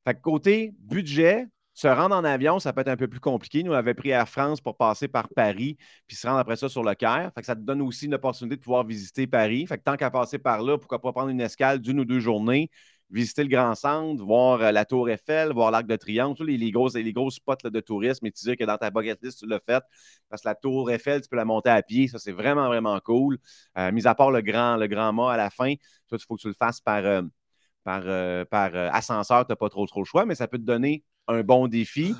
Fait 0.05 0.21
côté 0.21 0.73
budget, 0.79 1.47
se 1.73 1.87
rendre 1.87 2.15
en 2.15 2.23
avion, 2.23 2.59
ça 2.59 2.71
peut 2.71 2.81
être 2.81 2.87
un 2.87 2.95
peu 2.95 3.07
plus 3.07 3.19
compliqué. 3.19 3.63
Nous, 3.63 3.71
on 3.71 3.75
avait 3.75 3.93
pris 3.93 4.09
Air 4.09 4.29
France 4.29 4.61
pour 4.61 4.77
passer 4.77 5.09
par 5.09 5.27
Paris, 5.27 5.77
puis 6.07 6.15
se 6.15 6.25
rendre 6.25 6.39
après 6.39 6.55
ça 6.55 6.69
sur 6.69 6.83
le 6.83 6.93
Caire. 6.95 7.31
Ça 7.41 7.55
te 7.55 7.59
donne 7.59 7.81
aussi 7.81 8.05
une 8.05 8.13
opportunité 8.13 8.55
de 8.55 8.61
pouvoir 8.61 8.85
visiter 8.85 9.27
Paris. 9.27 9.67
Tant 9.83 9.97
qu'à 9.97 10.09
passer 10.09 10.37
par 10.37 10.61
là, 10.61 10.77
pourquoi 10.77 11.01
pas 11.01 11.11
prendre 11.11 11.29
une 11.29 11.41
escale 11.41 11.79
d'une 11.79 11.99
ou 11.99 12.05
deux 12.05 12.21
journées, 12.21 12.69
visiter 13.09 13.43
le 13.43 13.49
Grand 13.49 13.75
Centre, 13.75 14.23
voir 14.23 14.61
euh, 14.61 14.71
la 14.71 14.85
Tour 14.85 15.09
Eiffel, 15.09 15.51
voir 15.53 15.71
l'Arc 15.71 15.85
de 15.85 15.95
Triomphe, 15.95 16.37
tous 16.37 16.43
les, 16.43 16.71
gros, 16.71 16.89
spots 17.29 17.69
de 17.69 17.79
tourisme 17.79 18.25
et 18.25 18.31
tu 18.31 18.45
dis 18.45 18.55
que 18.55 18.63
dans 18.63 18.77
ta 18.77 18.89
bucket 18.89 19.21
list, 19.21 19.39
tu 19.39 19.47
l'as 19.47 19.59
fait. 19.59 19.83
Parce 20.29 20.41
que 20.41 20.47
la 20.47 20.55
Tour 20.55 20.89
Eiffel, 20.91 21.21
tu 21.21 21.29
peux 21.29 21.35
la 21.35 21.45
monter 21.45 21.69
à 21.69 21.81
pied. 21.81 22.07
Ça, 22.07 22.19
c'est 22.19 22.31
vraiment, 22.31 22.67
vraiment 22.67 22.99
cool. 22.99 23.37
Euh, 23.77 23.91
mis 23.91 24.07
à 24.07 24.15
part 24.15 24.31
le 24.31 24.41
grand, 24.41 24.77
le 24.77 24.87
grand 24.87 25.13
mât 25.13 25.33
à 25.33 25.37
la 25.37 25.49
fin, 25.49 25.73
ça, 26.09 26.15
il 26.15 26.19
faut 26.27 26.35
que 26.35 26.41
tu 26.41 26.47
le 26.47 26.53
fasses 26.53 26.81
par, 26.81 27.05
euh, 27.05 27.21
par, 27.83 28.03
par 28.47 28.75
ascenseur. 28.93 29.45
Tu 29.45 29.51
n'as 29.51 29.55
pas 29.55 29.69
trop, 29.69 29.85
trop 29.85 30.01
le 30.01 30.05
choix, 30.05 30.25
mais 30.25 30.35
ça 30.35 30.47
peut 30.47 30.57
te 30.57 30.63
donner 30.63 31.03
un 31.27 31.41
bon 31.43 31.67
défi. 31.67 32.15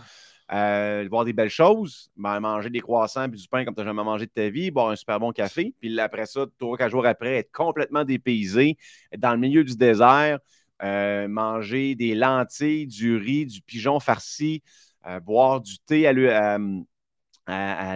voir 0.49 1.25
des 1.25 1.33
belles 1.33 1.49
choses, 1.49 2.11
ben, 2.15 2.39
manger 2.39 2.69
des 2.69 2.81
croissants 2.81 3.23
et 3.23 3.27
du 3.29 3.47
pain 3.47 3.65
comme 3.65 3.73
tu 3.73 3.81
n'as 3.81 3.87
jamais 3.87 4.03
mangé 4.03 4.27
de 4.27 4.31
ta 4.31 4.49
vie, 4.49 4.69
boire 4.69 4.89
un 4.89 4.95
super 4.95 5.19
bon 5.19 5.31
café, 5.31 5.73
puis 5.79 5.99
après 5.99 6.27
ça, 6.27 6.45
trois, 6.59 6.77
quatre 6.77 6.91
jours 6.91 7.07
après, 7.07 7.37
être 7.37 7.51
complètement 7.51 8.03
dépaysé, 8.03 8.77
être 9.11 9.19
dans 9.19 9.31
le 9.31 9.39
milieu 9.39 9.63
du 9.63 9.75
désert, 9.75 10.37
euh, 10.83 11.27
manger 11.27 11.95
des 11.95 12.15
lentilles, 12.15 12.87
du 12.87 13.15
riz, 13.15 13.45
du 13.45 13.61
pigeon 13.61 13.99
farci, 13.99 14.63
euh, 15.05 15.19
boire 15.19 15.61
du 15.61 15.79
thé 15.79 16.07
à 16.07 16.13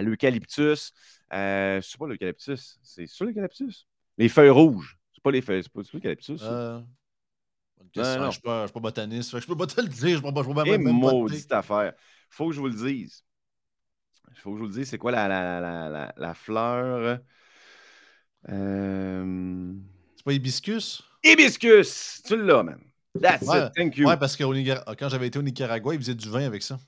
l'eucalyptus. 0.02 0.92
Euh, 1.32 1.80
c'est 1.82 1.98
pas 1.98 2.06
l'eucalyptus, 2.06 2.78
c'est 2.82 3.06
sur 3.06 3.24
l'eucalyptus? 3.24 3.86
Les 4.18 4.28
feuilles 4.28 4.50
rouges. 4.50 4.98
C'est 5.12 5.22
pas 5.22 5.30
les 5.30 5.42
feuilles, 5.42 5.62
c'est 5.62 5.72
pas 5.72 5.82
l'eucalyptus. 5.92 6.40
Euh, 6.42 6.80
je 7.94 8.00
ne 8.00 8.30
suis 8.30 8.40
pas, 8.40 8.66
botaniste. 8.74 9.38
Je 9.38 9.46
peux 9.46 9.56
pas 9.56 9.66
te 9.66 9.80
le 9.80 9.88
dire. 9.88 10.18
Je 10.18 10.22
peux 10.22 10.32
pas, 10.32 10.42
je 10.42 10.48
peux 10.48 10.54
pas 10.54 10.66
Et 10.66 10.78
même 10.78 10.92
maudite 10.92 11.52
affaire. 11.52 11.92
Faut 12.28 12.48
que 12.48 12.54
je 12.54 12.60
vous 12.60 12.68
le 12.68 12.74
dise. 12.74 13.24
Il 14.30 14.36
faut 14.38 14.50
que 14.52 14.58
je 14.58 14.62
vous 14.62 14.68
le 14.68 14.74
dise. 14.74 14.88
C'est 14.88 14.98
quoi 14.98 15.10
la, 15.10 15.26
la, 15.28 15.60
la, 15.60 16.14
la 16.16 16.34
fleur? 16.34 17.18
Euh... 18.48 19.74
C'est 20.16 20.24
pas 20.24 20.32
hibiscus? 20.32 21.02
Hibiscus! 21.22 22.22
Tu 22.24 22.36
l'as, 22.36 22.62
man. 22.62 22.80
That's 23.20 23.46
ouais, 23.46 23.66
it. 23.66 23.72
Thank 23.76 23.96
you. 23.96 24.06
Ouais, 24.08 24.16
parce 24.16 24.36
que 24.36 24.94
quand 24.94 25.08
j'avais 25.08 25.26
été 25.26 25.38
au 25.38 25.42
Nicaragua, 25.42 25.94
ils 25.94 26.00
faisaient 26.00 26.14
du 26.14 26.28
vin 26.28 26.44
avec 26.44 26.62
ça. 26.62 26.78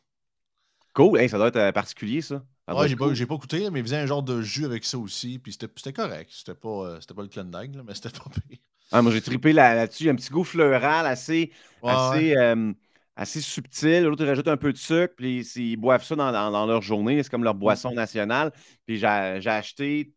Cool. 0.95 1.29
ça 1.29 1.38
doit 1.38 1.49
être 1.49 1.57
euh, 1.57 1.73
particulier, 1.73 2.21
ça. 2.21 2.42
ouais, 2.68 2.88
j'ai, 2.88 2.97
pas, 2.97 3.09
pas 3.09 3.37
goûté, 3.37 3.71
mais 3.71 3.81
ils 3.81 3.83
faisaient 3.83 3.97
un 3.97 4.07
genre 4.07 4.23
de 4.23 4.42
jus 4.42 4.64
avec 4.64 4.85
ça 4.85 4.99
aussi. 4.99 5.38
Puis 5.38 5.53
c'était, 5.53 5.92
correct. 5.92 6.31
C'était 6.33 6.55
pas, 6.55 6.68
euh, 6.68 6.99
pas 7.14 7.23
le 7.23 7.29
Klondike, 7.29 7.73
mais 7.85 7.95
c'était 7.95 8.11
pas 8.11 8.31
pire. 8.31 8.59
Ah, 8.90 9.01
moi, 9.01 9.11
j'ai 9.11 9.23
trippé 9.23 9.55
là, 9.55 9.87
dessus 9.87 10.05
Il 10.05 10.07
y 10.07 10.09
a 10.11 10.12
un 10.12 10.16
petit 10.16 10.31
goût 10.31 10.45
fleural 10.45 11.07
assez, 11.07 11.51
assez, 11.83 12.37
euh, 12.37 12.73
assez 13.16 13.40
subtil. 13.40 14.04
L'autre, 14.04 14.23
ils 14.23 14.29
rajoutent 14.29 14.48
un 14.48 14.59
peu 14.59 14.73
de 14.73 14.79
sucre. 14.79 15.15
Puis 15.17 15.40
ils 15.56 15.77
boivent 15.77 16.04
ça 16.04 16.15
dans, 16.15 16.31
dans, 16.31 16.67
leur 16.67 16.83
journée. 16.83 17.23
C'est 17.23 17.31
comme 17.31 17.44
leur 17.44 17.54
boisson 17.54 17.92
nationale. 17.92 18.52
Puis 18.87 18.98
j'ai, 18.98 19.06
acheté 19.06 20.13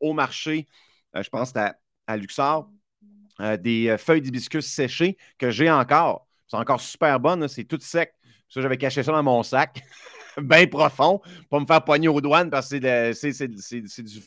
au 0.00 0.12
marché, 0.12 0.66
je 1.14 1.28
pense 1.28 1.52
à 1.54 2.16
Luxor, 2.16 2.68
euh, 3.40 3.56
des 3.56 3.88
euh, 3.88 3.98
feuilles 3.98 4.22
d'hibiscus 4.22 4.66
séchées 4.66 5.16
que 5.38 5.50
j'ai 5.50 5.70
encore. 5.70 6.26
C'est 6.46 6.56
encore 6.56 6.80
super 6.80 7.18
bonne, 7.20 7.48
c'est 7.48 7.64
tout 7.64 7.78
sec. 7.80 8.12
Ça, 8.48 8.60
j'avais 8.60 8.78
caché 8.78 9.02
ça 9.02 9.12
dans 9.12 9.22
mon 9.22 9.42
sac, 9.42 9.82
bien 10.40 10.66
profond, 10.68 11.20
pour 11.50 11.60
me 11.60 11.66
faire 11.66 11.84
poigner 11.84 12.08
aux 12.08 12.20
douanes 12.20 12.48
parce 12.48 12.70
que 12.70 13.12
c'est 13.12 13.48
du, 13.48 13.60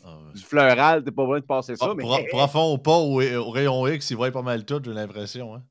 ah 0.03 0.18
du, 0.34 0.41
fleural, 0.41 1.03
t'es 1.03 1.12
pas 1.12 1.24
besoin 1.24 1.39
de 1.39 1.45
passer 1.45 1.76
ça. 1.76 1.93
mais... 1.95 2.03
Profond 2.30 2.74
ou 2.74 2.78
pas, 2.78 2.97
au, 2.97 3.16
rayon 3.49 3.88
X, 3.88 4.10
il 4.12 4.18
voit 4.18 4.32
pas 4.32 4.41
mal 4.41 4.66
tout, 4.66 4.82
j'ai 4.84 4.91
l'impression. 4.91 5.55
Hein. 5.55 5.64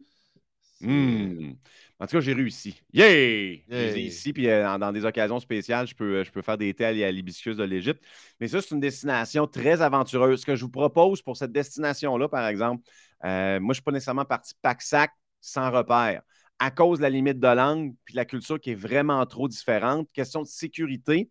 Hmm. 0.80 1.53
En 2.01 2.07
tout 2.07 2.12
cas, 2.12 2.20
j'ai 2.20 2.32
réussi. 2.32 2.80
Yay! 2.92 3.64
J'ai 3.68 4.01
ici, 4.01 4.32
puis 4.32 4.49
euh, 4.49 4.78
dans, 4.78 4.92
des 4.92 5.05
occasions 5.05 5.40
spéciales, 5.40 5.88
je 5.88 5.96
peux, 5.96 6.22
je 6.22 6.30
peux 6.30 6.42
faire 6.42 6.57
des 6.57 6.72
thés 6.72 6.84
à 6.84 7.11
l'hibiscus 7.11 7.57
de 7.57 7.64
l'Égypte. 7.64 8.05
Mais 8.40 8.46
ça, 8.46 8.61
c'est 8.62 8.72
une 8.72 8.80
destination 8.80 9.49
très 9.49 9.82
aventureuse. 9.82 10.40
Ce 10.40 10.46
que 10.46 10.55
je 10.55 10.62
vous 10.62 10.70
propose 10.70 11.22
pour 11.22 11.36
cette 11.36 11.51
destination-là, 11.51 12.28
par 12.28 12.46
exemple, 12.46 12.84
euh, 13.24 13.59
moi, 13.59 13.68
je 13.68 13.68
ne 13.68 13.74
suis 13.74 13.82
pas 13.82 13.90
nécessairement 13.90 14.24
parti 14.24 14.55
pack-sac 14.62 15.11
sans 15.40 15.70
repère. 15.70 16.22
à 16.61 16.70
cause 16.70 16.99
de 16.99 17.03
la 17.03 17.11
limite 17.11 17.38
de 17.40 17.49
langue 17.49 17.94
puis 18.05 18.14
de 18.14 18.16
la 18.16 18.24
culture 18.24 18.61
qui 18.61 18.72
est 18.72 18.74
vraiment 18.74 19.24
trop 19.26 19.49
différente. 19.49 20.09
Question 20.12 20.42
de 20.42 20.46
sécurité, 20.46 21.30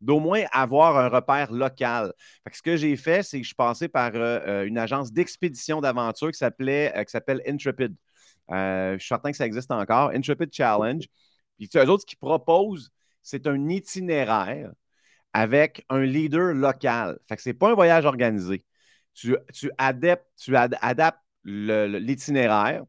d'au 0.00 0.20
moins 0.20 0.44
avoir 0.52 0.96
un 0.98 1.08
repère 1.08 1.52
local. 1.52 2.12
ce 2.52 2.62
que 2.62 2.76
j'ai 2.76 2.96
fait, 2.96 3.22
c'est 3.22 3.38
que 3.38 3.44
je 3.44 3.48
suis 3.48 3.54
passé 3.54 3.88
par 3.88 4.12
euh, 4.14 4.40
euh, 4.46 4.64
une 4.66 4.78
agence 4.78 5.12
d'expédition 5.12 5.80
d'aventure 5.80 6.30
qui 6.32 6.38
s'appelait 6.38 6.92
qui 7.06 7.10
s'appelle 7.12 7.40
Intrepid. 7.46 7.94
Je 8.50 8.96
suis 8.98 9.08
certain 9.08 9.30
que 9.30 9.36
ça 9.36 9.46
existe 9.46 9.70
encore, 9.70 10.10
Intrepid 10.10 10.52
Challenge. 10.52 11.04
Puis 11.58 11.68
eux 11.76 11.90
autres, 11.90 12.02
ce 12.02 12.06
qu'ils 12.06 12.18
proposent, 12.18 12.90
c'est 13.22 13.46
un 13.46 13.68
itinéraire 13.68 14.72
avec 15.32 15.84
un 15.88 16.00
leader 16.00 16.54
local. 16.54 17.18
Fait 17.28 17.36
que 17.36 17.42
ce 17.42 17.50
n'est 17.50 17.54
pas 17.54 17.70
un 17.70 17.74
voyage 17.74 18.04
organisé. 18.04 18.64
Tu, 19.14 19.36
adaptes, 19.78 20.26
tu 20.36 20.56
adaptes 20.56 21.18
l'itinéraire 21.44 22.84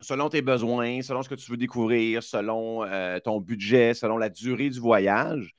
selon 0.00 0.28
tes 0.28 0.42
besoins, 0.42 1.00
selon 1.02 1.22
ce 1.22 1.28
que 1.28 1.34
tu 1.36 1.50
veux 1.50 1.56
découvrir, 1.56 2.22
selon 2.22 2.84
euh, 2.84 3.20
ton 3.20 3.40
budget, 3.40 3.94
selon 3.94 4.18
la 4.18 4.28
durée 4.28 4.68
du 4.68 4.80
voyage. 4.80 5.54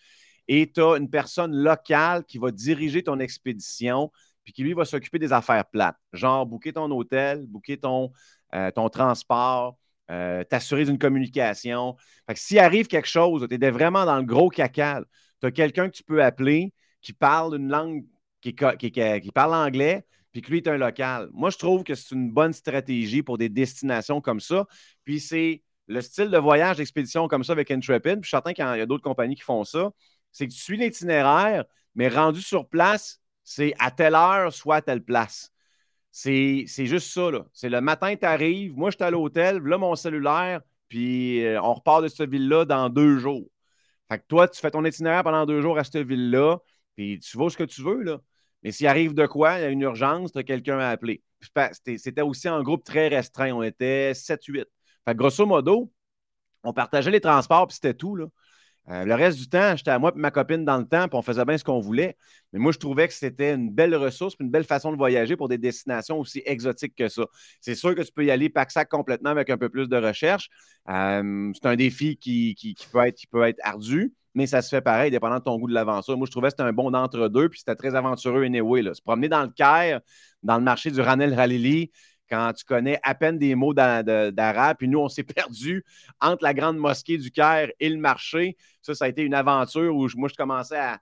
Et 0.47 0.69
tu 0.71 0.81
as 0.81 0.97
une 0.97 1.09
personne 1.09 1.55
locale 1.55 2.25
qui 2.25 2.37
va 2.37 2.51
diriger 2.51 3.03
ton 3.03 3.19
expédition, 3.19 4.11
puis 4.43 4.53
qui 4.53 4.63
lui 4.63 4.73
va 4.73 4.83
s'occuper 4.83 5.19
des 5.19 5.31
affaires 5.31 5.65
plates, 5.65 5.97
genre 6.11 6.45
booker 6.45 6.73
ton 6.73 6.91
hôtel, 6.91 7.47
booker 7.47 7.77
ton, 7.77 8.11
euh, 8.53 8.71
ton 8.71 8.89
transport, 8.89 9.77
euh, 10.11 10.43
t'assurer 10.43 10.85
d'une 10.85 10.97
communication. 10.97 11.95
S'il 12.35 12.59
arrive 12.59 12.87
quelque 12.87 13.07
chose, 13.07 13.47
tu 13.49 13.55
es 13.55 13.71
vraiment 13.71 14.05
dans 14.05 14.17
le 14.17 14.23
gros 14.23 14.49
caca. 14.49 15.01
Tu 15.41 15.47
as 15.47 15.51
quelqu'un 15.51 15.89
que 15.89 15.95
tu 15.95 16.03
peux 16.03 16.23
appeler 16.23 16.73
qui 17.01 17.13
parle 17.13 17.55
une 17.55 17.69
langue, 17.69 18.05
qui, 18.41 18.53
qui 18.53 19.31
parle 19.33 19.53
anglais, 19.53 20.05
puis 20.31 20.41
que 20.41 20.49
lui 20.49 20.57
est 20.57 20.67
un 20.67 20.77
local. 20.77 21.29
Moi, 21.33 21.49
je 21.51 21.57
trouve 21.57 21.83
que 21.83 21.95
c'est 21.95 22.13
une 22.13 22.31
bonne 22.31 22.53
stratégie 22.53 23.21
pour 23.23 23.37
des 23.37 23.49
destinations 23.49 24.19
comme 24.19 24.39
ça. 24.39 24.65
Puis 25.05 25.19
c'est 25.19 25.63
le 25.87 26.01
style 26.01 26.29
de 26.29 26.37
voyage 26.37 26.77
d'expédition 26.77 27.27
comme 27.27 27.43
ça 27.43 27.53
avec 27.53 27.71
Intrepid. 27.71 28.19
Puis 28.19 28.23
je 28.23 28.27
suis 28.27 28.31
certain 28.31 28.53
qu'il 28.53 28.65
y 28.65 28.81
a 28.81 28.85
d'autres 28.85 29.03
compagnies 29.03 29.35
qui 29.35 29.43
font 29.43 29.63
ça. 29.63 29.91
C'est 30.31 30.47
que 30.47 30.53
tu 30.53 30.59
suis 30.59 30.77
l'itinéraire, 30.77 31.65
mais 31.95 32.07
rendu 32.07 32.41
sur 32.41 32.67
place, 32.67 33.21
c'est 33.43 33.73
à 33.79 33.91
telle 33.91 34.15
heure, 34.15 34.51
soit 34.51 34.77
à 34.77 34.81
telle 34.81 35.03
place. 35.03 35.52
C'est 36.13 36.85
juste 36.85 37.11
ça. 37.11 37.29
C'est 37.53 37.69
le 37.69 37.81
matin, 37.81 38.15
tu 38.15 38.25
arrives. 38.25 38.77
Moi, 38.77 38.91
je 38.91 38.97
suis 38.97 39.03
à 39.03 39.09
l'hôtel, 39.09 39.57
là, 39.57 39.79
mon 39.79 39.95
cellulaire, 39.95 40.61
puis 40.87 41.43
euh, 41.43 41.59
on 41.61 41.73
repart 41.73 42.03
de 42.03 42.07
cette 42.07 42.29
ville-là 42.29 42.65
dans 42.65 42.89
deux 42.89 43.17
jours. 43.17 43.47
Fait 44.09 44.19
que 44.19 44.25
toi, 44.27 44.47
tu 44.47 44.59
fais 44.61 44.69
ton 44.71 44.85
itinéraire 44.85 45.23
pendant 45.23 45.45
deux 45.47 45.61
jours 45.61 45.77
à 45.79 45.83
cette 45.83 45.97
ville-là, 45.97 46.59
puis 46.95 47.19
tu 47.19 47.37
vas 47.37 47.49
ce 47.49 47.57
que 47.57 47.63
tu 47.63 47.81
veux. 47.81 48.03
Là. 48.03 48.19
Mais 48.61 48.71
s'il 48.71 48.85
arrive 48.85 49.15
de 49.15 49.25
quoi, 49.25 49.57
il 49.57 49.61
y 49.63 49.65
a 49.65 49.69
une 49.69 49.81
urgence, 49.81 50.31
tu 50.31 50.37
as 50.37 50.43
quelqu'un 50.43 50.77
à 50.77 50.89
appeler. 50.89 51.23
C'était 51.97 52.21
aussi 52.21 52.47
un 52.47 52.61
groupe 52.61 52.83
très 52.83 53.07
restreint. 53.07 53.51
On 53.53 53.63
était 53.63 54.13
7-8. 54.13 54.65
Fait 55.05 55.15
grosso 55.15 55.45
modo, 55.47 55.91
on 56.63 56.73
partageait 56.73 57.11
les 57.11 57.21
transports, 57.21 57.67
puis 57.67 57.75
c'était 57.75 57.95
tout. 57.95 58.15
Là. 58.15 58.27
Euh, 58.89 59.05
le 59.05 59.15
reste 59.15 59.37
du 59.39 59.47
temps, 59.47 59.75
j'étais 59.77 59.91
à 59.91 59.99
moi 59.99 60.11
et 60.13 60.19
ma 60.19 60.29
copine 60.29 60.65
dans 60.65 60.77
le 60.77 60.85
temps, 60.85 61.07
puis 61.07 61.17
on 61.17 61.21
faisait 61.21 61.45
bien 61.45 61.57
ce 61.57 61.63
qu'on 61.63 61.79
voulait. 61.79 62.17
Mais 62.51 62.59
moi, 62.59 62.71
je 62.71 62.79
trouvais 62.79 63.07
que 63.07 63.13
c'était 63.13 63.53
une 63.53 63.69
belle 63.69 63.95
ressource, 63.95 64.35
une 64.39 64.49
belle 64.49 64.65
façon 64.65 64.91
de 64.91 64.97
voyager 64.97 65.37
pour 65.37 65.47
des 65.47 65.57
destinations 65.57 66.19
aussi 66.19 66.41
exotiques 66.45 66.95
que 66.95 67.07
ça. 67.07 67.23
C'est 67.61 67.75
sûr 67.75 67.95
que 67.95 68.01
tu 68.01 68.11
peux 68.11 68.25
y 68.25 68.31
aller 68.31 68.49
pack-sac 68.49 68.89
complètement 68.89 69.29
avec 69.29 69.49
un 69.49 69.57
peu 69.57 69.69
plus 69.69 69.87
de 69.87 69.95
recherche. 69.95 70.49
Euh, 70.89 71.51
c'est 71.53 71.67
un 71.67 71.75
défi 71.75 72.17
qui, 72.17 72.55
peut 72.91 73.05
être, 73.05 73.15
qui 73.15 73.27
peut 73.27 73.43
être 73.43 73.59
ardu 73.63 74.13
mais 74.35 74.47
ça 74.47 74.61
se 74.61 74.69
fait 74.69 74.81
pareil, 74.81 75.11
dépendant 75.11 75.37
de 75.37 75.43
ton 75.43 75.57
goût 75.59 75.67
de 75.67 75.73
l'aventure. 75.73 76.17
Moi, 76.17 76.25
je 76.25 76.31
trouvais 76.31 76.47
que 76.47 76.53
c'était 76.53 76.63
un 76.63 76.73
bon 76.73 76.91
d'entre-deux, 76.91 77.49
puis 77.49 77.59
c'était 77.59 77.75
très 77.75 77.95
aventureux 77.95 78.43
anyway. 78.43 78.81
Là. 78.81 78.93
Se 78.93 79.01
promener 79.01 79.29
dans 79.29 79.43
le 79.43 79.49
Caire, 79.49 80.01
dans 80.41 80.57
le 80.57 80.63
marché 80.63 80.91
du 80.91 81.01
Ranel 81.01 81.39
Halili, 81.39 81.91
quand 82.33 82.51
tu 82.53 82.65
connais 82.65 82.99
à 83.03 83.13
peine 83.13 83.37
des 83.37 83.53
mots 83.53 83.75
d'arabe, 83.75 84.77
puis 84.77 84.87
nous, 84.87 84.99
on 84.99 85.07
s'est 85.07 85.23
perdus 85.23 85.85
entre 86.19 86.43
la 86.43 86.53
grande 86.55 86.77
mosquée 86.77 87.17
du 87.17 87.29
Caire 87.29 87.69
et 87.79 87.89
le 87.89 87.97
marché. 87.97 88.57
Ça, 88.81 88.95
ça 88.95 89.05
a 89.05 89.07
été 89.07 89.21
une 89.21 89.35
aventure 89.35 89.95
où 89.95 90.07
moi, 90.15 90.29
je 90.29 90.35
commençais 90.35 90.79
à, 90.79 90.99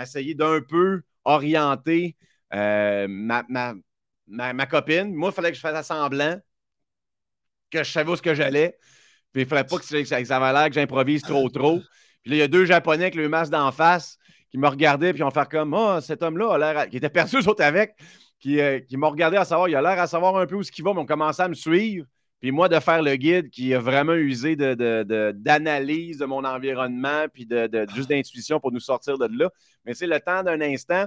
essayer 0.00 0.34
d'un 0.34 0.60
peu 0.60 1.02
orienter 1.24 2.16
euh, 2.52 3.06
ma, 3.08 3.44
ma, 4.26 4.66
copine. 4.66 5.14
Moi, 5.14 5.30
il 5.30 5.34
fallait 5.34 5.50
que 5.50 5.56
je 5.56 5.60
fasse 5.60 5.86
semblant 5.86 6.40
que 7.70 7.84
je 7.84 7.90
savais 7.92 8.10
où 8.10 8.16
ce 8.16 8.22
que 8.22 8.34
j'allais. 8.34 8.76
Puis 9.32 9.42
il 9.42 9.44
ne 9.44 9.48
fallait 9.48 9.64
pas 9.64 9.78
que 9.78 9.84
ça, 9.84 10.24
ça 10.24 10.36
avait 10.36 10.58
l'air 10.58 10.68
que 10.68 10.74
j'improvise 10.74 11.22
trop, 11.22 11.48
trop. 11.48 11.78
Puis 12.22 12.30
là, 12.30 12.36
il 12.36 12.38
y 12.38 12.42
a 12.42 12.48
deux 12.48 12.64
Japonais 12.64 13.04
avec 13.04 13.14
le 13.14 13.28
masque 13.28 13.52
d'en 13.52 13.70
face 13.70 14.18
qui 14.50 14.58
me 14.58 14.66
regardaient, 14.66 15.12
puis 15.12 15.22
ont 15.22 15.30
fait 15.30 15.48
comme 15.48 15.74
oh, 15.74 16.00
cet 16.00 16.24
homme-là 16.24 16.54
a 16.54 16.58
l'air. 16.58 16.88
qui 16.88 16.96
était 16.96 17.08
perçu, 17.08 17.36
autres 17.38 17.62
avec, 17.62 17.94
qui, 18.44 18.60
euh, 18.60 18.78
qui 18.78 18.98
m'ont 18.98 19.08
regardé 19.08 19.38
à 19.38 19.46
savoir, 19.46 19.70
il 19.70 19.74
a 19.74 19.80
l'air 19.80 19.98
à 19.98 20.06
savoir 20.06 20.36
un 20.36 20.44
peu 20.44 20.54
où 20.54 20.62
ce 20.62 20.70
qu'il 20.70 20.84
va, 20.84 20.92
mais 20.92 21.00
ont 21.00 21.06
commencé 21.06 21.40
à 21.40 21.48
me 21.48 21.54
suivre. 21.54 22.04
Puis 22.40 22.50
moi, 22.50 22.68
de 22.68 22.78
faire 22.78 23.00
le 23.00 23.16
guide 23.16 23.48
qui 23.48 23.72
a 23.72 23.78
vraiment 23.78 24.12
usé 24.12 24.54
d'analyse 24.54 26.18
de, 26.18 26.26
mon 26.26 26.44
environnement, 26.44 27.24
puis 27.32 27.46
de, 27.46 27.86
juste 27.94 28.10
d'intuition 28.10 28.60
pour 28.60 28.70
nous 28.70 28.80
sortir 28.80 29.16
de 29.16 29.26
là. 29.38 29.48
Mais 29.86 29.94
c'est 29.94 30.06
le 30.06 30.20
temps 30.20 30.42
d'un 30.42 30.60
instant, 30.60 31.06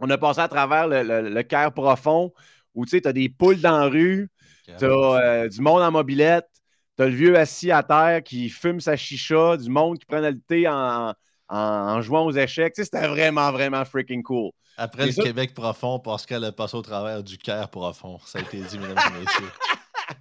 on 0.00 0.08
a 0.08 0.16
passé 0.16 0.40
à 0.40 0.48
travers 0.48 0.88
le, 0.88 1.42
cœur 1.42 1.70
profond 1.74 2.32
où 2.74 2.86
tu 2.86 2.92
sais, 2.92 3.02
tu 3.02 3.08
as 3.08 3.12
des 3.12 3.28
poules 3.28 3.60
dans 3.60 3.80
la 3.80 3.86
rue, 3.88 4.30
tu 4.64 4.86
as 4.86 4.88
euh, 4.88 5.48
du 5.48 5.60
monde 5.60 5.82
en 5.82 5.90
mobilette, 5.90 6.48
T'as 6.96 7.06
le 7.06 7.14
vieux 7.14 7.36
assis 7.36 7.70
à 7.70 7.82
terre 7.82 8.22
qui 8.24 8.48
fume 8.48 8.80
sa 8.80 8.96
chicha, 8.96 9.56
du 9.58 9.68
monde 9.68 9.98
qui 9.98 10.06
prend 10.06 10.18
le 10.18 10.40
thé 10.40 10.66
en, 10.66 11.12
en, 11.48 12.00
jouant 12.02 12.24
aux 12.24 12.32
échecs. 12.32 12.74
Tu 12.74 12.82
sais, 12.82 12.84
c'était 12.84 13.06
vraiment, 13.08 13.50
vraiment 13.52 13.84
freaking 13.84 14.22
cool. 14.22 14.50
Après 14.76 15.06
le 15.06 15.12
Québec 15.12 15.54
profond, 15.54 15.98
Pascal 15.98 16.44
a 16.44 16.52
passé 16.52 16.76
au 16.76 16.82
travers 16.82 17.22
du 17.22 17.36
Caire 17.36 17.68
profond. 17.68 18.18
Ça 18.24 18.38
a 18.38 18.42
été 18.42 18.58
dit, 18.60 18.78
mesdames 18.78 18.96
et 19.16 19.20
messieurs. 19.24 19.52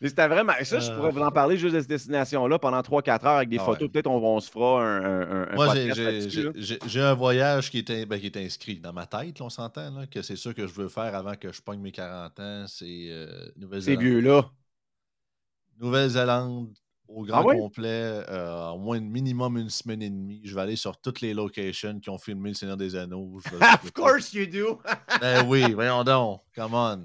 Mais 0.00 0.08
c'était 0.08 0.28
vraiment. 0.28 0.52
Ça, 0.62 0.78
je 0.78 0.92
pourrais 0.92 1.10
vous 1.10 1.22
en 1.22 1.30
parler 1.30 1.56
juste 1.56 1.74
de 1.74 1.80
cette 1.80 1.88
destination-là 1.88 2.58
pendant 2.58 2.80
3-4 2.80 3.24
heures 3.24 3.36
avec 3.36 3.48
des 3.48 3.58
ah 3.58 3.64
photos. 3.64 3.90
Peut-être 3.90 4.08
on, 4.08 4.40
se 4.40 4.50
fera 4.50 4.84
un. 4.84 5.48
un, 5.48 5.54
Moi, 5.54 5.74
j'ai 6.86 7.00
un 7.00 7.14
voyage 7.14 7.70
qui 7.70 7.78
est, 7.78 8.04
ben, 8.04 8.20
qui 8.20 8.26
est 8.26 8.36
inscrit 8.36 8.78
dans 8.78 8.92
ma 8.92 9.06
tête, 9.06 9.40
on 9.40 9.48
s'entend, 9.48 10.04
que 10.10 10.20
c'est 10.20 10.36
sûr 10.36 10.54
que 10.54 10.66
je 10.66 10.74
veux 10.74 10.88
faire 10.88 11.14
avant 11.14 11.34
que 11.34 11.50
je 11.50 11.62
pogne 11.62 11.80
mes 11.80 11.92
40 11.92 12.40
ans. 12.40 12.64
C'est 12.68 13.06
euh, 13.08 13.48
Nouvelle-Zélande. 13.56 14.00
C'est 14.02 14.06
vieux-là. 14.06 14.50
Nouvelle-Zélande 15.80 16.74
au 17.08 17.24
grand 17.24 17.48
ah 17.48 17.54
complet, 17.54 18.24
euh, 18.28 18.70
au 18.70 18.78
moins 18.78 19.00
minimum 19.00 19.58
une 19.58 19.70
semaine 19.70 20.02
et 20.02 20.10
demie. 20.10 20.40
Je 20.44 20.54
vais 20.54 20.60
aller 20.60 20.76
sur 20.76 21.00
toutes 21.00 21.20
les 21.20 21.34
locations 21.34 21.98
qui 22.00 22.10
ont 22.10 22.18
filmé 22.18 22.50
Le 22.50 22.54
Seigneur 22.54 22.76
des 22.76 22.96
Anneaux. 22.96 23.40
of 23.60 23.92
course 23.92 24.32
you 24.32 24.46
do! 24.46 24.80
ben 25.20 25.46
oui, 25.46 25.72
voyons 25.72 26.04
donc, 26.04 26.42
come 26.54 26.74
on. 26.74 27.04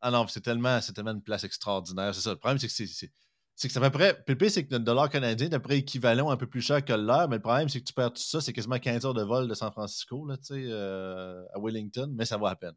Ah 0.00 0.10
non, 0.10 0.26
c'est 0.28 0.40
tellement, 0.40 0.78
tellement 0.80 1.12
une 1.12 1.22
place 1.22 1.44
extraordinaire. 1.44 2.14
C'est 2.14 2.20
ça. 2.20 2.30
Le 2.30 2.36
problème, 2.36 2.58
c'est 2.58 2.66
que 2.66 2.72
c'est. 2.72 3.10
C'est 3.56 3.68
que 3.68 3.74
ça 3.74 3.78
à 3.78 3.88
peu 3.88 3.98
près. 3.98 4.20
Puis 4.24 4.50
c'est 4.50 4.66
que 4.66 4.72
notre 4.72 4.84
dollar 4.84 5.08
canadien 5.08 5.48
est 5.48 5.54
à 5.54 5.60
peu 5.60 5.68
près 5.68 5.78
équivalent, 5.78 6.28
un 6.30 6.36
peu 6.36 6.48
plus 6.48 6.60
cher 6.60 6.84
que 6.84 6.92
l'heure, 6.92 7.28
mais 7.28 7.36
le 7.36 7.42
problème, 7.42 7.68
c'est 7.68 7.78
que 7.78 7.84
tu 7.84 7.92
perds 7.92 8.12
tout 8.12 8.22
ça, 8.22 8.40
c'est 8.40 8.52
quasiment 8.52 8.80
15 8.80 9.06
heures 9.06 9.14
de 9.14 9.22
vol 9.22 9.46
de 9.46 9.54
San 9.54 9.70
Francisco, 9.70 10.26
là, 10.26 10.36
euh, 10.50 11.44
à 11.54 11.60
Wellington, 11.60 12.12
mais 12.16 12.24
ça 12.24 12.36
vaut 12.36 12.46
à 12.46 12.56
peine. 12.56 12.74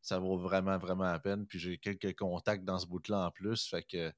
Ça 0.00 0.18
vaut 0.18 0.38
vraiment, 0.38 0.78
vraiment 0.78 1.04
à 1.04 1.18
peine. 1.18 1.46
Puis 1.46 1.58
j'ai 1.58 1.76
quelques 1.76 2.16
contacts 2.16 2.64
dans 2.64 2.78
ce 2.78 2.86
bout-là 2.86 3.26
en 3.26 3.30
plus. 3.30 3.68
Fait 3.68 3.82
que 3.82 4.10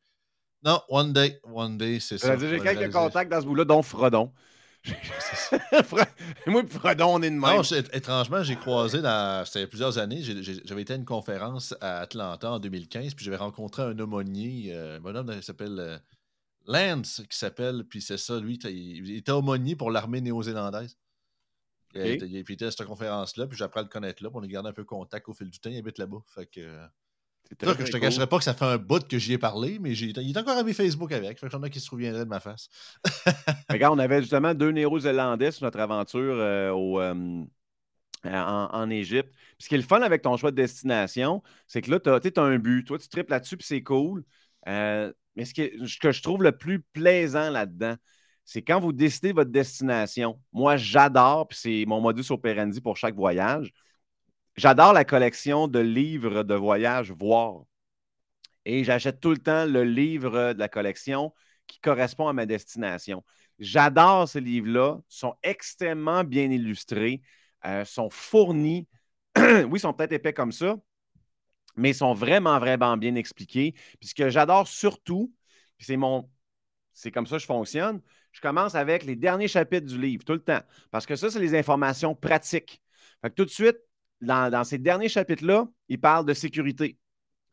non, 0.65 0.81
One 0.89 1.13
Day. 1.13 1.41
One 1.45 1.79
Day, 1.79 2.01
c'est 2.01 2.19
ça. 2.19 2.37
J'ai 2.37 2.61
quelques 2.61 2.93
contacts 2.93 3.31
dans 3.31 3.41
ce 3.41 3.47
bout-là, 3.47 3.65
dont 3.65 3.83
Frodon. 3.83 4.33
Moi, 6.47 6.63
Frodon, 6.69 7.15
on 7.15 7.23
est 7.23 7.31
de 7.31 7.35
même. 7.35 7.57
Non, 7.57 7.63
étrangement, 7.93 8.43
j'ai 8.43 8.57
croisé 8.57 9.03
dans. 9.03 9.45
C'était 9.45 9.67
plusieurs 9.67 9.99
années. 9.99 10.23
J'avais 10.23 10.83
été 10.83 10.95
à 10.95 10.97
une 10.97 11.05
conférence 11.05 11.75
à 11.81 12.01
Atlanta 12.01 12.53
en 12.53 12.59
2015, 12.59 13.15
puis 13.15 13.25
j'avais 13.25 13.37
rencontré 13.37 13.83
un 13.83 13.99
aumônier. 13.99 14.73
Euh, 14.75 14.97
un 14.97 15.01
bonhomme 15.01 15.35
qui 15.39 15.43
s'appelle 15.43 15.79
euh, 15.79 15.99
Lance, 16.67 17.23
qui 17.29 17.37
s'appelle, 17.37 17.85
puis 17.85 18.01
c'est 18.01 18.17
ça, 18.17 18.39
lui, 18.39 18.59
il 18.65 19.17
était 19.17 19.33
aumônier 19.33 19.77
pour 19.77 19.91
l'armée 19.91 20.21
néo-zélandaise. 20.21 20.97
Il, 21.95 22.37
était 22.37 22.67
à 22.67 22.71
cette 22.71 22.87
conférence-là, 22.87 23.49
puis 23.49 23.59
j'ai 23.59 23.65
appris 23.65 23.81
à 23.81 23.83
le 23.83 23.89
connaître 23.89 24.23
là, 24.23 24.31
puis 24.31 24.39
on 24.39 24.43
a 24.45 24.47
gardé 24.47 24.69
un 24.69 24.73
peu 24.73 24.85
contact 24.85 25.29
au 25.29 25.33
fil 25.33 25.51
du 25.51 25.59
temps. 25.59 25.71
Il 25.71 25.79
habite 25.79 25.99
là-bas. 25.99 26.23
Fait 26.27 26.47
que 26.47 26.61
que 27.57 27.87
je 27.87 27.93
te 27.93 27.97
cacherai 27.97 28.27
pas 28.27 28.39
que 28.39 28.45
ça 28.45 28.55
fait 28.55 28.65
un 28.65 28.79
bout 28.79 29.07
que 29.07 29.19
j'y 29.19 29.33
ai 29.33 29.39
parlé, 29.39 29.79
mais 29.81 29.93
il 29.93 30.31
est 30.31 30.37
encore 30.39 30.57
à 30.57 30.63
mes 30.63 30.73
Facebook 30.73 31.13
avec. 31.13 31.39
Fait 31.39 31.47
que 31.47 31.53
j'en 31.53 31.63
ai 31.63 31.71
qui 31.71 31.81
se 31.81 31.87
souviendraient 31.87 32.25
de 32.25 32.31
ma 32.31 32.41
face. 32.41 32.69
Regarde, 33.69 33.95
on 33.95 33.99
avait 33.99 34.21
justement 34.21 34.55
deux 34.55 34.71
Néo-Zélandais 34.71 35.51
sur 35.51 35.65
notre 35.65 35.81
aventure 35.81 36.37
euh, 36.37 36.71
au, 36.71 37.01
euh, 37.01 37.45
en, 38.25 38.91
Égypte. 38.91 39.35
ce 39.59 39.69
qui 39.69 39.75
est 39.75 39.79
le 39.79 39.85
fun 39.85 40.03
avec 40.03 40.23
ton 40.23 40.37
choix 40.37 40.51
de 40.51 40.57
destination, 40.57 41.43
c'est 41.67 41.83
que 41.83 41.91
là, 41.91 42.01
tu 42.01 42.09
as, 42.11 42.43
un 42.43 42.59
but. 42.59 42.85
Toi, 42.85 42.99
tu 42.99 43.09
tripes 43.09 43.31
là-dessus, 43.31 43.57
puis 43.57 43.67
c'est 43.67 43.83
cool. 43.83 44.25
Euh, 44.69 45.13
mais 45.37 45.45
ce, 45.45 45.55
que 45.55 46.13
je 46.13 46.23
trouve 46.23 46.43
le 46.43 46.53
plus 46.53 46.81
plaisant 46.81 47.51
là-dedans, 47.51 47.97
c'est 48.45 48.63
quand 48.63 48.81
vous 48.81 48.93
décidez 48.93 49.33
votre 49.33 49.51
destination. 49.51 50.41
Moi, 50.53 50.77
j'adore, 50.77 51.49
puis 51.49 51.59
c'est 51.61 51.85
mon 51.87 52.01
modus 52.01 52.31
operandi 52.31 52.81
pour 52.81 52.97
chaque 52.97 53.15
voyage 53.15 53.73
J'adore 54.57 54.93
la 54.93 55.05
collection 55.05 55.69
de 55.69 55.79
livres 55.79 56.43
de 56.43 56.55
voyage 56.55 57.13
voir. 57.13 57.65
Et 58.65 58.85
j'achète 58.85 59.21
tout 59.21 59.31
le 59.31 59.39
temps 59.39 59.65
le 59.65 59.85
livre 59.85 60.53
de 60.53 60.59
la 60.59 60.69
collection 60.69 61.33
qui 61.67 61.81
correspond 61.81 62.29
à 62.29 62.33
ma 62.33 62.47
destination. 62.47 63.25
J'adore 63.59 64.29
ces 64.29 64.41
livres-là. 64.41 64.99
Sont 65.09 65.35
extrêmement 65.43 66.25
bien 66.25 66.51
illustrés, 66.51 67.23
euh, 67.65 67.85
sont 67.85 68.11
fournis. 68.11 68.89
oui, 69.39 69.71
ils 69.73 69.81
sont 69.81 69.93
peut-être 69.93 70.13
épais 70.13 70.33
comme 70.33 70.53
ça, 70.53 70.77
mais 71.77 71.91
ils 71.91 71.95
sont 71.95 72.15
vraiment, 72.15 72.59
vraiment 72.59 72.97
bien 72.97 73.15
expliqués. 73.15 73.75
Puis 74.01 74.09
ce 74.09 74.15
que 74.15 74.31
j'adore 74.31 74.67
surtout, 74.69 75.33
c'est 75.79 75.97
mon. 75.97 76.29
C'est 76.93 77.11
comme 77.13 77.27
ça 77.27 77.37
que 77.37 77.43
je 77.43 77.47
fonctionne. 77.47 78.03
Je 78.33 78.41
commence 78.41 78.75
avec 78.75 79.05
les 79.05 79.17
derniers 79.17 79.49
chapitres 79.49 79.87
du 79.87 79.99
livre, 79.99 80.25
tout 80.25 80.33
le 80.33 80.43
temps. 80.43 80.61
Parce 80.91 81.07
que 81.07 81.17
ça, 81.17 81.31
c'est 81.31 81.39
les 81.41 81.55
informations 81.55 82.15
pratiques. 82.15 82.83
Fait 83.23 83.31
que 83.31 83.35
tout 83.35 83.45
de 83.45 83.51
suite, 83.51 83.79
dans, 84.21 84.65
ces 84.65 84.79
derniers 84.79 85.09
chapitres-là, 85.09 85.69
il 85.89 86.01
parle 86.01 86.27
de 86.27 86.35
sécurité. 86.35 86.99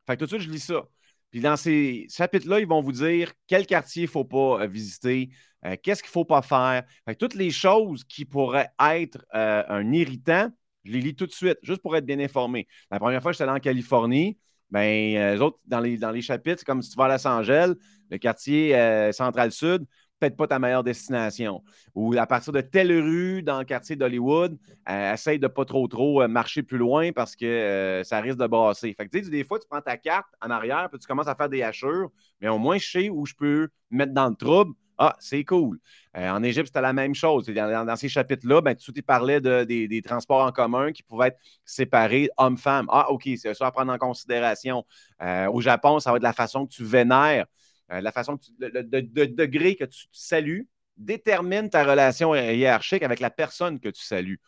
Fait 0.06 0.16
que 0.16 0.20
tout 0.20 0.26
de 0.26 0.30
suite, 0.30 0.42
je 0.42 0.50
lis 0.50 0.60
ça. 0.60 0.84
Puis 1.32 1.42
dans 1.42 1.58
ces 1.58 2.08
chapitres-là, 2.10 2.60
ils 2.60 2.68
vont 2.68 2.82
vous 2.82 2.92
dire 2.92 3.34
quel 3.48 3.66
quartier 3.66 4.04
il 4.04 4.08
ne 4.08 4.12
faut 4.12 4.26
pas 4.26 4.62
euh, 4.62 4.68
visiter, 4.68 5.30
euh, 5.66 5.76
qu'est-ce 5.82 6.02
qu'il 6.02 6.10
ne 6.10 6.14
faut 6.14 6.26
pas 6.26 6.42
faire. 6.42 6.84
Fait 7.06 7.16
que 7.16 7.20
toutes 7.20 7.36
les 7.36 7.52
choses 7.52 8.04
qui 8.06 8.26
pourraient 8.26 8.70
être 8.80 9.26
euh, 9.36 9.64
un 9.68 9.92
irritant, 9.92 10.50
je 10.86 10.94
les 10.94 11.02
lis 11.02 11.16
tout 11.16 11.28
de 11.28 11.34
suite, 11.34 11.58
juste 11.64 11.82
pour 11.82 11.96
être 11.98 12.06
bien 12.06 12.20
informé. 12.20 12.68
La 12.92 13.00
première 13.00 13.22
fois 13.22 13.32
que 13.32 13.38
j'étais 13.38 13.50
allé 13.50 13.58
en 13.58 13.62
Californie, 13.62 14.38
ben, 14.70 15.34
les 15.34 15.42
autres, 15.42 15.60
dans 15.66 15.80
les, 15.80 15.98
dans 15.98 16.12
les 16.12 16.22
chapitres, 16.22 16.60
c'est 16.60 16.66
comme 16.66 16.82
si 16.82 16.92
tu 16.92 16.98
vas 16.98 17.06
à 17.06 17.10
Los 17.10 17.28
Angeles, 17.28 17.74
le 18.10 18.18
quartier 18.18 19.12
central-sud, 19.14 19.86
peut-être 20.20 20.38
pas 20.38 20.48
ta 20.48 20.60
meilleure 20.60 20.84
destination. 20.84 21.64
Ou 21.96 22.16
à 22.18 22.26
partir 22.26 22.54
de 22.54 22.62
telle 22.62 22.92
rue 22.92 23.44
dans 23.44 23.60
le 23.60 23.66
quartier 23.66 23.96
d'Hollywood, 23.96 24.58
euh, 24.90 25.14
essaye 25.14 25.40
de 25.40 25.48
pas 25.48 25.66
trop 25.66 25.88
trop 25.88 26.22
euh, 26.22 26.28
marcher 26.28 26.64
plus 26.64 26.78
loin 26.78 27.12
parce 27.12 27.36
que 27.36 27.46
euh, 27.46 28.04
ça 28.04 28.20
risque 28.20 28.38
de 28.38 28.48
brasser. 28.48 28.94
Fait 28.94 29.08
que 29.08 29.18
des 29.18 29.44
fois, 29.44 29.60
tu 29.60 29.68
prends 29.70 29.82
ta 29.82 29.98
carte 29.98 30.28
en 30.42 30.50
arrière, 30.50 30.90
puis 30.90 31.00
tu 31.00 31.08
commences 31.08 31.28
à 31.28 31.36
faire 31.36 31.50
des 31.50 31.62
hachures, 31.62 32.10
mais 32.42 32.48
au 32.48 32.58
moins 32.58 32.78
je 32.78 32.90
sais 32.90 33.10
où 33.10 33.26
je 33.26 33.34
peux 33.34 33.70
mettre 33.90 34.14
dans 34.14 34.30
le 34.30 34.36
trouble. 34.36 34.74
Ah, 35.00 35.16
c'est 35.20 35.44
cool. 35.44 35.78
en 36.16 36.42
Égypte, 36.42 36.70
c'était 36.70 36.82
la 36.82 36.92
même 36.92 37.14
chose. 37.14 37.46
Dans, 37.46 37.96
ces 37.96 38.10
chapitres-là, 38.10 38.62
ben, 38.62 38.74
tu 38.76 38.92
parlais 39.04 39.40
de, 39.40 39.64
des, 39.64 40.02
transports 40.02 40.44
en 40.44 40.52
commun 40.52 40.92
qui 40.92 41.04
pouvaient 41.04 41.28
être 41.28 41.38
séparés 41.64 42.32
hommes-femmes. 42.38 42.88
Ah, 42.90 43.12
OK, 43.12 43.30
c'est 43.38 43.54
ça 43.54 43.68
à 43.68 43.72
prendre 43.72 43.94
en 43.94 44.00
considération. 44.00 44.84
au 45.22 45.62
Japon, 45.62 46.00
ça 46.00 46.10
va 46.10 46.18
être 46.18 46.24
la 46.24 46.34
façon 46.34 46.66
que 46.66 46.74
tu 46.74 46.84
vénères. 46.84 47.46
Euh, 47.92 48.02
la 48.02 48.12
façon, 48.12 48.38
le, 48.60 48.82
degré 48.82 49.76
que 49.76 49.86
tu 49.86 50.08
salues 50.12 50.68
détermine 50.98 51.70
ta 51.70 51.84
relation 51.84 52.36
hiérarchique 52.36 53.04
avec 53.04 53.20
la 53.20 53.30
personne 53.30 53.80
que 53.80 53.90
tu 53.90 54.04
salues. 54.04 54.42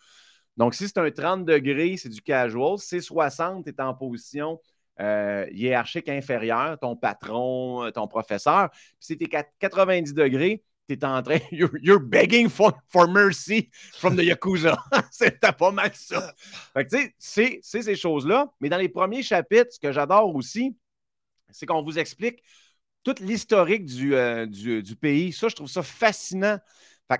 Donc, 0.57 0.73
si 0.73 0.87
c'est 0.87 0.97
un 0.97 1.09
30 1.09 1.45
degrés, 1.45 1.95
c'est 1.97 2.09
du 2.09 2.21
casual. 2.21 2.77
Si 2.79 2.87
c'est 2.87 3.01
60, 3.01 3.63
tu 3.63 3.69
es 3.69 3.81
en 3.81 3.93
position 3.93 4.59
euh, 4.99 5.45
hiérarchique 5.51 6.09
inférieure, 6.09 6.77
ton 6.77 6.97
patron, 6.97 7.85
euh, 7.85 7.91
ton 7.91 8.07
professeur. 8.07 8.69
Puis 8.71 8.97
si 8.99 9.17
tu 9.17 9.23
es 9.23 9.45
90 9.59 10.13
degrés, 10.13 10.61
tu 10.89 10.95
es 10.95 11.05
en 11.05 11.21
train, 11.23 11.39
you're, 11.51 12.01
begging 12.01 12.49
for, 12.49 12.73
for, 12.87 13.07
mercy 13.07 13.69
from 13.93 14.17
the 14.17 14.23
Yakuza. 14.23 14.77
c'est 15.11 15.39
pas 15.39 15.71
mal 15.71 15.91
ça. 15.93 16.33
Fait 16.73 16.85
que, 16.85 16.89
tu 16.89 17.13
sais, 17.17 17.59
c'est 17.61 17.81
ces 17.81 17.95
choses-là. 17.95 18.51
Mais 18.59 18.67
dans 18.67 18.77
les 18.77 18.89
premiers 18.89 19.23
chapitres, 19.23 19.71
ce 19.71 19.79
que 19.79 19.93
j'adore 19.93 20.35
aussi, 20.35 20.75
c'est 21.51 21.65
qu'on 21.65 21.83
vous 21.83 21.97
explique 21.97 22.43
tout 23.03 23.15
l'historique 23.21 23.89
euh, 24.01 24.45
du, 24.45 24.95
pays. 24.95 25.31
Ça, 25.31 25.47
je 25.47 25.55
trouve 25.55 25.69
ça 25.69 25.83
fascinant. 25.83 26.59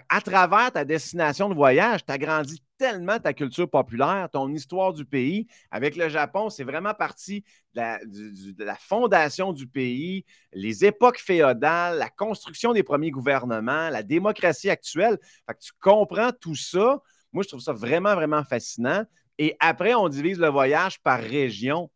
À 0.08 0.22
travers 0.22 0.72
ta 0.72 0.86
destination 0.86 1.50
de 1.50 1.56
voyage, 1.56 2.06
tu 2.06 2.12
agrandis 2.12 2.62
tellement 2.78 3.18
ta 3.18 3.34
culture 3.34 3.68
populaire, 3.68 4.30
ton 4.32 4.48
histoire 4.54 4.94
du 4.94 5.04
pays. 5.04 5.48
Avec 5.72 5.96
le 5.96 6.10
Japon, 6.10 6.52
c'est 6.52 6.64
vraiment 6.64 6.94
parti 6.94 7.44
de 7.74 8.64
la, 8.64 8.76
fondation 8.76 9.52
du 9.52 9.66
pays, 9.66 10.26
les 10.54 10.86
époques 10.86 11.18
féodales, 11.18 11.98
la 11.98 12.10
construction 12.10 12.72
des 12.72 12.84
premiers 12.84 13.10
gouvernements, 13.10 13.90
la 13.90 14.04
démocratie 14.04 14.70
actuelle. 14.70 15.18
Fait 15.48 15.58
tu 15.58 15.72
comprends 15.80 16.32
tout 16.40 16.56
ça. 16.56 17.02
Moi, 17.34 17.44
je 17.44 17.48
trouve 17.48 17.62
ça 17.62 17.74
vraiment, 17.74 18.14
vraiment 18.14 18.44
fascinant. 18.44 19.06
Et 19.40 19.56
après, 19.60 19.96
on 19.96 20.08
divise 20.08 20.38
le 20.38 20.50
voyage 20.50 21.02
par 21.02 21.20
région. 21.20 21.90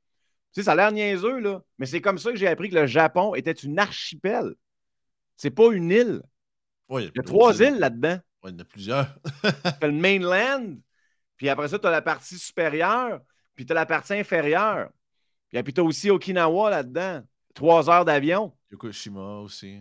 Tu 0.53 0.61
sais, 0.61 0.65
ça 0.65 0.73
a 0.73 0.75
l'air 0.75 0.91
niaiseux, 0.91 1.39
là, 1.39 1.61
mais 1.79 1.85
c'est 1.85 2.01
comme 2.01 2.17
ça 2.17 2.31
que 2.31 2.37
j'ai 2.37 2.47
appris 2.47 2.69
que 2.69 2.75
le 2.75 2.85
Japon 2.85 3.33
était 3.33 3.51
une 3.51 3.79
archipel. 3.79 4.53
C'est 5.35 5.51
pas 5.51 5.71
une 5.71 5.89
île. 5.89 6.21
il, 6.89 7.11
y 7.15 7.19
a 7.19 7.23
trois 7.23 7.59
îles, 7.59 7.79
là-dedans. 7.79 8.19
Oui, 8.43 8.51
il 8.51 8.53
y 8.53 8.55
en 8.55 8.59
a 8.59 8.65
plusieurs. 8.65 9.19
tu 9.43 9.49
as 9.85 9.87
le 9.87 9.93
mainland, 9.93 10.77
puis 11.37 11.49
après 11.49 11.67
ça, 11.69 11.79
tu 11.79 11.87
as 11.87 11.91
la 11.91 12.01
partie 12.01 12.37
supérieure, 12.37 13.21
puis 13.55 13.65
tu 13.65 13.71
as 13.71 13.75
la 13.75 13.85
partie 13.85 14.13
inférieure. 14.13 14.89
Puis 15.49 15.73
tu 15.73 15.81
as 15.81 15.83
aussi 15.83 16.09
Okinawa 16.09 16.69
là-dedans. 16.69 17.23
Trois 17.53 17.89
heures 17.89 18.05
d'avion. 18.05 18.55
Yokoshima 18.71 19.39
aussi. 19.39 19.79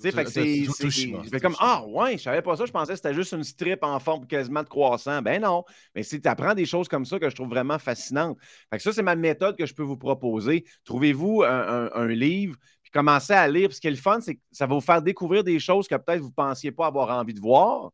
Tu 0.00 0.10
sais, 0.10 0.90
c'est. 0.90 1.40
comme, 1.40 1.56
ah, 1.58 1.84
ouais, 1.86 2.16
je 2.16 2.22
savais 2.22 2.42
pas 2.42 2.56
ça. 2.56 2.64
Je 2.64 2.72
pensais 2.72 2.92
que 2.92 2.96
c'était 2.96 3.14
juste 3.14 3.32
une 3.32 3.44
strip 3.44 3.82
en 3.82 3.98
forme 4.00 4.26
quasiment 4.26 4.62
de 4.62 4.68
croissant. 4.68 5.20
Ben 5.20 5.42
non. 5.42 5.64
Mais 5.94 6.02
tu 6.02 6.20
apprends 6.24 6.54
des 6.54 6.64
choses 6.64 6.88
comme 6.88 7.04
ça 7.04 7.18
que 7.18 7.28
je 7.28 7.34
trouve 7.34 7.48
vraiment 7.48 7.78
fascinantes. 7.78 8.38
Fait 8.70 8.78
que 8.78 8.82
ça, 8.82 8.92
c'est 8.92 9.02
ma 9.02 9.16
méthode 9.16 9.56
que 9.56 9.66
je 9.66 9.74
peux 9.74 9.82
vous 9.82 9.96
proposer. 9.96 10.64
Trouvez-vous 10.84 11.42
un, 11.42 12.06
livre, 12.08 12.56
puis 12.82 12.90
commencez 12.90 13.32
à 13.32 13.46
lire. 13.46 13.68
Puis 13.68 13.76
ce 13.76 13.80
qui 13.80 13.88
est 13.88 13.92
le 13.92 13.96
fun, 13.96 14.20
c'est 14.20 14.36
que 14.36 14.40
ça 14.50 14.66
va 14.66 14.74
vous 14.74 14.80
faire 14.80 15.02
découvrir 15.02 15.44
des 15.44 15.58
choses 15.58 15.86
que 15.86 15.94
peut-être 15.96 16.20
vous 16.20 16.28
ne 16.28 16.34
pensiez 16.34 16.72
pas 16.72 16.86
avoir 16.86 17.10
envie 17.10 17.34
de 17.34 17.40
voir. 17.40 17.90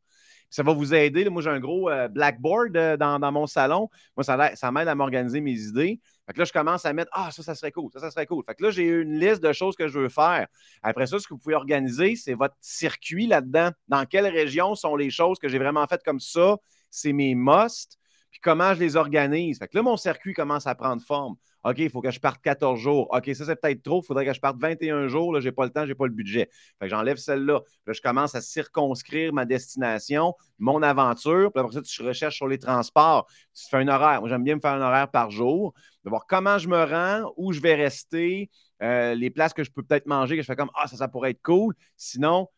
ça 0.48 0.62
va 0.62 0.72
vous 0.72 0.94
aider. 0.94 1.28
Moi, 1.28 1.42
j'ai 1.42 1.50
un 1.50 1.60
gros 1.60 1.90
euh, 1.90 2.08
blackboard 2.08 2.76
euh, 2.76 2.96
dans, 2.96 3.18
dans, 3.18 3.32
mon 3.32 3.46
salon. 3.46 3.88
Moi, 4.16 4.24
ça, 4.24 4.54
ça 4.54 4.70
m'aide 4.70 4.88
à 4.88 4.94
m'organiser 4.94 5.40
mes 5.40 5.58
idées. 5.58 6.00
Fait 6.26 6.32
que 6.32 6.38
là, 6.40 6.44
je 6.44 6.52
commence 6.52 6.84
à 6.84 6.92
mettre 6.92 7.10
Ah, 7.14 7.30
ça, 7.30 7.42
ça 7.42 7.54
serait 7.54 7.72
cool, 7.72 7.90
ça, 7.92 8.00
ça 8.00 8.10
serait 8.10 8.26
cool. 8.26 8.42
Fait 8.44 8.54
que 8.54 8.62
là, 8.64 8.70
j'ai 8.70 8.84
une 8.84 9.18
liste 9.18 9.42
de 9.42 9.52
choses 9.52 9.76
que 9.76 9.86
je 9.88 9.98
veux 9.98 10.08
faire. 10.08 10.46
Après 10.82 11.06
ça, 11.06 11.18
ce 11.18 11.26
que 11.26 11.34
vous 11.34 11.38
pouvez 11.38 11.54
organiser, 11.54 12.16
c'est 12.16 12.34
votre 12.34 12.56
circuit 12.60 13.26
là-dedans. 13.26 13.70
Dans 13.88 14.04
quelle 14.06 14.26
région 14.26 14.74
sont 14.74 14.96
les 14.96 15.10
choses 15.10 15.38
que 15.38 15.48
j'ai 15.48 15.58
vraiment 15.58 15.86
faites 15.86 16.02
comme 16.02 16.20
ça? 16.20 16.56
C'est 16.90 17.12
mes 17.12 17.34
musts. 17.34 17.98
Puis 18.30 18.40
comment 18.40 18.74
je 18.74 18.80
les 18.80 18.96
organise? 18.96 19.58
Fait 19.58 19.68
que 19.68 19.76
là, 19.76 19.82
mon 19.82 19.96
circuit 19.96 20.34
commence 20.34 20.66
à 20.66 20.74
prendre 20.74 21.02
forme. 21.02 21.36
OK, 21.66 21.78
il 21.78 21.90
faut 21.90 22.00
que 22.00 22.12
je 22.12 22.20
parte 22.20 22.40
14 22.42 22.78
jours. 22.78 23.08
OK, 23.10 23.28
ça, 23.34 23.44
c'est 23.44 23.56
peut-être 23.56 23.82
trop. 23.82 24.00
Il 24.00 24.06
faudrait 24.06 24.24
que 24.24 24.32
je 24.32 24.38
parte 24.38 24.56
21 24.60 25.08
jours. 25.08 25.32
Là, 25.32 25.40
je 25.40 25.48
n'ai 25.48 25.52
pas 25.52 25.64
le 25.64 25.70
temps, 25.70 25.82
je 25.82 25.88
n'ai 25.88 25.94
pas 25.96 26.06
le 26.06 26.12
budget. 26.12 26.48
Fait 26.78 26.86
que 26.86 26.88
j'enlève 26.88 27.16
celle-là. 27.16 27.60
Là, 27.86 27.92
je 27.92 28.00
commence 28.00 28.36
à 28.36 28.40
circonscrire 28.40 29.32
ma 29.32 29.44
destination, 29.46 30.34
mon 30.60 30.80
aventure. 30.80 31.50
Puis 31.52 31.60
après 31.60 31.74
ça, 31.74 31.82
tu 31.82 32.02
recherches 32.02 32.36
sur 32.36 32.46
les 32.46 32.58
transports. 32.58 33.26
Tu 33.52 33.64
fais 33.68 33.78
un 33.78 33.88
horaire. 33.88 34.20
Moi, 34.20 34.28
j'aime 34.28 34.44
bien 34.44 34.54
me 34.54 34.60
faire 34.60 34.74
un 34.74 34.80
horaire 34.80 35.10
par 35.10 35.32
jour, 35.32 35.74
de 36.04 36.10
voir 36.10 36.26
comment 36.28 36.58
je 36.58 36.68
me 36.68 36.84
rends, 36.84 37.32
où 37.36 37.52
je 37.52 37.60
vais 37.60 37.74
rester, 37.74 38.48
euh, 38.82 39.16
les 39.16 39.30
places 39.30 39.52
que 39.52 39.64
je 39.64 39.70
peux 39.72 39.82
peut-être 39.82 40.06
manger, 40.06 40.36
que 40.36 40.42
je 40.42 40.46
fais 40.46 40.54
comme 40.54 40.70
Ah, 40.76 40.86
ça, 40.86 40.96
ça 40.96 41.08
pourrait 41.08 41.32
être 41.32 41.42
cool. 41.42 41.74
Sinon, 41.96 42.48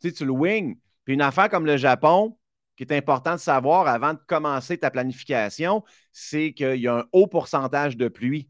tu 0.00 0.08
sais, 0.08 0.14
tu 0.14 0.24
le 0.24 0.32
wing. 0.32 0.76
Puis 1.04 1.14
une 1.14 1.22
affaire 1.22 1.48
comme 1.48 1.66
le 1.66 1.76
Japon, 1.76 2.36
qui 2.76 2.82
est 2.82 2.92
important 2.92 3.34
de 3.34 3.40
savoir 3.40 3.86
avant 3.86 4.12
de 4.12 4.18
commencer 4.26 4.76
ta 4.76 4.90
planification, 4.90 5.82
c'est 6.12 6.52
qu'il 6.52 6.80
y 6.80 6.88
a 6.88 6.98
un 6.98 7.04
haut 7.12 7.26
pourcentage 7.26 7.96
de 7.96 8.08
pluie. 8.08 8.48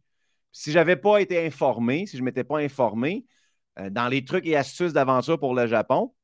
Si 0.59 0.73
je 0.73 0.79
n'avais 0.79 0.97
pas 0.97 1.19
été 1.19 1.45
informé, 1.45 2.07
si 2.07 2.17
je 2.17 2.23
ne 2.23 2.25
m'étais 2.25 2.43
pas 2.43 2.61
informé, 2.61 3.27
euh, 3.79 3.91
dans 3.91 4.09
les 4.09 4.25
trucs 4.25 4.47
et 4.47 4.57
astuces 4.57 4.95
d'aventure 4.95 5.39
pour 5.39 5.55
le 5.55 5.67
Japon, 5.67 6.15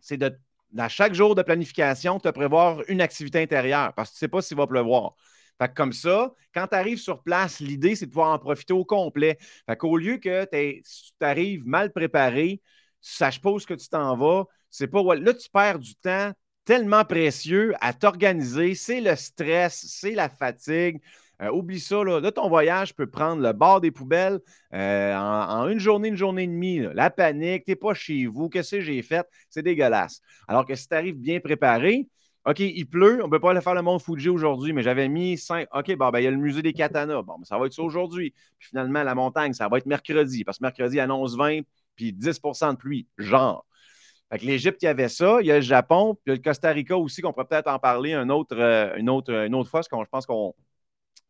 c'est 0.00 0.16
de, 0.16 0.36
à 0.76 0.88
chaque 0.88 1.14
jour 1.14 1.36
de 1.36 1.42
planification, 1.42 2.18
te 2.18 2.28
prévoir 2.30 2.80
une 2.88 3.00
activité 3.00 3.40
intérieure 3.40 3.94
parce 3.94 4.10
que 4.10 4.14
tu 4.14 4.16
ne 4.16 4.20
sais 4.26 4.28
pas 4.28 4.42
s'il 4.42 4.56
va 4.56 4.66
pleuvoir. 4.66 5.14
Fait 5.56 5.72
comme 5.72 5.92
ça, 5.92 6.32
quand 6.52 6.66
tu 6.66 6.74
arrives 6.74 6.98
sur 6.98 7.22
place, 7.22 7.60
l'idée, 7.60 7.94
c'est 7.94 8.06
de 8.06 8.10
pouvoir 8.10 8.32
en 8.32 8.40
profiter 8.40 8.72
au 8.72 8.84
complet. 8.84 9.38
Fait 9.66 9.76
qu'au 9.76 9.96
lieu 9.96 10.16
que 10.16 10.44
tu 10.50 10.82
arrives 11.20 11.64
mal 11.64 11.92
préparé, 11.92 12.60
tu 13.00 13.08
ne 13.12 13.16
saches 13.18 13.40
pas 13.40 13.50
où 13.50 13.58
que 13.58 13.74
tu 13.74 13.88
t'en 13.88 14.16
vas, 14.16 14.46
c'est 14.68 14.88
pas. 14.88 15.00
Là, 15.14 15.32
tu 15.32 15.48
perds 15.48 15.78
du 15.78 15.94
temps 15.94 16.32
tellement 16.64 17.04
précieux 17.04 17.72
à 17.80 17.92
t'organiser. 17.92 18.74
C'est 18.74 19.00
le 19.00 19.14
stress, 19.14 19.86
c'est 19.86 20.16
la 20.16 20.28
fatigue. 20.28 21.00
Euh, 21.42 21.50
oublie 21.50 21.80
ça, 21.80 22.04
là. 22.04 22.20
ton 22.32 22.48
voyage 22.48 22.94
peut 22.94 23.06
prendre 23.06 23.42
le 23.42 23.52
bord 23.52 23.80
des 23.80 23.90
poubelles 23.90 24.40
euh, 24.74 25.14
en, 25.14 25.68
une 25.68 25.78
journée, 25.78 26.08
une 26.08 26.16
journée 26.16 26.42
et 26.42 26.46
demie. 26.46 26.80
La 26.92 27.10
panique, 27.10 27.64
tu 27.64 27.70
n'es 27.70 27.76
pas 27.76 27.94
chez 27.94 28.26
vous, 28.26 28.50
qu'est-ce 28.50 28.76
que 28.76 28.80
j'ai 28.82 29.00
fait? 29.00 29.26
C'est 29.48 29.62
dégueulasse. 29.62 30.20
Alors 30.48 30.66
que 30.66 30.74
si 30.74 30.86
tu 30.86 30.94
arrives 30.94 31.16
bien 31.16 31.40
préparé, 31.40 32.08
OK, 32.46 32.60
il 32.60 32.86
pleut, 32.86 33.20
on 33.22 33.26
ne 33.26 33.30
peut 33.30 33.40
pas 33.40 33.50
aller 33.50 33.60
faire 33.60 33.74
le 33.74 33.82
Mont 33.82 33.98
Fuji 33.98 34.28
aujourd'hui, 34.28 34.72
mais 34.72 34.82
j'avais 34.82 35.08
mis 35.08 35.36
5. 35.36 35.68
OK, 35.74 35.94
ben, 35.96 36.10
il 36.14 36.24
y 36.24 36.26
a 36.26 36.30
le 36.30 36.38
musée 36.38 36.62
des 36.62 36.72
katanas. 36.72 37.22
Bon, 37.22 37.38
ben, 37.38 37.44
ça 37.44 37.58
va 37.58 37.66
être 37.66 37.74
ça 37.74 37.82
aujourd'hui. 37.82 38.34
Puis 38.58 38.68
finalement, 38.68 39.02
la 39.02 39.14
montagne, 39.14 39.52
ça 39.52 39.68
va 39.68 39.78
être 39.78 39.86
mercredi, 39.86 40.44
parce 40.44 40.58
que 40.58 40.64
mercredi 40.64 41.00
annonce 41.00 41.36
20 41.36 41.60
puis 41.96 42.12
10% 42.12 42.72
de 42.72 42.76
pluie. 42.76 43.06
Genre. 43.18 43.66
Fait 44.30 44.38
que 44.38 44.46
l'Égypte, 44.46 44.82
il 44.82 44.86
y 44.86 44.88
avait 44.88 45.08
ça. 45.08 45.38
Il 45.40 45.46
y 45.46 45.52
a 45.52 45.56
le 45.56 45.60
Japon, 45.60 46.14
puis 46.14 46.22
il 46.26 46.30
y 46.30 46.32
a 46.32 46.36
le 46.36 46.42
Costa 46.42 46.70
Rica 46.70 46.96
aussi, 46.96 47.20
qu'on 47.20 47.32
pourrait 47.32 47.46
peut-être 47.46 47.68
en 47.68 47.78
parler 47.78 48.14
une, 48.14 48.30
autre, 48.30 48.56
euh, 48.56 48.94
une, 48.96 49.10
autre, 49.10 49.32
une 49.32 49.54
autre 49.54 49.68
fois, 49.68 49.80
parce 49.80 49.88
que 49.88 49.96
je 49.96 50.10
pense 50.10 50.24
qu'on 50.24 50.54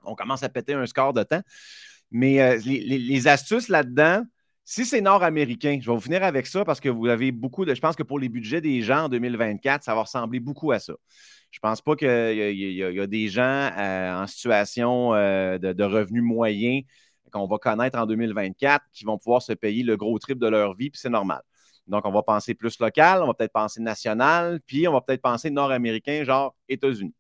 on 0.05 0.15
commence 0.15 0.43
à 0.43 0.49
péter 0.49 0.75
un 0.75 0.87
score 0.87 1.13
de 1.13 1.23
temps. 1.23 1.43
Mais 2.11 2.41
euh, 2.41 2.59
les, 2.65 3.29
astuces 3.29 3.69
là-dedans, 3.69 4.23
si 4.65 4.85
c'est 4.85 5.01
nord-américain, 5.01 5.79
je 5.81 5.89
vais 5.89 5.95
vous 5.95 6.01
finir 6.01 6.23
avec 6.23 6.47
ça 6.47 6.65
parce 6.65 6.81
que 6.81 6.89
vous 6.89 7.07
avez 7.07 7.33
beaucoup 7.33 7.65
de. 7.65 7.75
Je 7.75 7.81
pense 7.81 7.97
que 7.97 8.03
pour 8.03 8.19
les 8.19 8.29
budgets 8.29 8.61
des 8.61 8.83
gens 8.83 9.05
en 9.05 9.09
2024, 9.09 9.85
ça 9.85 9.95
va 9.95 10.03
ressembler 10.03 10.41
beaucoup 10.41 10.73
à 10.73 10.79
ça. 10.79 10.95
Je 11.51 11.59
ne 11.59 11.69
pense 11.69 11.81
pas 11.83 11.97
qu'il 11.97 12.09
y, 12.09 13.01
a 13.01 13.07
des 13.07 13.29
gens 13.29 13.71
euh, 13.77 14.23
en 14.23 14.27
situation 14.27 15.15
euh, 15.15 15.59
de, 15.59 15.85
revenus 15.85 16.23
moyens 16.23 16.85
qu'on 17.33 17.47
va 17.47 17.59
connaître 17.59 17.99
en 17.99 18.07
2024 18.07 18.85
qui 18.93 19.05
vont 19.05 19.19
pouvoir 19.19 19.43
se 19.43 19.53
payer 19.53 19.83
le 19.83 19.97
gros 19.97 20.19
trip 20.19 20.39
de 20.39 20.49
leur 20.49 20.75
vie, 20.75 20.91
puis 20.91 21.01
c'est 21.01 21.11
normal. 21.11 21.43
Donc, 21.87 22.07
on 22.07 22.13
va 22.13 22.23
penser 22.23 22.55
plus 22.55 22.79
local, 22.79 23.23
on 23.23 23.27
va 23.27 23.35
peut-être 23.35 23.53
penser 23.53 23.81
national, 23.81 24.61
puis 24.67 24.87
on 24.87 24.93
va 24.93 25.01
peut-être 25.01 25.23
penser 25.23 25.51
nord-américain, 25.51 26.23
genre 26.25 26.55
États-Unis. 26.69 27.15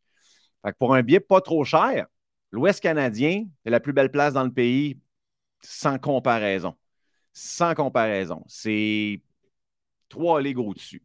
pour 0.78 0.94
un 0.94 1.02
billet 1.02 1.20
pas 1.20 1.40
trop 1.40 1.64
cher, 1.64 2.06
L'Ouest 2.53 2.80
canadien 2.80 3.46
est 3.64 3.70
la 3.70 3.80
plus 3.80 3.92
belle 3.92 4.11
place 4.11 4.34
dans 4.34 4.44
le 4.44 4.53
pays 4.53 4.98
sans 5.62 5.98
comparaison. 5.98 6.74
Sans 7.32 7.74
comparaison. 7.74 8.44
C'est 8.48 9.22
trois 10.09 10.42
ligues 10.42 10.59
au-dessus. 10.59 11.03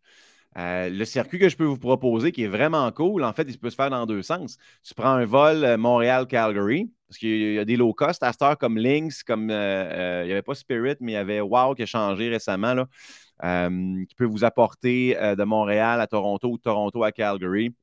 Euh, 0.58 0.90
le 0.90 1.04
circuit 1.06 1.38
que 1.38 1.50
je 1.50 1.58
peux 1.58 1.66
vous 1.66 1.78
proposer, 1.78 2.32
qui 2.32 2.44
est 2.44 2.48
vraiment 2.48 2.90
cool, 2.92 3.24
en 3.24 3.34
fait, 3.34 3.44
il 3.44 3.58
peut 3.60 3.70
se 3.70 3.76
faire 3.76 3.90
dans 3.90 4.06
deux 4.06 4.22
sens. 4.22 4.58
Tu 4.84 4.94
prends 4.94 5.10
un 5.10 5.26
vol 5.26 5.64
euh, 5.66 5.78
Montréal-Calgary, 5.78 6.90
parce 7.08 7.18
qu'il 7.18 7.54
y 7.54 7.60
a 7.60 7.66
des 7.66 7.76
low 7.76 7.94
cost 7.94 8.24
à 8.24 8.32
cette 8.32 8.58
comme 8.58 8.78
Lynx, 8.78 9.24
comme 9.24 9.50
euh, 9.52 10.22
il 10.24 10.28
n'y 10.28 10.32
avait 10.32 10.42
pas 10.42 10.56
Spirit, 10.56 10.96
mais 11.02 11.12
il 11.12 11.16
y 11.16 11.18
avait 11.18 11.42
Wow 11.42 11.76
qui 11.76 11.84
a 11.84 11.86
changé 11.86 12.30
récemment, 12.30 12.86
qui 13.42 14.16
peut 14.16 14.26
vous 14.26 14.46
apporter 14.46 15.14
de 15.14 15.44
Montréal 15.44 16.00
à 16.00 16.08
Toronto 16.08 16.50
ou 16.50 16.58
Toronto 16.58 17.04
à 17.04 17.12
Calgary. 17.12 17.76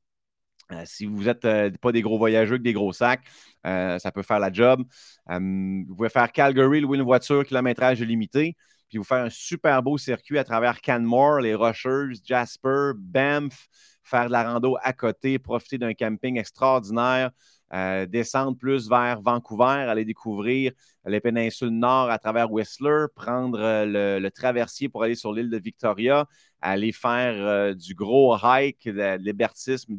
Si 0.85 1.05
vous 1.05 1.23
n'êtes 1.23 1.41
pas 1.77 1.91
des 1.91 2.01
gros 2.01 2.17
voyageurs 2.17 2.53
avec 2.53 2.63
des 2.63 2.73
gros 2.73 2.93
sacs, 2.93 3.23
ça 3.63 4.11
peut 4.13 4.23
faire 4.23 4.39
la 4.39 4.51
job. 4.51 4.83
vous 5.29 5.95
pouvez 5.95 6.09
faire 6.09 6.31
Calgary, 6.31 6.81
louer 6.81 6.97
une 6.97 7.03
voiture, 7.03 7.45
kilométrage 7.45 8.01
limité 8.01 8.55
puis 8.93 8.99
vous 8.99 9.03
faire 9.03 9.25
un 9.25 9.29
super 9.31 9.81
beau 9.81 9.97
circuit 9.97 10.37
à 10.37 10.43
travers 10.43 10.79
Canmore, 10.79 11.39
les 11.39 11.55
Rocheuses, 11.55 12.21
Jasper, 12.23 12.91
Banff, 12.95 13.67
faire 14.03 14.27
de 14.27 14.31
la 14.31 14.43
rando 14.43 14.77
à 14.83 14.93
côté, 14.93 15.39
profiter 15.39 15.79
d'un 15.79 15.95
camping 15.95 16.37
extraordinaire, 16.37 17.31
euh, 17.73 18.05
descendre 18.05 18.57
plus 18.57 18.89
vers 18.89 19.21
Vancouver, 19.21 19.85
aller 19.89 20.05
découvrir 20.05 20.71
les 21.05 21.19
péninsules 21.19 21.69
nord 21.69 22.09
à 22.09 22.19
travers 22.19 22.51
Whistler, 22.51 23.05
prendre 23.15 23.59
euh, 23.59 24.19
le, 24.19 24.31
traversier 24.31 24.89
pour 24.89 25.03
aller 25.03 25.15
sur 25.15 25.33
l'île 25.33 25.49
de 25.49 25.57
Victoria, 25.57 26.27
aller 26.61 26.91
faire 26.91 27.33
euh, 27.35 27.73
du 27.73 27.95
gros 27.95 28.35
hike, 28.41 28.87
de, 28.87 29.17
l'hébertisme, 29.17 29.95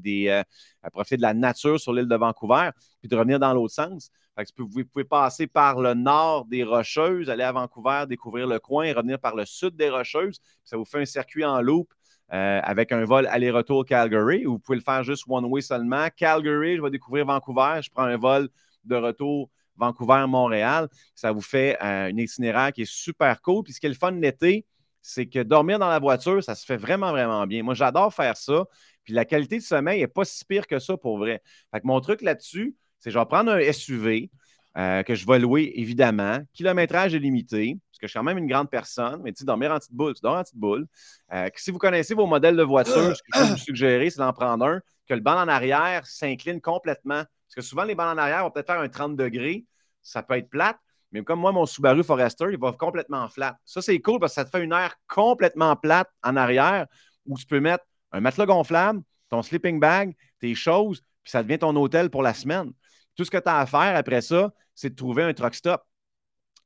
profiter 0.93 1.17
de 1.17 1.23
la 1.23 1.35
nature 1.35 1.81
sur 1.81 1.93
l'île 1.93 2.09
de 2.09 2.17
Vancouver, 2.17 2.71
puis 3.01 3.09
de 3.09 3.17
revenir 3.17 3.39
dans 3.39 3.53
l'autre 3.53 3.75
sens 3.75 4.11
vous 4.59 4.85
pouvez 4.85 5.05
passer 5.05 5.47
par 5.47 5.81
le 5.81 5.95
nord 5.95 6.45
des 6.47 6.65
Rocheuses, 6.65 7.31
aller 7.31 7.45
à 7.45 7.53
Vancouver, 7.53 8.05
découvrir 8.09 8.47
le 8.47 8.59
coin, 8.59 8.93
revenir 8.93 9.19
par 9.19 9.37
le 9.37 9.45
sud 9.45 9.77
des 9.77 9.91
Rocheuses. 9.91 10.41
Ça 10.65 10.77
vous 10.77 10.85
fait 10.85 11.01
un 11.01 11.05
circuit 11.05 11.45
en 11.45 11.61
loop 11.61 11.89
euh, 12.33 12.61
avec 12.62 12.93
un 12.93 13.05
vol 13.05 13.27
aller-retour 13.27 13.85
Calgary. 13.85 14.47
Ou 14.47 14.53
vous 14.53 14.59
pouvez 14.59 14.79
le 14.79 14.85
faire 14.85 15.03
juste 15.03 15.25
one-way 15.29 15.61
seulement. 15.61 16.09
Calgary, 16.16 16.77
je 16.77 16.83
vais 16.83 16.91
découvrir 16.91 17.27
Vancouver. 17.27 17.81
Je 17.83 17.91
prends 17.91 18.05
un 18.05 18.16
vol 18.16 18.49
de 18.85 18.97
retour 18.97 19.51
Vancouver-Montréal. 19.77 20.89
Ça 21.14 21.33
vous 21.33 21.41
fait 21.41 21.77
euh, 21.83 22.09
un 22.09 22.16
itinéraire 22.16 22.72
qui 22.72 22.83
est 22.83 22.91
super 22.91 23.41
cool. 23.43 23.64
Puis 23.64 23.75
ce 23.75 23.81
qui 23.81 23.87
est 23.87 23.91
le 23.91 23.95
fun 23.95 24.12
l'été, 24.12 24.66
c'est 25.03 25.27
que 25.27 25.41
dormir 25.41 25.79
dans 25.79 25.89
la 25.89 25.99
voiture, 25.99 26.43
ça 26.43 26.55
se 26.55 26.64
fait 26.64 26.79
vraiment, 26.79 27.11
vraiment 27.11 27.47
bien. 27.47 27.62
Moi, 27.62 27.75
j'adore 27.75 28.12
faire 28.12 28.37
ça. 28.37 28.64
Puis 29.05 29.12
la 29.12 29.25
qualité 29.25 29.59
de 29.59 29.62
sommeil 29.62 30.01
n'est 30.01 30.07
pas 30.07 30.25
si 30.25 30.45
pire 30.45 30.66
que 30.66 30.79
ça 30.79 30.97
pour 30.97 31.18
vrai. 31.18 31.43
Fait 31.72 31.81
que 31.81 31.87
mon 31.87 32.01
truc 32.01 32.22
là-dessus, 32.22 32.75
c'est 32.99 33.11
je 33.11 33.18
vais 33.18 33.27
prendre 33.27 33.53
un 33.53 33.72
SUV 33.72 34.31
euh, 34.79 35.03
que 35.03 35.14
je 35.14 35.27
vais 35.27 35.39
louer, 35.39 35.72
évidemment. 35.77 36.39
Kilométrage 36.55 37.14
est 37.14 37.18
limité, 37.18 37.79
je 38.07 38.11
suis 38.11 38.19
quand 38.19 38.25
même 38.25 38.39
une 38.39 38.47
grande 38.47 38.71
personne, 38.71 39.21
mais 39.23 39.33
tu 39.33 39.41
sais, 39.41 39.45
dormir 39.45 39.73
en 39.73 39.79
petite 39.79 39.93
boule, 39.93 40.15
tu 40.15 40.21
dors 40.23 40.37
en 40.37 40.43
petite 40.43 40.57
boule. 40.57 40.87
Euh, 41.33 41.49
si 41.57 41.71
vous 41.71 41.79
connaissez 41.79 42.15
vos 42.15 42.27
modèles 42.27 42.57
de 42.57 42.63
voiture, 42.63 43.17
ce 43.17 43.23
que 43.23 43.29
je 43.35 43.41
peux 43.41 43.47
vous 43.47 43.57
suggérer, 43.57 44.11
c'est 44.11 44.19
d'en 44.19 44.33
prendre 44.33 44.67
un, 44.67 44.81
que 45.07 45.15
le 45.15 45.21
banc 45.21 45.37
en 45.37 45.49
arrière 45.49 46.07
s'incline 46.07 46.61
complètement. 46.61 47.25
Parce 47.25 47.55
que 47.57 47.63
souvent, 47.63 47.85
les 47.85 47.95
bancs 47.95 48.15
en 48.15 48.19
arrière 48.19 48.43
vont 48.43 48.51
peut-être 48.51 48.67
faire 48.67 48.81
un 48.81 48.89
30 48.89 49.17
degrés. 49.17 49.65
Ça 50.03 50.23
peut 50.23 50.37
être 50.37 50.51
plate, 50.51 50.79
mais 51.13 51.23
comme 51.23 51.41
moi, 51.41 51.53
mon 51.53 51.65
Subaru 51.65 52.03
Forester, 52.03 52.47
il 52.51 52.59
va 52.59 52.73
complètement 52.73 53.29
flat. 53.29 53.57
Ça, 53.65 53.81
c'est 53.81 54.01
cool 54.01 54.19
parce 54.19 54.33
que 54.33 54.35
ça 54.35 54.45
te 54.45 54.51
fait 54.51 54.63
une 54.63 54.73
air 54.73 54.95
complètement 55.07 55.77
plate 55.77 56.11
en 56.23 56.37
arrière 56.37 56.87
où 57.25 57.39
tu 57.39 57.47
peux 57.47 57.61
mettre 57.61 57.85
un 58.13 58.21
matelas 58.21 58.47
gonflable, 58.47 59.01
ton 59.29 59.43
sleeping 59.43 59.79
bag, 59.79 60.15
tes 60.41 60.55
choses, 60.55 61.01
puis 61.23 61.31
ça 61.31 61.43
devient 61.43 61.59
ton 61.59 61.75
hôtel 61.77 62.11
pour 62.11 62.23
la 62.23 62.35
semaine. 62.35 62.73
Tout 63.17 63.25
ce 63.25 63.31
que 63.31 63.39
tu 63.39 63.49
as 63.49 63.61
à 63.61 63.67
faire 63.67 63.97
après 63.97 64.23
ça, 64.23 64.53
c'est 64.75 64.91
de 64.91 64.95
trouver 64.97 65.23
un 65.23 65.33
truck 65.33 65.55
stop. 65.55 65.83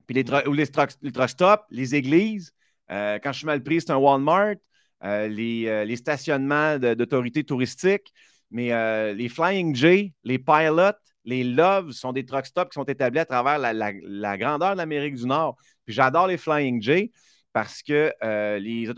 Puis 0.08 0.14
les, 0.14 0.48
ou 0.48 0.54
les, 0.54 0.66
truck, 0.66 0.90
stops, 1.28 1.64
les 1.70 1.94
églises, 1.94 2.50
euh, 2.90 3.18
quand 3.22 3.30
je 3.30 3.38
suis 3.38 3.46
mal 3.46 3.62
pris, 3.62 3.82
c'est 3.82 3.90
un 3.90 3.96
Walmart, 3.96 4.54
euh, 5.04 5.28
euh, 5.28 5.84
les, 5.84 5.96
stationnements 5.96 6.78
d'autorités 6.78 7.44
touristiques, 7.44 8.10
mais 8.50 8.68
les 9.14 9.28
Flying 9.28 9.76
J, 9.76 10.14
les 10.24 10.38
Pilots, 10.38 10.96
les 11.26 11.44
Loves 11.44 11.92
sont 11.92 12.12
des 12.12 12.24
truck 12.24 12.46
stops 12.46 12.70
qui 12.70 12.74
sont 12.74 12.84
établis 12.84 13.18
à 13.18 13.26
travers 13.26 13.58
la, 13.58 14.38
grandeur 14.38 14.72
de 14.72 14.78
l'Amérique 14.78 15.14
du 15.14 15.26
Nord. 15.26 15.56
Puis 15.84 15.94
j'adore 15.94 16.26
les 16.26 16.38
Flying 16.38 16.80
J 16.80 17.12
parce 17.52 17.82
que 17.82 18.10
les, 18.58 18.88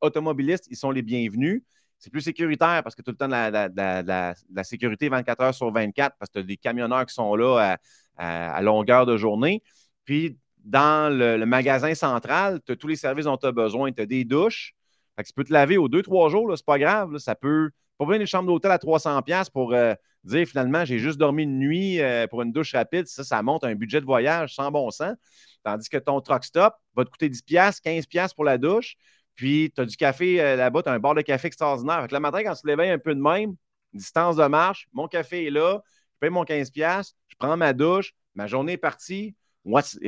automobilistes, 0.00 0.66
ils 0.70 0.76
sont 0.76 0.90
les 0.90 1.02
bienvenus. 1.02 1.62
C'est 1.98 2.10
plus 2.10 2.22
sécuritaire 2.22 2.82
parce 2.82 2.94
que 2.94 3.02
tout 3.02 3.10
le 3.10 3.18
temps, 3.18 3.28
la, 3.28 3.68
la, 3.68 4.64
sécurité 4.64 5.10
24 5.10 5.40
heures 5.42 5.54
sur 5.54 5.70
24 5.70 6.16
parce 6.18 6.30
que 6.30 6.38
tu 6.38 6.42
as 6.42 6.46
des 6.46 6.56
camionneurs 6.56 7.04
qui 7.04 7.12
sont 7.12 7.36
là 7.36 7.76
à, 8.16 8.62
longueur 8.62 9.04
de 9.04 9.18
journée. 9.18 9.62
Puis, 10.04 10.38
dans 10.64 11.12
le, 11.12 11.44
magasin 11.44 11.94
central, 11.94 12.60
tu 12.64 12.72
as 12.72 12.76
tous 12.76 12.86
les 12.86 12.96
services 12.96 13.24
dont 13.24 13.36
tu 13.36 13.46
as 13.46 13.52
besoin. 13.52 13.92
Tu 13.92 14.02
as 14.02 14.06
des 14.06 14.24
douches. 14.24 14.74
Fait 15.16 15.22
que 15.22 15.28
tu 15.28 15.34
peux 15.34 15.44
te 15.44 15.52
laver 15.52 15.76
aux 15.76 15.88
deux, 15.88 16.02
trois 16.02 16.28
jours, 16.30 16.52
c'est 16.56 16.64
pas 16.64 16.78
grave. 16.78 17.18
ça 17.18 17.34
peut. 17.34 17.70
Pas 17.98 18.06
besoin 18.06 18.18
d'une 18.18 18.26
chambre 18.26 18.48
d'hôtel 18.48 18.70
à 18.70 18.78
300$ 18.78 19.50
pour 19.50 19.74
euh, 19.74 19.94
dire 20.24 20.46
finalement, 20.46 20.84
j'ai 20.84 20.98
juste 20.98 21.18
dormi 21.18 21.42
une 21.42 21.58
nuit 21.58 22.00
euh, 22.00 22.26
pour 22.26 22.42
une 22.42 22.50
douche 22.50 22.74
rapide. 22.74 23.06
Ça, 23.06 23.22
ça 23.22 23.42
monte 23.42 23.64
un 23.64 23.74
budget 23.74 24.00
de 24.00 24.06
voyage 24.06 24.54
sans 24.54 24.70
bon 24.70 24.90
sens. 24.90 25.14
Tandis 25.62 25.88
que 25.88 25.98
ton 25.98 26.20
truck 26.20 26.44
stop 26.44 26.74
va 26.96 27.04
te 27.04 27.10
coûter 27.10 27.28
10$, 27.28 27.80
15$ 27.80 28.34
pour 28.34 28.44
la 28.44 28.58
douche. 28.58 28.96
Puis, 29.34 29.72
tu 29.74 29.80
as 29.80 29.84
du 29.84 29.96
café 29.96 30.40
euh, 30.40 30.56
là-bas, 30.56 30.82
tu 30.82 30.88
as 30.88 30.92
un 30.92 30.98
bar 30.98 31.14
de 31.14 31.22
café 31.22 31.46
extraordinaire. 31.48 32.06
le 32.10 32.20
matin, 32.20 32.42
quand 32.42 32.54
tu 32.54 32.62
te 32.62 32.66
l'éveilles 32.66 32.90
un 32.90 32.98
peu 32.98 33.14
de 33.14 33.20
même, 33.20 33.54
distance 33.92 34.36
de 34.36 34.46
marche, 34.46 34.88
mon 34.92 35.08
café 35.08 35.46
est 35.46 35.50
là, 35.50 35.80
je 36.14 36.18
paye 36.20 36.30
mon 36.30 36.44
15$, 36.44 37.14
je 37.28 37.34
prends 37.38 37.56
ma 37.56 37.72
douche, 37.72 38.14
ma 38.34 38.46
journée 38.46 38.72
est 38.72 38.78
partie. 38.78 39.34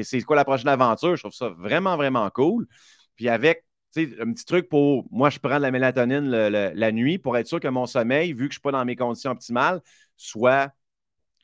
C'est 0.02 0.20
quoi 0.22 0.36
la 0.36 0.44
prochaine 0.44 0.68
aventure? 0.68 1.16
Je 1.16 1.22
trouve 1.22 1.32
ça 1.32 1.48
vraiment, 1.50 1.96
vraiment 1.96 2.28
cool. 2.30 2.66
Puis 3.16 3.28
avec 3.28 3.64
un 3.96 4.32
petit 4.32 4.44
truc 4.44 4.68
pour 4.68 5.06
moi, 5.10 5.30
je 5.30 5.38
prends 5.38 5.56
de 5.56 5.62
la 5.62 5.70
mélatonine 5.70 6.28
la 6.28 6.92
nuit 6.92 7.18
pour 7.18 7.36
être 7.36 7.46
sûr 7.46 7.60
que 7.60 7.68
mon 7.68 7.86
sommeil, 7.86 8.32
vu 8.32 8.36
que 8.36 8.42
je 8.42 8.44
ne 8.46 8.52
suis 8.52 8.60
pas 8.60 8.72
dans 8.72 8.84
mes 8.84 8.96
conditions 8.96 9.30
optimales, 9.30 9.80
soit 10.16 10.72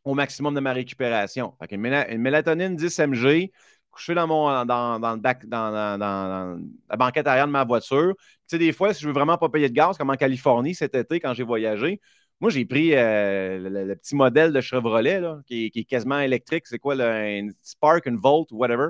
au 0.04 0.14
maximum 0.14 0.54
de 0.54 0.60
ma 0.60 0.72
récupération. 0.72 1.54
une, 1.70 2.18
mélatonine 2.18 2.76
10 2.76 2.98
mg, 3.00 3.50
couché 3.90 4.14
dans, 4.14 4.26
mon, 4.26 4.64
dans, 4.64 4.98
le 4.98 5.20
bac, 5.20 5.46
dans, 5.46 5.70
la 5.70 6.96
banquette 6.96 7.26
arrière 7.26 7.46
de 7.46 7.52
ma 7.52 7.64
voiture. 7.64 8.14
Des 8.50 8.72
fois, 8.72 8.94
si 8.94 9.02
je 9.02 9.06
veux 9.06 9.12
vraiment 9.12 9.38
pas 9.38 9.48
payer 9.48 9.68
de 9.68 9.74
gaz, 9.74 9.96
comme 9.98 10.10
en 10.10 10.16
Californie 10.16 10.74
cet 10.74 10.94
été 10.94 11.20
quand 11.20 11.34
j'ai 11.34 11.44
voyagé, 11.44 12.00
moi, 12.40 12.50
j'ai 12.50 12.64
pris 12.64 12.94
euh, 12.94 13.58
le, 13.86 13.94
petit 13.96 14.14
modèle 14.14 14.52
de 14.52 14.60
Chevrolet 14.60 15.20
là, 15.20 15.40
qui, 15.46 15.70
est, 15.74 15.84
quasiment 15.84 16.20
électrique. 16.20 16.66
C'est 16.66 16.78
quoi, 16.78 16.94
un 16.94 17.48
Spark, 17.62 18.06
une 18.06 18.16
Volt, 18.16 18.48
whatever? 18.52 18.88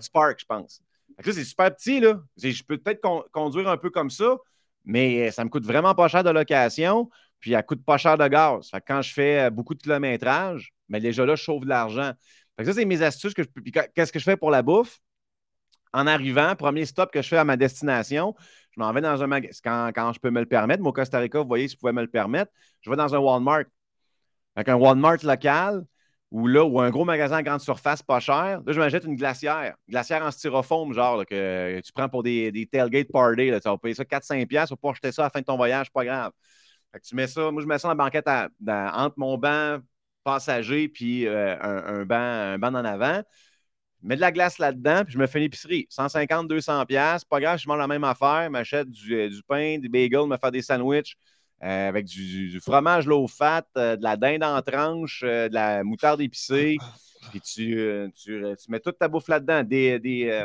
Spark, 0.00 0.40
je 0.40 0.44
pense. 0.44 0.82
c'est 1.22 1.44
super 1.44 1.74
petit. 1.74 2.00
Là. 2.00 2.20
Je 2.36 2.62
peux 2.62 2.78
peut-être 2.78 3.00
conduire 3.32 3.68
un 3.68 3.76
peu 3.76 3.90
comme 3.90 4.10
ça, 4.10 4.36
mais 4.84 5.30
ça 5.30 5.44
me 5.44 5.50
coûte 5.50 5.64
vraiment 5.64 5.94
pas 5.94 6.08
cher 6.08 6.22
de 6.22 6.30
location, 6.30 7.10
puis 7.40 7.52
elle 7.52 7.64
coûte 7.64 7.84
pas 7.84 7.98
cher 7.98 8.16
de 8.16 8.26
gaz. 8.28 8.70
quand 8.86 9.02
je 9.02 9.12
fais 9.12 9.46
euh, 9.46 9.50
beaucoup 9.50 9.74
de 9.74 9.82
kilométrage, 9.82 10.72
mais 10.88 11.00
déjà 11.00 11.26
là, 11.26 11.34
je 11.34 11.42
chauffe 11.42 11.64
de 11.64 11.68
l'argent 11.68 12.12
ça, 12.64 12.72
c'est 12.72 12.84
mes 12.84 13.02
astuces. 13.02 13.34
que 13.34 13.42
Qu'est-ce 13.94 14.12
que 14.12 14.18
je 14.18 14.24
fais 14.24 14.36
pour 14.36 14.50
la 14.50 14.62
bouffe? 14.62 15.00
En 15.92 16.06
arrivant, 16.06 16.54
premier 16.54 16.84
stop 16.84 17.10
que 17.10 17.22
je 17.22 17.28
fais 17.28 17.38
à 17.38 17.44
ma 17.44 17.56
destination, 17.56 18.34
je 18.78 18.82
m'en 18.84 18.92
vais 18.92 19.00
dans 19.00 19.20
un 19.22 19.26
magasin. 19.26 19.92
Quand, 19.92 20.12
je 20.12 20.20
peux 20.20 20.30
me 20.30 20.40
le 20.40 20.46
permettre, 20.46 20.82
mon 20.82 20.92
Costa 20.92 21.18
Rica, 21.18 21.40
vous 21.40 21.48
voyez, 21.48 21.66
si 21.66 21.74
je 21.74 21.80
pouvais 21.80 21.92
me 21.92 22.02
le 22.02 22.08
permettre, 22.08 22.52
je 22.80 22.88
vais 22.88 22.96
dans 22.96 23.12
un 23.12 23.18
Walmart. 23.18 23.64
Avec 24.54 24.68
un 24.68 24.76
Walmart 24.76 25.18
local 25.24 25.84
ou 26.30 26.46
là, 26.46 26.64
ou 26.64 26.80
un 26.80 26.90
gros 26.90 27.04
magasin 27.04 27.36
à 27.36 27.42
grande 27.42 27.60
surface 27.60 28.02
pas 28.02 28.20
cher. 28.20 28.60
Là, 28.64 28.72
je 28.72 28.78
m'achète 28.78 29.04
une 29.04 29.16
glacière. 29.16 29.74
glacière 29.88 30.22
en 30.22 30.30
styrofoam, 30.30 30.92
genre, 30.92 31.26
que 31.26 31.80
tu 31.80 31.92
prends 31.92 32.08
pour 32.08 32.22
des, 32.22 32.68
tailgate 32.70 33.10
party. 33.10 33.50
Tu 33.50 33.68
vas 33.68 33.78
payer 33.78 33.94
ça 33.94 34.04
4-5$ 34.04 34.68
pour 34.68 34.78
pas 34.78 34.90
acheter 34.90 35.10
ça 35.10 35.22
à 35.22 35.26
la 35.26 35.30
fin 35.30 35.40
de 35.40 35.44
ton 35.44 35.56
voyage, 35.56 35.90
pas 35.90 36.04
grave. 36.04 36.32
tu 37.02 37.16
mets 37.16 37.26
ça, 37.26 37.50
moi, 37.50 37.62
je 37.62 37.66
mets 37.66 37.78
ça 37.78 37.88
dans 37.88 37.94
la 37.94 38.04
banquette 38.04 38.28
entre 38.28 39.14
mon 39.16 39.38
banc 39.38 39.78
passager 40.22 40.88
puis 40.88 41.26
euh, 41.26 41.56
un, 41.60 42.04
banc, 42.04 42.16
un 42.16 42.58
banc 42.58 42.74
en 42.74 42.84
avant. 42.84 43.22
Je 44.02 44.06
mets 44.06 44.16
de 44.16 44.20
la 44.20 44.30
glace 44.30 44.58
là-dedans, 44.58 45.04
puis 45.04 45.14
je 45.14 45.18
me 45.18 45.26
fais 45.26 45.38
une 45.38 45.44
épicerie. 45.44 45.86
150, 45.90 46.46
200 46.48 46.86
pièces 46.86 47.24
Pas 47.24 47.40
grave, 47.40 47.58
je 47.58 47.68
mange 47.68 47.78
la 47.78 47.86
même 47.86 48.04
affaire. 48.04 48.48
m'achète 48.50 48.88
du, 48.90 49.14
euh, 49.14 49.28
du, 49.28 49.42
pain, 49.42 49.78
des 49.78 49.88
bagels, 49.88 50.26
me 50.26 50.36
faire 50.36 50.52
des 50.52 50.62
sandwichs 50.62 51.16
euh, 51.64 51.88
avec 51.88 52.06
du, 52.06 52.60
fromage 52.60 53.06
low 53.06 53.26
fat, 53.26 53.66
de 53.74 54.02
la 54.02 54.16
dinde 54.16 54.44
en 54.44 54.62
tranche, 54.62 55.22
de 55.22 55.52
la 55.52 55.82
moutarde 55.82 56.20
épicée. 56.20 56.76
Puis 57.30 57.40
tu, 57.40 58.10
tu, 58.14 58.44
mets 58.68 58.80
toute 58.80 58.98
ta 58.98 59.08
bouffe 59.08 59.28
là-dedans. 59.28 59.64
Des, 59.64 59.98
des, 59.98 60.44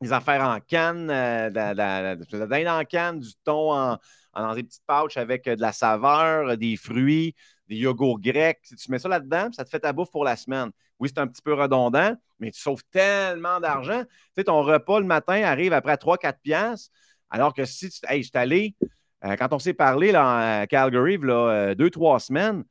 des, 0.00 0.12
affaires 0.12 0.42
en 0.42 0.58
canne, 0.60 1.08
de, 1.08 1.74
la, 1.74 2.16
dinde 2.16 2.68
en 2.68 2.84
canne, 2.84 3.20
du 3.20 3.34
thon 3.44 3.72
en, 3.72 3.98
dans 4.42 4.54
des 4.54 4.62
petites 4.62 4.82
pouches 4.86 5.16
avec 5.16 5.44
de 5.44 5.60
la 5.60 5.72
saveur, 5.72 6.56
des 6.56 6.76
fruits 6.76 7.34
des 7.68 7.76
yogourts 7.76 8.20
grecs. 8.20 8.58
Si 8.62 8.76
tu 8.76 8.90
mets 8.90 8.98
ça 8.98 9.08
là-dedans, 9.08 9.48
ça 9.52 9.64
te 9.64 9.70
fait 9.70 9.80
ta 9.80 9.92
bouffe 9.92 10.10
pour 10.10 10.24
la 10.24 10.36
semaine. 10.36 10.70
Oui, 10.98 11.08
c'est 11.12 11.20
un 11.20 11.26
petit 11.26 11.42
peu 11.42 11.54
redondant, 11.54 12.14
mais 12.38 12.50
tu 12.50 12.60
sauves 12.60 12.84
tellement 12.90 13.60
d'argent. 13.60 14.02
Tu 14.04 14.08
sais, 14.36 14.44
ton 14.44 14.62
repas 14.62 15.00
le 15.00 15.06
matin 15.06 15.42
arrive 15.42 15.72
après 15.72 15.96
3-4 15.96 16.38
piastres, 16.40 16.90
alors 17.30 17.54
que 17.54 17.64
si 17.64 17.88
tu. 17.88 17.98
Hey, 18.08 18.22
je 18.22 18.28
suis 18.28 18.38
allé, 18.38 18.74
euh, 19.24 19.36
quand 19.36 19.52
on 19.52 19.58
s'est 19.58 19.74
parlé 19.74 20.12
là, 20.12 20.60
à 20.60 20.66
Calgary, 20.66 21.18
là, 21.18 21.34
euh, 21.34 21.74
deux, 21.74 21.90
trois 21.90 22.20
semaines, 22.20 22.64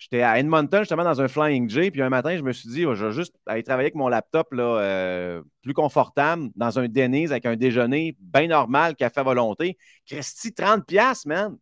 J'étais 0.00 0.22
à 0.22 0.38
Edmonton, 0.38 0.80
justement, 0.80 1.04
dans 1.04 1.20
un 1.20 1.28
Flying 1.28 1.68
J. 1.68 1.90
Puis 1.90 2.00
un 2.00 2.08
matin, 2.08 2.34
je 2.34 2.42
me 2.42 2.52
suis 2.52 2.70
dit, 2.70 2.86
oh, 2.86 2.94
je 2.94 3.04
vais 3.04 3.12
juste 3.12 3.34
aller 3.44 3.62
travailler 3.62 3.84
avec 3.84 3.94
mon 3.94 4.08
laptop 4.08 4.50
là, 4.54 4.78
euh, 4.80 5.42
plus 5.62 5.74
confortable 5.74 6.48
dans 6.56 6.78
un 6.78 6.88
Denise 6.88 7.32
avec 7.32 7.44
un 7.44 7.54
déjeuner 7.54 8.16
bien 8.18 8.46
normal, 8.46 8.96
café 8.96 9.20
à 9.20 9.22
volonté. 9.22 9.76
Christy, 10.06 10.52
30$, 10.52 11.28
man. 11.28 11.58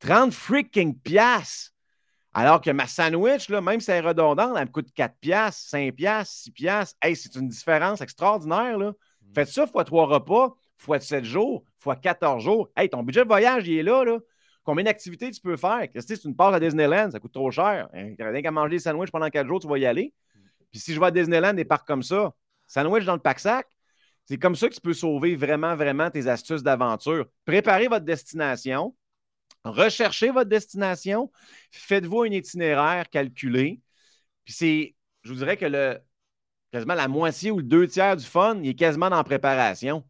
30 0.00 0.34
freaking 0.34 0.94
piastres. 0.94 1.72
Alors 2.34 2.60
que 2.60 2.70
ma 2.70 2.86
sandwich, 2.86 3.48
là, 3.48 3.62
même 3.62 3.80
si 3.80 3.90
elle 3.90 4.04
est 4.04 4.08
redondante, 4.08 4.54
elle 4.54 4.66
me 4.66 4.70
coûte 4.70 4.92
4 4.94 5.16
piastres, 5.18 5.70
5 5.70 5.94
piastres, 5.94 6.34
6 6.34 6.50
piastres. 6.50 6.98
Hey, 7.00 7.16
c'est 7.16 7.34
une 7.34 7.48
différence 7.48 8.02
extraordinaire. 8.02 8.76
Là. 8.76 8.90
Mm. 8.90 9.34
Faites 9.34 9.48
ça 9.48 9.66
fois 9.66 9.84
trois 9.84 10.04
repas, 10.04 10.54
fois 10.76 11.00
7 11.00 11.24
jours, 11.24 11.64
fois 11.78 11.96
14 11.96 12.44
jours. 12.44 12.68
Hey, 12.76 12.90
ton 12.90 13.02
budget 13.02 13.22
de 13.22 13.28
voyage, 13.28 13.66
il 13.66 13.78
est 13.78 13.82
là. 13.82 14.04
là. 14.04 14.18
Combien 14.66 14.82
d'activités 14.82 15.30
tu 15.30 15.40
peux 15.40 15.56
faire? 15.56 15.88
Si 15.96 16.18
tu 16.18 16.26
une 16.26 16.34
pars 16.34 16.52
à 16.52 16.58
Disneyland, 16.58 17.12
ça 17.12 17.20
coûte 17.20 17.32
trop 17.32 17.52
cher. 17.52 17.88
Hein, 17.94 18.14
rien 18.18 18.42
qu'à 18.42 18.50
manger 18.50 18.70
des 18.70 18.78
sandwichs 18.80 19.12
pendant 19.12 19.30
4 19.30 19.46
jours, 19.46 19.60
tu 19.60 19.68
vas 19.68 19.78
y 19.78 19.86
aller. 19.86 20.12
Puis 20.72 20.80
si 20.80 20.92
je 20.92 20.98
vais 20.98 21.06
à 21.06 21.10
Disneyland, 21.12 21.54
des 21.54 21.64
parcs 21.64 21.86
comme 21.86 22.02
ça, 22.02 22.34
sandwich 22.66 23.04
dans 23.04 23.14
le 23.14 23.20
pack-sac, 23.20 23.68
c'est 24.24 24.38
comme 24.38 24.56
ça 24.56 24.68
que 24.68 24.74
tu 24.74 24.80
peux 24.80 24.92
sauver 24.92 25.36
vraiment, 25.36 25.76
vraiment 25.76 26.10
tes 26.10 26.26
astuces 26.26 26.64
d'aventure. 26.64 27.26
Préparez 27.44 27.86
votre 27.86 28.04
destination. 28.04 28.96
Recherchez 29.62 30.30
votre 30.30 30.48
destination, 30.48 31.30
faites-vous 31.70 32.22
un 32.22 32.30
itinéraire 32.30 33.08
calculé. 33.08 33.80
Puis 34.44 34.52
c'est, 34.52 34.96
je 35.22 35.30
vous 35.30 35.38
dirais 35.38 35.56
que 35.56 35.66
le, 35.66 35.98
quasiment 36.72 36.94
la 36.94 37.08
moitié 37.08 37.50
ou 37.52 37.58
le 37.58 37.62
deux 37.64 37.86
tiers 37.86 38.16
du 38.16 38.24
fun, 38.24 38.60
il 38.62 38.70
est 38.70 38.74
quasiment 38.74 39.08
la 39.08 39.24
préparation. 39.24 40.04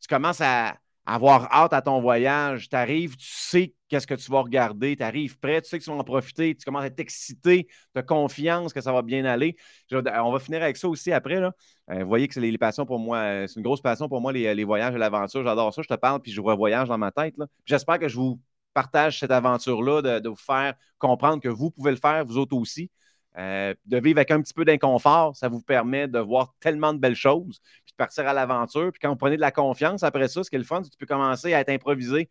Tu 0.00 0.08
commences 0.08 0.40
à 0.40 0.78
avoir 1.08 1.50
hâte 1.50 1.72
à 1.72 1.80
ton 1.80 2.02
voyage, 2.02 2.68
tu 2.68 2.76
arrives, 2.76 3.16
tu 3.16 3.26
sais 3.26 3.74
qu'est-ce 3.88 4.06
que 4.06 4.14
tu 4.14 4.30
vas 4.30 4.42
regarder, 4.42 4.94
tu 4.94 5.02
arrives 5.02 5.38
prêt, 5.38 5.62
tu 5.62 5.68
sais 5.70 5.78
que 5.78 5.84
tu 5.84 5.88
vas 5.88 5.96
en 5.96 6.04
profiter, 6.04 6.54
tu 6.54 6.66
commences 6.66 6.82
à 6.82 6.88
être 6.88 7.00
excité, 7.00 7.66
tu 7.66 7.98
as 7.98 8.02
confiance 8.02 8.74
que 8.74 8.82
ça 8.82 8.92
va 8.92 9.00
bien 9.00 9.24
aller. 9.24 9.56
On 9.90 10.30
va 10.30 10.38
finir 10.38 10.62
avec 10.62 10.76
ça 10.76 10.86
aussi 10.86 11.10
après. 11.10 11.40
Là. 11.40 11.52
Euh, 11.90 12.02
vous 12.02 12.08
voyez 12.08 12.28
que 12.28 12.34
c'est 12.34 12.42
les, 12.42 12.58
passions 12.58 12.84
pour 12.84 12.98
moi, 12.98 13.16
euh, 13.18 13.46
c'est 13.46 13.56
une 13.56 13.62
grosse 13.62 13.80
passion 13.80 14.06
pour 14.06 14.20
moi, 14.20 14.32
les, 14.32 14.64
voyages 14.64 14.94
et 14.94 14.98
l'aventure. 14.98 15.42
J'adore 15.42 15.72
ça. 15.72 15.80
Je 15.80 15.88
te 15.88 15.94
parle, 15.94 16.20
puis 16.20 16.30
je 16.30 16.42
vois 16.42 16.54
voyage 16.54 16.88
dans 16.88 16.98
ma 16.98 17.10
tête. 17.10 17.34
J'espère 17.64 17.98
que 17.98 18.08
je 18.08 18.16
vous 18.16 18.38
partage 18.74 19.18
cette 19.18 19.30
aventure-là, 19.30 20.20
de, 20.20 20.28
vous 20.28 20.36
faire 20.36 20.74
comprendre 20.98 21.40
que 21.40 21.48
vous 21.48 21.70
pouvez 21.70 21.90
le 21.90 21.96
faire, 21.96 22.22
vous 22.26 22.36
autres 22.36 22.54
aussi. 22.54 22.90
Euh, 23.38 23.72
de 23.86 23.98
vivre 23.98 24.18
avec 24.18 24.30
un 24.30 24.42
petit 24.42 24.52
peu 24.52 24.64
d'inconfort, 24.66 25.36
ça 25.36 25.48
vous 25.48 25.62
permet 25.62 26.06
de 26.06 26.18
voir 26.18 26.52
tellement 26.60 26.92
de 26.92 26.98
belles 26.98 27.14
choses, 27.14 27.60
partir 27.98 28.26
à 28.26 28.32
l'aventure. 28.32 28.90
Puis 28.92 29.00
quand 29.00 29.10
vous 29.10 29.16
prenez 29.16 29.36
de 29.36 29.42
la 29.42 29.50
confiance 29.50 30.02
après 30.02 30.28
ça, 30.28 30.42
ce 30.42 30.48
qui 30.48 30.56
est 30.56 30.58
le 30.58 30.64
fun, 30.64 30.82
c'est 30.82 30.88
que 30.90 30.94
tu 30.94 30.98
peux 30.98 31.06
commencer 31.06 31.52
à 31.52 31.60
être 31.60 31.68
improvisé. 31.68 32.30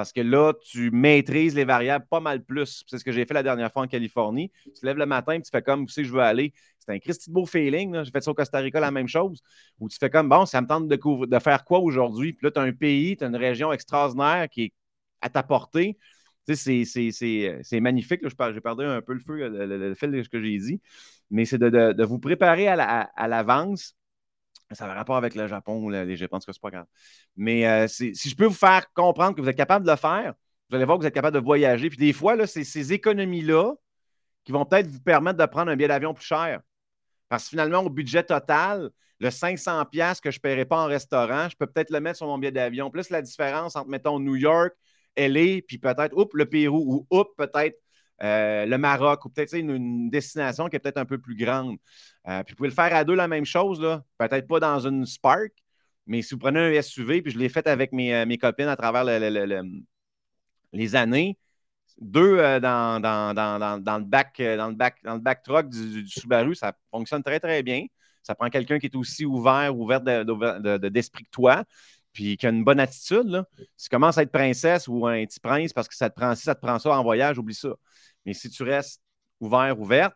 Parce 0.00 0.14
que 0.14 0.22
là, 0.22 0.54
tu 0.64 0.90
maîtrises 0.90 1.54
les 1.54 1.66
variables 1.66 2.06
pas 2.08 2.20
mal 2.20 2.42
plus. 2.42 2.84
C'est 2.86 2.96
ce 2.96 3.04
que 3.04 3.12
j'ai 3.12 3.26
fait 3.26 3.34
la 3.34 3.42
dernière 3.42 3.70
fois 3.70 3.82
en 3.82 3.86
Californie. 3.86 4.50
Tu 4.64 4.80
te 4.80 4.86
lèves 4.86 4.96
le 4.96 5.04
matin 5.04 5.34
et 5.34 5.42
tu 5.42 5.50
fais 5.50 5.60
comme, 5.60 5.82
où 5.82 5.86
je 5.88 6.10
veux 6.10 6.22
aller? 6.22 6.54
C'est 6.78 6.92
un 6.92 6.98
Christy 6.98 7.30
beau 7.30 7.44
feeling. 7.44 8.02
J'ai 8.02 8.10
fait 8.10 8.22
ça 8.22 8.30
au 8.30 8.34
Costa 8.34 8.60
Rica, 8.60 8.80
la 8.80 8.90
même 8.90 9.08
chose. 9.08 9.42
Où 9.78 9.90
tu 9.90 9.98
fais 9.98 10.08
comme, 10.08 10.30
bon, 10.30 10.46
ça 10.46 10.62
me 10.62 10.66
tente 10.66 10.88
de, 10.88 11.38
faire 11.38 11.64
quoi 11.64 11.80
aujourd'hui? 11.80 12.32
Puis 12.32 12.46
là, 12.46 12.50
tu 12.50 12.58
as 12.58 12.62
un 12.62 12.72
pays, 12.72 13.16
tu 13.18 13.24
as 13.24 13.26
une 13.26 13.36
région 13.36 13.74
extraordinaire 13.74 14.48
qui 14.48 14.62
est 14.62 14.72
à 15.20 15.28
t'apporter. 15.28 15.98
C'est 16.46 17.80
magnifique. 17.80 18.22
J'ai 18.26 18.60
perdu 18.62 18.84
un 18.84 19.02
peu 19.02 19.12
le 19.12 19.20
feu, 19.20 19.48
le, 19.48 19.94
fil 19.94 20.10
de 20.12 20.22
ce 20.22 20.30
que 20.30 20.42
j'ai 20.42 20.56
dit. 20.56 20.80
Mais 21.30 21.44
c'est 21.44 21.58
de, 21.58 22.04
vous 22.04 22.18
préparer 22.18 22.68
à 22.68 23.28
l'avance. 23.28 23.94
Ça 24.72 24.86
a 24.86 24.94
rapport 24.94 25.16
avec 25.16 25.34
le 25.34 25.46
Japon, 25.46 25.88
les 25.88 26.16
je 26.16 26.26
pense 26.26 26.46
que 26.46 26.52
c'est 26.52 26.62
pas 26.62 26.70
grave. 26.70 26.86
Mais 27.36 27.66
euh, 27.66 27.88
si 27.88 28.14
je 28.14 28.36
peux 28.36 28.46
vous 28.46 28.54
faire 28.54 28.92
comprendre 28.92 29.34
que 29.34 29.40
vous 29.40 29.48
êtes 29.48 29.56
capable 29.56 29.84
de 29.84 29.90
le 29.90 29.96
faire, 29.96 30.34
vous 30.68 30.76
allez 30.76 30.84
voir 30.84 30.98
que 30.98 31.02
vous 31.02 31.08
êtes 31.08 31.14
capable 31.14 31.34
de 31.34 31.42
voyager. 31.42 31.88
Puis 31.88 31.98
des 31.98 32.12
fois, 32.12 32.46
c'est 32.46 32.64
ces 32.64 32.92
économies-là 32.92 33.74
qui 34.44 34.52
vont 34.52 34.64
peut-être 34.64 34.86
vous 34.86 35.00
permettre 35.00 35.38
de 35.38 35.46
prendre 35.46 35.70
un 35.70 35.76
billet 35.76 35.88
d'avion 35.88 36.14
plus 36.14 36.24
cher. 36.24 36.60
Parce 37.28 37.44
que 37.44 37.50
finalement, 37.50 37.80
au 37.80 37.90
budget 37.90 38.22
total, 38.22 38.90
le 39.18 39.30
500$ 39.30 40.20
que 40.20 40.30
je 40.30 40.38
ne 40.38 40.40
paierai 40.40 40.64
pas 40.64 40.82
en 40.82 40.86
restaurant, 40.86 41.48
je 41.48 41.56
peux 41.56 41.66
peut-être 41.66 41.90
le 41.90 42.00
mettre 42.00 42.18
sur 42.18 42.26
mon 42.26 42.38
billet 42.38 42.52
d'avion. 42.52 42.90
Plus 42.90 43.10
la 43.10 43.22
différence 43.22 43.76
entre, 43.76 43.88
mettons, 43.88 44.18
New 44.18 44.36
York, 44.36 44.72
LA, 45.16 45.60
puis 45.66 45.78
peut-être, 45.78 46.16
oups, 46.16 46.32
le 46.34 46.46
Pérou, 46.46 47.06
ou 47.10 47.16
oups, 47.16 47.30
peut-être 47.36 47.76
euh, 48.22 48.66
le 48.66 48.78
Maroc, 48.78 49.24
ou 49.24 49.30
peut-être 49.30 49.54
une, 49.54 50.10
destination 50.10 50.68
qui 50.68 50.76
est 50.76 50.78
peut-être 50.78 50.98
un 50.98 51.06
peu 51.06 51.18
plus 51.18 51.36
grande. 51.36 51.76
Euh, 52.28 52.42
puis 52.42 52.52
vous 52.52 52.56
pouvez 52.56 52.68
le 52.68 52.74
faire 52.74 52.94
à 52.94 53.04
deux, 53.04 53.14
la 53.14 53.28
même 53.28 53.44
chose, 53.44 53.80
là. 53.80 54.04
Peut-être 54.18 54.46
pas 54.46 54.60
dans 54.60 54.86
une 54.86 55.06
Spark, 55.06 55.52
mais 56.06 56.22
si 56.22 56.34
vous 56.34 56.40
prenez 56.40 56.60
un 56.60 56.82
SUV, 56.82 57.22
puis 57.22 57.32
je 57.32 57.38
l'ai 57.38 57.48
fait 57.48 57.66
avec 57.66 57.92
mes, 57.92 58.14
euh, 58.14 58.36
copines 58.36 58.68
à 58.68 58.76
travers 58.76 59.04
les 60.72 60.96
années, 60.96 61.38
deux 62.00 62.36
dans, 62.60 63.00
dans, 63.00 63.98
le 63.98 64.04
back, 64.04 64.36
dans, 64.38 64.68
le 64.68 64.74
back, 64.74 64.96
dans 65.04 65.14
le 65.14 65.20
back 65.20 65.42
truck 65.42 65.68
du, 65.68 66.06
Subaru, 66.06 66.54
ça 66.54 66.72
fonctionne 66.90 67.22
très, 67.22 67.40
très 67.40 67.62
bien. 67.62 67.86
Ça 68.22 68.34
prend 68.34 68.48
quelqu'un 68.50 68.78
qui 68.78 68.86
est 68.86 68.96
aussi 68.96 69.24
ouvert, 69.24 69.76
ouvert 69.76 70.00
d'esprit 70.02 71.24
que 71.24 71.30
toi 71.30 71.64
puis 72.12 72.36
qui 72.36 72.46
a 72.46 72.50
une 72.50 72.64
bonne 72.64 72.80
attitude, 72.80 73.44
si 73.76 73.84
tu 73.84 73.88
commences 73.88 74.18
à 74.18 74.22
être 74.22 74.32
princesse 74.32 74.88
ou 74.88 75.06
un 75.06 75.24
petit 75.24 75.40
prince 75.40 75.72
parce 75.72 75.88
que 75.88 75.94
ça 75.94 76.10
te 76.10 76.14
prend 76.18 76.34
si 76.34 76.42
ça 76.42 76.54
te 76.54 76.60
prend 76.60 76.78
ça 76.78 76.90
en 76.90 77.02
voyage, 77.02 77.38
oublie 77.38 77.54
ça. 77.54 77.70
Mais 78.26 78.34
si 78.34 78.50
tu 78.50 78.62
restes 78.62 79.02
ouvert, 79.40 79.78
ouverte, 79.78 80.14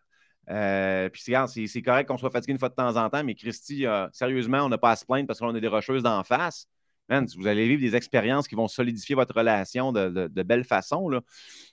euh, 0.51 1.09
puis 1.09 1.23
c'est 1.23 1.83
correct 1.83 2.07
qu'on 2.07 2.19
soit 2.19 2.31
fatigué 2.31 2.53
une 2.53 2.59
fois 2.59 2.69
de 2.69 2.75
temps 2.75 2.97
en 2.97 3.09
temps, 3.09 3.25
mais 3.25 3.35
Christy, 3.35 3.87
euh, 3.87 4.07
sérieusement, 4.13 4.59
on 4.59 4.69
n'a 4.69 4.79
pas 4.79 4.91
à 4.91 4.97
se 4.97 5.05
plaindre 5.05 5.27
parce 5.27 5.39
qu'on 5.39 5.55
a 5.55 5.61
des 5.61 5.69
rocheuses 5.69 6.03
d'en 6.03 6.23
face. 6.23 6.69
vous 7.09 7.47
allez 7.47 7.67
vivre 7.69 7.81
des 7.81 7.97
expériences 7.97 8.49
qui 8.49 8.55
vont 8.55 8.69
solidifier 8.69 9.15
votre 9.15 9.35
relation 9.35 9.93
de, 9.93 10.43
belle 10.43 10.65
façon. 10.65 11.09
Là. 11.09 11.21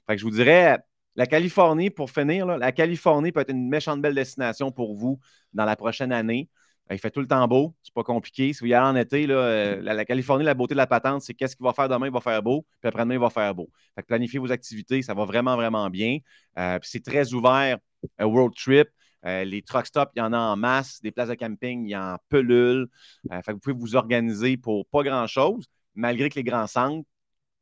Je 0.10 0.24
vous 0.24 0.32
dirais, 0.32 0.80
la 1.16 1.28
Californie, 1.28 1.90
pour 1.90 2.10
finir, 2.12 2.46
la 2.46 2.72
Californie 2.72 3.32
peut 3.32 3.42
être 3.42 3.52
une 3.52 3.68
méchante 3.68 4.02
belle 4.02 4.16
destination 4.16 4.72
pour 4.72 4.96
vous 4.96 5.20
dans 5.54 5.66
la 5.66 5.76
prochaine 5.76 6.12
année. 6.12 6.50
Il 6.92 7.00
fait 7.00 7.12
tout 7.12 7.22
le 7.22 7.28
temps 7.28 7.48
beau, 7.48 7.76
c'est 7.84 7.94
pas 7.94 8.04
compliqué. 8.04 8.54
Si 8.54 8.60
vous 8.60 8.68
y 8.68 8.74
allez 8.74 8.86
en 8.86 8.96
été, 8.96 9.26
euh, 9.30 9.82
la, 9.82 10.06
Californie, 10.06 10.44
la 10.44 10.54
beauté 10.54 10.74
de 10.74 10.78
la 10.78 10.88
patente, 10.88 11.22
c'est 11.22 11.34
qu'est-ce 11.34 11.56
qu'il 11.56 11.64
va 11.64 11.74
faire 11.74 11.89
demain, 11.89 12.08
il 12.08 12.12
va 12.12 12.22
faire 12.22 12.42
beau, 12.42 12.66
puis 12.80 12.88
après-demain, 12.88 13.16
il 13.16 13.20
va 13.20 13.30
faire 13.30 13.54
beau. 13.56 13.70
Fait 13.96 14.02
que 14.02 14.08
planifiez 14.08 14.39
vos 14.39 14.52
activités, 14.52 15.02
ça 15.02 15.14
va 15.14 15.26
vraiment, 15.26 15.56
vraiment 15.56 15.89
bien. 15.89 16.18
Euh, 16.58 16.80
c'est 16.82 17.04
très 17.04 17.34
ouvert, 17.34 17.78
un 18.18 18.26
World 18.26 18.56
Trip. 18.56 18.88
Euh, 19.24 19.44
les 19.44 19.62
truck 19.62 19.86
stops, 19.86 20.12
il 20.16 20.20
y 20.20 20.22
en 20.24 20.34
a 20.34 20.38
en 20.38 20.58
masse. 20.58 21.00
Des 21.02 21.12
places 21.12 21.30
de 21.30 21.36
camping, 21.36 21.86
il 21.86 21.92
y 21.92 21.96
en 21.96 22.18
pelule. 22.30 22.88
fait 23.30 23.42
que 23.46 23.52
vous 23.52 23.60
pouvez 23.60 23.76
vous 23.76 23.96
organiser 23.96 24.58
pour 24.58 24.88
pas 24.88 25.04
grand-chose, 25.04 25.68
malgré 25.94 26.30
que 26.30 26.36
les 26.36 26.44
grands 26.44 26.68
centres, 26.68 27.08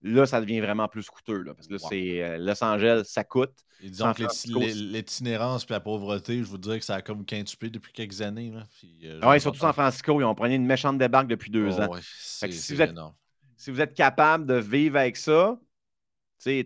là, 0.02 0.26
ça 0.26 0.42
devient 0.42 0.60
vraiment 0.60 0.88
plus 0.88 1.10
coûteux. 1.10 1.44
parce 1.46 1.68
que 1.68 1.74
là, 1.74 1.80
c'est 1.90 2.24
euh, 2.24 2.38
Los 2.38 2.64
Angeles, 2.64 3.04
ça 3.06 3.24
coûte. 3.24 3.54
Et 3.82 3.90
disons 3.90 4.14
que 4.14 4.24
l'itinérance 4.74 5.66
et 5.70 5.74
la 5.74 5.80
pauvreté, 5.80 6.40
je 6.40 6.44
vous 6.44 6.58
dirais 6.58 6.80
que 6.80 6.86
ça 6.86 6.96
a 6.96 7.02
comme 7.02 7.26
quintuplé 7.26 7.70
depuis 7.70 7.94
quelques 7.94 8.22
années. 8.22 8.52
Là. 8.52 8.66
Euh, 9.04 9.20
ah 9.22 9.32
oui, 9.32 9.42
surtout 9.42 9.60
San 9.60 9.74
Francisco, 9.74 10.20
ils 10.20 10.24
ont 10.24 10.36
pris 10.36 10.54
une 10.54 10.66
méchante 10.66 10.98
débarque 10.98 11.28
depuis 11.28 11.52
deux 11.52 11.80
ans. 11.80 11.90
si, 12.02 12.74
vous 12.74 12.82
êtes, 12.82 12.96
si 13.58 13.72
vous 13.72 13.82
êtes 13.82 13.94
capable 13.94 14.46
de 14.46 14.56
vivre 14.56 14.98
avec 14.98 15.18
ça, 15.18 15.58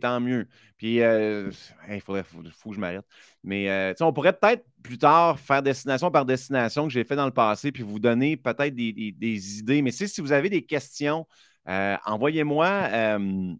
tant 0.01 0.19
mieux. 0.19 0.47
Puis, 0.77 1.01
euh, 1.01 1.49
il 1.89 2.01
faudrait, 2.01 2.23
faut, 2.23 2.69
que 2.69 2.75
je 2.75 2.79
m'arrête. 2.79 3.05
Mais 3.43 3.93
on 4.01 4.13
pourrait 4.13 4.33
peut-être 4.33 4.65
plus 4.81 4.97
tard 4.97 5.39
faire 5.39 5.63
destination 5.63 6.11
par 6.11 6.25
destination 6.25 6.87
que 6.87 6.93
j'ai 6.93 7.03
fait 7.03 7.15
dans 7.15 7.25
le 7.25 7.31
passé, 7.31 7.71
puis 7.71 7.83
vous 7.83 7.99
donner 7.99 8.37
peut-être 8.37 8.75
des, 8.75 8.91
des, 8.91 9.59
idées. 9.59 9.81
Mais 9.81 9.91
si 9.91 10.19
vous 10.19 10.31
avez 10.31 10.49
des 10.49 10.65
questions, 10.65 11.25
euh, 11.67 11.97
envoyez-moi 12.05 12.67
euh, 12.67 13.53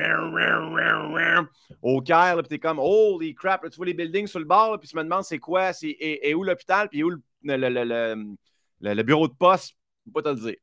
au 1.82 2.02
Caire, 2.02 2.36
puis 2.38 2.48
t'es 2.48 2.58
comme 2.58 2.80
Holy 2.80 3.32
crap, 3.36 3.62
tu 3.70 3.76
vois 3.76 3.86
les 3.86 3.94
buildings 3.94 4.26
sur 4.26 4.40
le 4.40 4.44
bord, 4.44 4.76
puis 4.80 4.88
tu 4.88 4.96
me 4.96 5.04
demandes 5.04 5.22
c'est 5.22 5.38
quoi, 5.38 5.72
c'est 5.72 5.96
et, 6.00 6.34
où 6.34 6.42
l'hôpital, 6.42 6.88
puis 6.88 7.04
où 7.04 7.10
le, 7.10 7.22
le, 7.42 9.02
bureau 9.02 9.28
de 9.28 9.34
poste, 9.34 9.74
je 10.06 10.12
peux 10.12 10.22
pas 10.22 10.34
te 10.34 10.40
le 10.40 10.40
dire. 10.40 10.56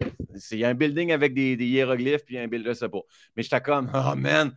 Il 0.51 0.59
y 0.59 0.65
a 0.65 0.69
un 0.69 0.73
building 0.73 1.11
avec 1.11 1.33
des, 1.33 1.55
hiéroglyphes, 1.55 2.25
puis 2.25 2.37
un 2.37 2.47
building, 2.47 2.69
je 2.69 2.73
sais 2.73 2.89
pas. 2.89 3.01
Mais 3.35 3.43
j'étais 3.43 3.61
comme 3.61 3.89
Oh 3.93 4.15
man, 4.15 4.55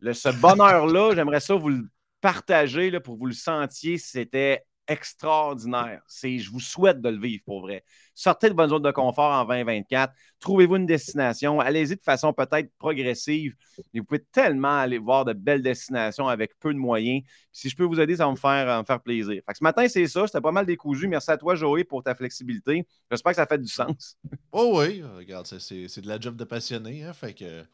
ce 0.00 0.40
bonheur-là, 0.40 1.14
j'aimerais 1.14 1.40
ça 1.40 1.54
vous 1.54 1.70
le 1.70 1.88
partager 2.20 2.90
là, 2.90 3.00
pour 3.00 3.14
que 3.14 3.20
vous 3.20 3.26
le 3.26 3.32
sentiez. 3.32 3.98
C'était 3.98 4.64
extraordinaire. 4.88 6.02
Je 6.22 6.50
vous 6.50 6.60
souhaite 6.60 7.00
de 7.00 7.08
le 7.08 7.20
vivre 7.20 7.42
pour 7.44 7.60
vrai. 7.60 7.84
Sortez 8.14 8.48
de 8.48 8.54
votre 8.54 8.70
zone 8.70 8.82
de 8.82 8.90
confort 8.90 9.32
en 9.32 9.44
2024. 9.44 10.12
Trouvez-vous 10.40 10.76
une 10.76 10.86
destination. 10.86 11.60
Allez-y 11.60 11.96
de 11.96 12.02
façon 12.02 12.32
peut-être 12.32 12.70
progressive. 12.78 13.54
vous 13.94 14.04
pouvez 14.04 14.24
tellement 14.32 14.78
aller 14.78 14.98
voir 14.98 15.24
de 15.24 15.32
belles 15.32 15.62
destinations 15.62 16.28
avec 16.28 16.58
peu 16.58 16.72
de 16.72 16.78
moyens. 16.78 17.22
si 17.52 17.68
je 17.68 17.76
peux 17.76 17.84
vous 17.84 18.00
aider, 18.00 18.16
ça 18.16 18.26
va 18.26 18.30
me 18.30 18.36
faire, 18.36 18.78
me 18.80 18.84
faire 18.84 19.00
plaisir. 19.00 19.42
ce 19.48 19.62
matin, 19.62 19.88
c'est 19.88 20.06
ça. 20.06 20.26
C'était 20.26 20.40
pas 20.40 20.52
mal 20.52 20.66
décousu. 20.66 21.08
Merci 21.08 21.30
à 21.30 21.36
toi, 21.36 21.54
Joey, 21.54 21.84
pour 21.84 22.02
ta 22.02 22.14
flexibilité. 22.14 22.86
J'espère 23.10 23.32
que 23.32 23.36
ça 23.36 23.46
fait 23.46 23.58
du 23.58 23.68
sens. 23.68 24.16
Oh 24.52 24.80
oui, 24.80 25.02
regarde, 25.02 25.46
c'est 25.46 26.00
de 26.00 26.08
la 26.08 26.18
job 26.18 26.36
de 26.36 26.44
passionné. 26.44 27.04
Hein, 27.04 27.12
fait 27.12 27.34
que... 27.34 27.64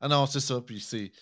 Ah 0.00 0.08
non, 0.08 0.26
c'est 0.26 0.40
ça. 0.40 0.60
Puis 0.62 0.80
c'est 0.80 1.12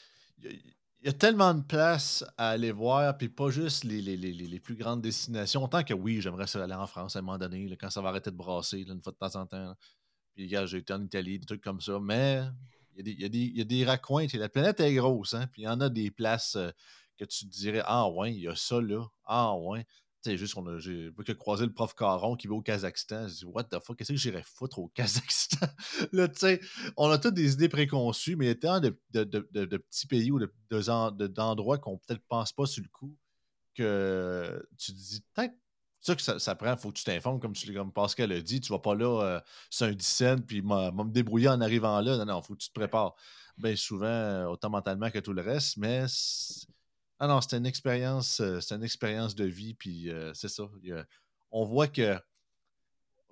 il 1.06 1.10
y 1.10 1.14
a 1.14 1.18
tellement 1.18 1.54
de 1.54 1.62
place 1.62 2.24
à 2.36 2.48
aller 2.48 2.72
voir, 2.72 3.16
puis 3.16 3.28
pas 3.28 3.48
juste 3.48 3.84
les, 3.84 4.02
les, 4.02 4.58
plus 4.58 4.74
grandes 4.74 5.02
destinations. 5.02 5.68
Tant 5.68 5.84
que 5.84 5.94
oui, 5.94 6.20
j'aimerais 6.20 6.46
aller 6.56 6.74
en 6.74 6.88
France 6.88 7.14
à 7.14 7.20
un 7.20 7.22
moment 7.22 7.38
donné, 7.38 7.76
quand 7.80 7.90
ça 7.90 8.00
va 8.00 8.08
arrêter 8.08 8.32
de 8.32 8.36
brasser, 8.36 8.80
une 8.80 9.00
fois 9.00 9.12
de 9.12 9.16
temps 9.16 9.40
en 9.40 9.46
temps. 9.46 9.76
Puis, 10.34 10.48
gars, 10.48 10.66
j'ai 10.66 10.78
été 10.78 10.92
en 10.92 11.00
Italie, 11.00 11.38
des 11.38 11.46
trucs 11.46 11.62
comme 11.62 11.80
ça. 11.80 12.00
Mais 12.00 12.42
il 12.96 13.20
y, 13.20 13.24
a 13.24 13.28
des, 13.28 13.76
y 13.76 13.84
raccoins. 13.84 14.26
La 14.34 14.48
planète 14.48 14.80
est 14.80 14.94
grosse, 14.94 15.34
hein? 15.34 15.46
Puis 15.52 15.62
il 15.62 15.64
y 15.66 15.68
en 15.68 15.80
a 15.80 15.88
des 15.88 16.10
places 16.10 16.56
euh, 16.56 16.72
que 17.16 17.24
tu 17.24 17.44
dirais 17.46 17.82
Ah 17.84 18.10
ouais, 18.10 18.34
il 18.34 18.40
y 18.40 18.48
a 18.48 18.56
ça 18.56 18.80
là. 18.80 19.06
Ah 19.26 19.54
ouais. 19.54 19.86
C'est 20.26 20.36
juste 20.36 20.54
qu'on 20.54 20.66
a, 20.66 20.78
j'ai 20.80 21.12
croisé 21.38 21.64
le 21.64 21.72
prof 21.72 21.94
Caron 21.94 22.34
qui 22.34 22.48
va 22.48 22.54
au 22.54 22.62
Kazakhstan. 22.62 23.28
Je 23.28 23.34
dis, 23.34 23.44
what 23.44 23.64
the 23.64 23.78
fuck, 23.78 23.96
qu'est-ce 23.96 24.12
que 24.12 24.18
j'irais 24.18 24.42
foutre 24.42 24.80
au 24.80 24.88
Kazakhstan? 24.88 25.66
là, 26.12 26.26
tu 26.26 26.38
sais, 26.40 26.60
on 26.96 27.08
a 27.10 27.18
toutes 27.18 27.34
des 27.34 27.52
idées 27.52 27.68
préconçues, 27.68 28.34
mais 28.34 28.46
il 28.46 28.48
y 28.48 28.50
a 28.50 28.54
tant 28.56 28.80
de, 28.80 28.98
de, 29.12 29.24
de, 29.24 29.76
petits 29.76 30.08
pays 30.08 30.32
ou 30.32 30.40
d'endroits 30.40 31.78
qu'on 31.78 31.98
peut-être 31.98 32.22
pense 32.28 32.52
pas 32.52 32.66
sur 32.66 32.82
le 32.82 32.88
coup 32.88 33.16
que 33.74 34.66
tu 34.76 34.92
te 34.92 34.96
dis, 34.98 35.22
peut-être 35.32 35.54
ça 36.00 36.14
que 36.14 36.22
ça, 36.22 36.54
prend, 36.54 36.76
faut 36.76 36.90
que 36.90 36.98
tu 36.98 37.04
t'informes, 37.04 37.40
comme, 37.40 37.52
tu, 37.52 37.72
comme 37.72 37.92
Pascal 37.92 38.32
a 38.32 38.40
dit. 38.40 38.60
Tu 38.60 38.72
vas 38.72 38.78
pas 38.78 38.94
là, 38.94 39.22
euh, 39.22 39.40
c'est 39.70 39.86
un 39.86 39.92
10 39.92 40.24
puis 40.46 40.62
m'a 40.62 40.90
me 40.92 41.10
débrouiller 41.10 41.48
en 41.48 41.60
arrivant 41.60 42.00
là. 42.00 42.16
Non, 42.18 42.26
non, 42.26 42.42
faut 42.42 42.54
que 42.54 42.60
tu 42.60 42.68
te 42.68 42.74
prépares. 42.74 43.14
Bien 43.58 43.74
souvent, 43.74 44.06
euh, 44.06 44.46
autant 44.46 44.70
mentalement 44.70 45.10
que 45.10 45.18
tout 45.18 45.32
le 45.32 45.42
reste, 45.42 45.78
mais 45.78 46.04
ah 47.18 47.26
non, 47.26 47.40
c'était 47.40 47.56
une 47.56 47.66
expérience, 47.66 48.40
euh, 48.40 48.60
une 48.70 48.82
expérience 48.82 49.34
de 49.34 49.44
vie, 49.44 49.74
puis 49.74 50.10
c'est 50.34 50.48
ça. 50.48 50.64
on 51.50 51.64
voit 51.64 51.88
que, 51.88 52.18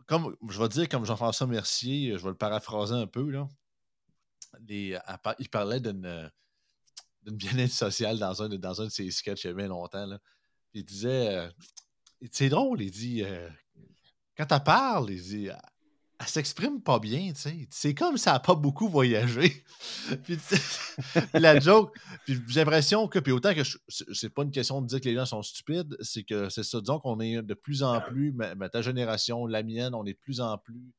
comme 0.07 0.37
je 0.49 0.61
vais 0.61 0.69
dire, 0.69 0.89
comme 0.89 1.05
Jean-François 1.05 1.47
Mercier, 1.47 2.17
je 2.17 2.23
vais 2.23 2.31
le 2.31 2.37
paraphraser 2.37 2.95
un 2.95 3.07
peu, 3.07 3.31
là. 3.31 3.49
il 4.69 5.49
parlait 5.51 5.81
d'une 5.81 6.31
bien-être 7.27 7.73
sociale 7.73 8.19
dans 8.19 8.43
un, 8.43 8.49
dans 8.49 8.81
un 8.81 8.85
de 8.87 8.91
ses 8.91 9.11
sketchs 9.11 9.45
il 9.45 9.49
y 9.49 9.51
a 9.51 9.55
bien 9.55 9.69
longtemps. 9.69 10.07
Là. 10.07 10.19
Il 10.73 10.85
disait 10.85 11.51
C'est 12.31 12.49
drôle, 12.49 12.83
il 12.83 12.91
dit 12.91 13.23
Quand 14.37 14.47
tu 14.47 14.65
parles, 14.65 15.11
il 15.11 15.23
dit 15.23 15.51
elle 16.25 16.31
s'exprime 16.31 16.81
pas 16.81 16.99
bien, 16.99 17.33
tu 17.33 17.41
sais. 17.41 17.69
C'est 17.71 17.95
comme 17.95 18.17
ça 18.17 18.33
n'a 18.33 18.41
pas 18.41 18.55
beaucoup 18.55 18.89
voyagé. 18.89 19.65
puis, 20.25 20.39
la 21.35 21.61
joke, 21.61 21.95
puis 22.25 22.41
j'ai 22.49 22.61
l'impression 22.61 23.09
que, 23.09 23.19
puis 23.19 23.33
autant 23.33 23.55
que 23.55 23.61
c'est 23.89 24.31
pas 24.31 24.43
une 24.43 24.51
question 24.51 24.81
de 24.81 24.87
dire 24.87 25.01
que 25.01 25.09
les 25.09 25.15
gens 25.15 25.27
sont 25.27 25.43
stupides, 25.43 25.97
c'est 26.01 26.25
que 26.25 26.49
c'est 26.49 26.63
ça, 26.63 26.81
disons 26.81 26.99
qu'on 26.99 27.21
est 27.21 27.43
de 27.43 27.55
plus 27.55 27.83
en 27.83 28.01
plus, 28.01 28.33
mais, 28.33 28.69
ta 28.71 28.81
génération, 28.81 29.47
la 29.47 29.63
mienne, 29.63 29.95
on 29.95 30.07
est 30.07 30.15
de 30.15 30.19
plus 30.19 30.41
en 30.41 30.57
plus, 30.57 30.95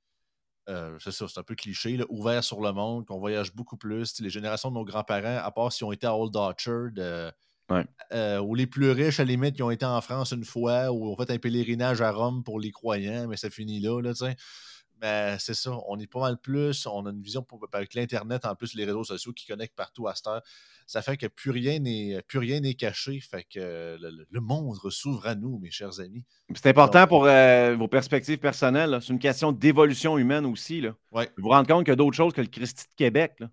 euh, 0.70 0.96
c'est 1.00 1.12
ça, 1.12 1.28
c'est 1.28 1.40
un 1.40 1.44
peu 1.44 1.56
cliché, 1.56 1.98
là, 1.98 2.06
ouvert 2.10 2.44
sur 2.44 2.62
le 2.62 2.72
monde, 2.72 3.06
qu'on 3.06 3.20
voyage 3.20 3.54
beaucoup 3.54 3.78
plus. 3.78 4.20
les 4.20 4.30
générations 4.30 4.70
de 4.70 4.76
nos 4.76 4.86
grands-parents, 4.86 5.40
à 5.44 5.52
part 5.52 5.72
si 5.72 5.84
on 5.84 5.92
était 5.92 6.08
à 6.08 6.16
Old 6.16 6.36
Orchard, 6.36 6.92
euh, 6.98 7.32
euh, 8.14 8.40
ou 8.40 8.54
les 8.54 8.68
plus 8.68 8.92
riches, 8.92 9.20
à 9.20 9.24
la 9.24 9.32
limite, 9.32 9.56
qui 9.56 9.64
ont 9.64 9.72
été 9.72 9.86
en 9.86 10.02
France 10.02 10.32
une 10.32 10.46
fois, 10.46 10.92
ou 10.92 11.12
ont 11.12 11.18
fait 11.18 11.32
un 11.32 11.40
pèlerinage 11.40 12.02
à 12.02 12.12
Rome 12.12 12.44
pour 12.44 12.60
les 12.60 12.72
croyants, 12.72 13.28
mais 13.28 13.38
ça 13.38 13.50
finit 13.50 13.80
là, 13.80 14.02
là, 14.02 14.14
tu 14.14 14.26
sais. 14.26 14.36
Ben, 15.02 15.38
c'est 15.40 15.54
ça, 15.54 15.72
on 15.88 16.00
est 16.00 16.08
pas 16.08 16.22
mal 16.22 16.38
plus, 16.38 16.86
on 16.86 17.06
a 17.06 17.10
une 17.10 17.22
vision 17.22 17.46
avec 17.74 17.94
l'Internet, 17.94 18.46
en 18.46 18.56
plus 18.56 18.76
les 18.76 18.86
réseaux 18.86 19.04
sociaux 19.04 19.34
qui 19.34 19.46
connectent 19.46 19.76
partout 19.76 20.08
à 20.08 20.16
cette 20.16 20.28
heure. 20.28 20.42
Ça 20.88 21.02
fait 21.02 21.18
que 21.18 21.28
plus 21.28 21.52
rien 21.52 21.80
n'est, 21.80 22.22
plus 22.28 22.40
rien 22.40 22.62
n'est 22.62 22.76
caché, 22.76 23.20
fait 23.20 23.44
que 23.44 23.98
le, 24.00 24.40
monde 24.40 24.78
s'ouvre 24.90 25.28
à 25.28 25.36
nous, 25.36 25.60
mes 25.60 25.72
chers 25.72 26.00
amis. 26.00 26.24
C'est 26.54 26.70
important 26.70 27.08
pour 27.08 27.26
euh, 27.26 27.76
vos 27.76 27.88
perspectives 27.88 28.38
personnelles. 28.38 29.00
C'est 29.02 29.12
une 29.12 29.20
question 29.20 29.52
d'évolution 29.52 30.18
humaine 30.18 30.46
aussi. 30.46 30.80
Là. 30.82 30.96
Vous 31.12 31.24
vous 31.38 31.50
rendez 31.50 31.72
compte 31.72 31.84
qu'il 31.84 31.92
y 31.92 31.94
a 31.94 31.98
d'autres 31.98 32.16
choses 32.16 32.34
que 32.34 32.42
le 32.42 32.48
Christi 32.48 32.86
de 32.86 32.96
Québec. 32.96 33.34
Là. 33.40 33.50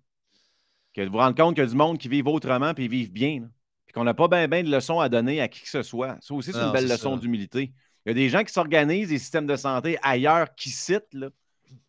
Que 0.93 1.01
vous 1.01 1.11
vous 1.11 1.17
rendez 1.17 1.41
compte 1.41 1.55
qu'il 1.55 1.63
y 1.63 1.67
a 1.67 1.69
du 1.69 1.75
monde 1.75 1.97
qui 1.97 2.07
vit 2.07 2.21
autrement 2.23 2.73
puis 2.73 2.87
vivent 2.87 3.11
bien. 3.11 3.49
Puis 3.85 3.93
qu'on 3.93 4.03
n'a 4.03 4.13
pas 4.13 4.27
bien 4.27 4.47
ben 4.47 4.65
de 4.65 4.71
leçons 4.71 4.99
à 4.99 5.09
donner 5.09 5.41
à 5.41 5.47
qui 5.47 5.61
que 5.61 5.69
ce 5.69 5.83
soit. 5.83 6.17
Ça 6.21 6.33
aussi, 6.33 6.53
c'est 6.53 6.59
une 6.59 6.71
belle 6.71 6.87
leçon 6.87 7.17
d'humilité. 7.17 7.73
Il 8.05 8.09
y 8.09 8.11
a 8.11 8.13
des 8.13 8.29
gens 8.29 8.43
qui 8.43 8.51
s'organisent 8.51 9.09
des 9.09 9.19
systèmes 9.19 9.47
de 9.47 9.55
santé 9.55 9.97
ailleurs 10.01 10.53
qui 10.55 10.69
citent, 10.69 11.15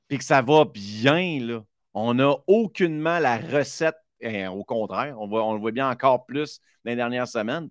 puis 0.08 0.18
que 0.18 0.24
ça 0.24 0.42
va 0.42 0.64
bien. 0.64 1.40
Là. 1.40 1.64
On 1.92 2.14
n'a 2.14 2.34
aucunement 2.46 3.18
la 3.18 3.36
recette. 3.36 3.96
Eh, 4.20 4.46
au 4.46 4.64
contraire, 4.64 5.16
on, 5.18 5.30
on 5.30 5.54
le 5.54 5.60
voit 5.60 5.72
bien 5.72 5.90
encore 5.90 6.24
plus 6.24 6.60
dans 6.84 6.90
les 6.90 6.96
dernières 6.96 7.28
semaines. 7.28 7.68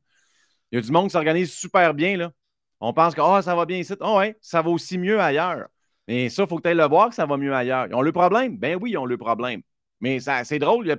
Il 0.72 0.76
y 0.76 0.80
a 0.80 0.82
du 0.82 0.92
monde 0.92 1.06
qui 1.06 1.12
s'organise 1.12 1.52
super 1.52 1.94
bien. 1.94 2.18
Là. 2.18 2.32
On 2.80 2.94
pense 2.94 3.16
que 3.16 3.22
oh, 3.22 3.42
ça 3.42 3.56
va 3.56 3.66
bien 3.66 3.78
ici. 3.78 3.94
Oh, 4.02 4.18
ouais, 4.18 4.36
ça 4.42 4.62
va 4.62 4.70
aussi 4.70 4.98
mieux 4.98 5.20
ailleurs. 5.20 5.68
Mais 6.08 6.30
ça, 6.30 6.44
il 6.44 6.50
faut 6.50 6.58
que 6.58 6.64
tu 6.64 6.70
ailles 6.70 6.76
le 6.76 6.88
voir 6.88 7.10
que 7.10 7.16
ça 7.16 7.26
va 7.26 7.38
mieux 7.38 7.56
ailleurs. 7.56 7.88
Ils 7.88 7.96
ont 7.96 8.02
le 8.02 8.12
problème? 8.12 8.58
Ben 8.58 8.78
oui, 8.80 8.92
ils 8.92 8.98
ont 8.98 9.06
le 9.06 9.18
problème. 9.18 9.62
Mais 10.02 10.20
c'est 10.20 10.60
drôle, 10.60 10.98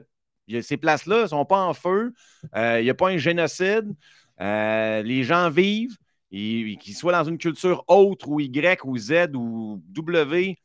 ces 0.63 0.77
places-là 0.79 1.23
ne 1.23 1.27
sont 1.27 1.45
pas 1.45 1.61
en 1.61 1.75
feu. 1.75 2.15
Euh, 2.57 2.81
il 2.81 2.85
n'y 2.85 2.91
a 2.91 2.95
pas 2.95 3.11
un 3.11 3.19
génocide. 3.19 3.95
Euh, 4.41 5.03
les 5.03 5.25
gens 5.25 5.51
vivent 5.51 5.97
qu'ils 6.35 6.97
soient 6.97 7.13
dans 7.13 7.25
une 7.25 7.39
culture 7.39 7.85
autre 7.89 8.29
ou 8.29 8.41
Y 8.41 8.85
ou 8.85 8.97
Z 8.99 9.35
ou 9.35 9.83
W, 9.89 10.57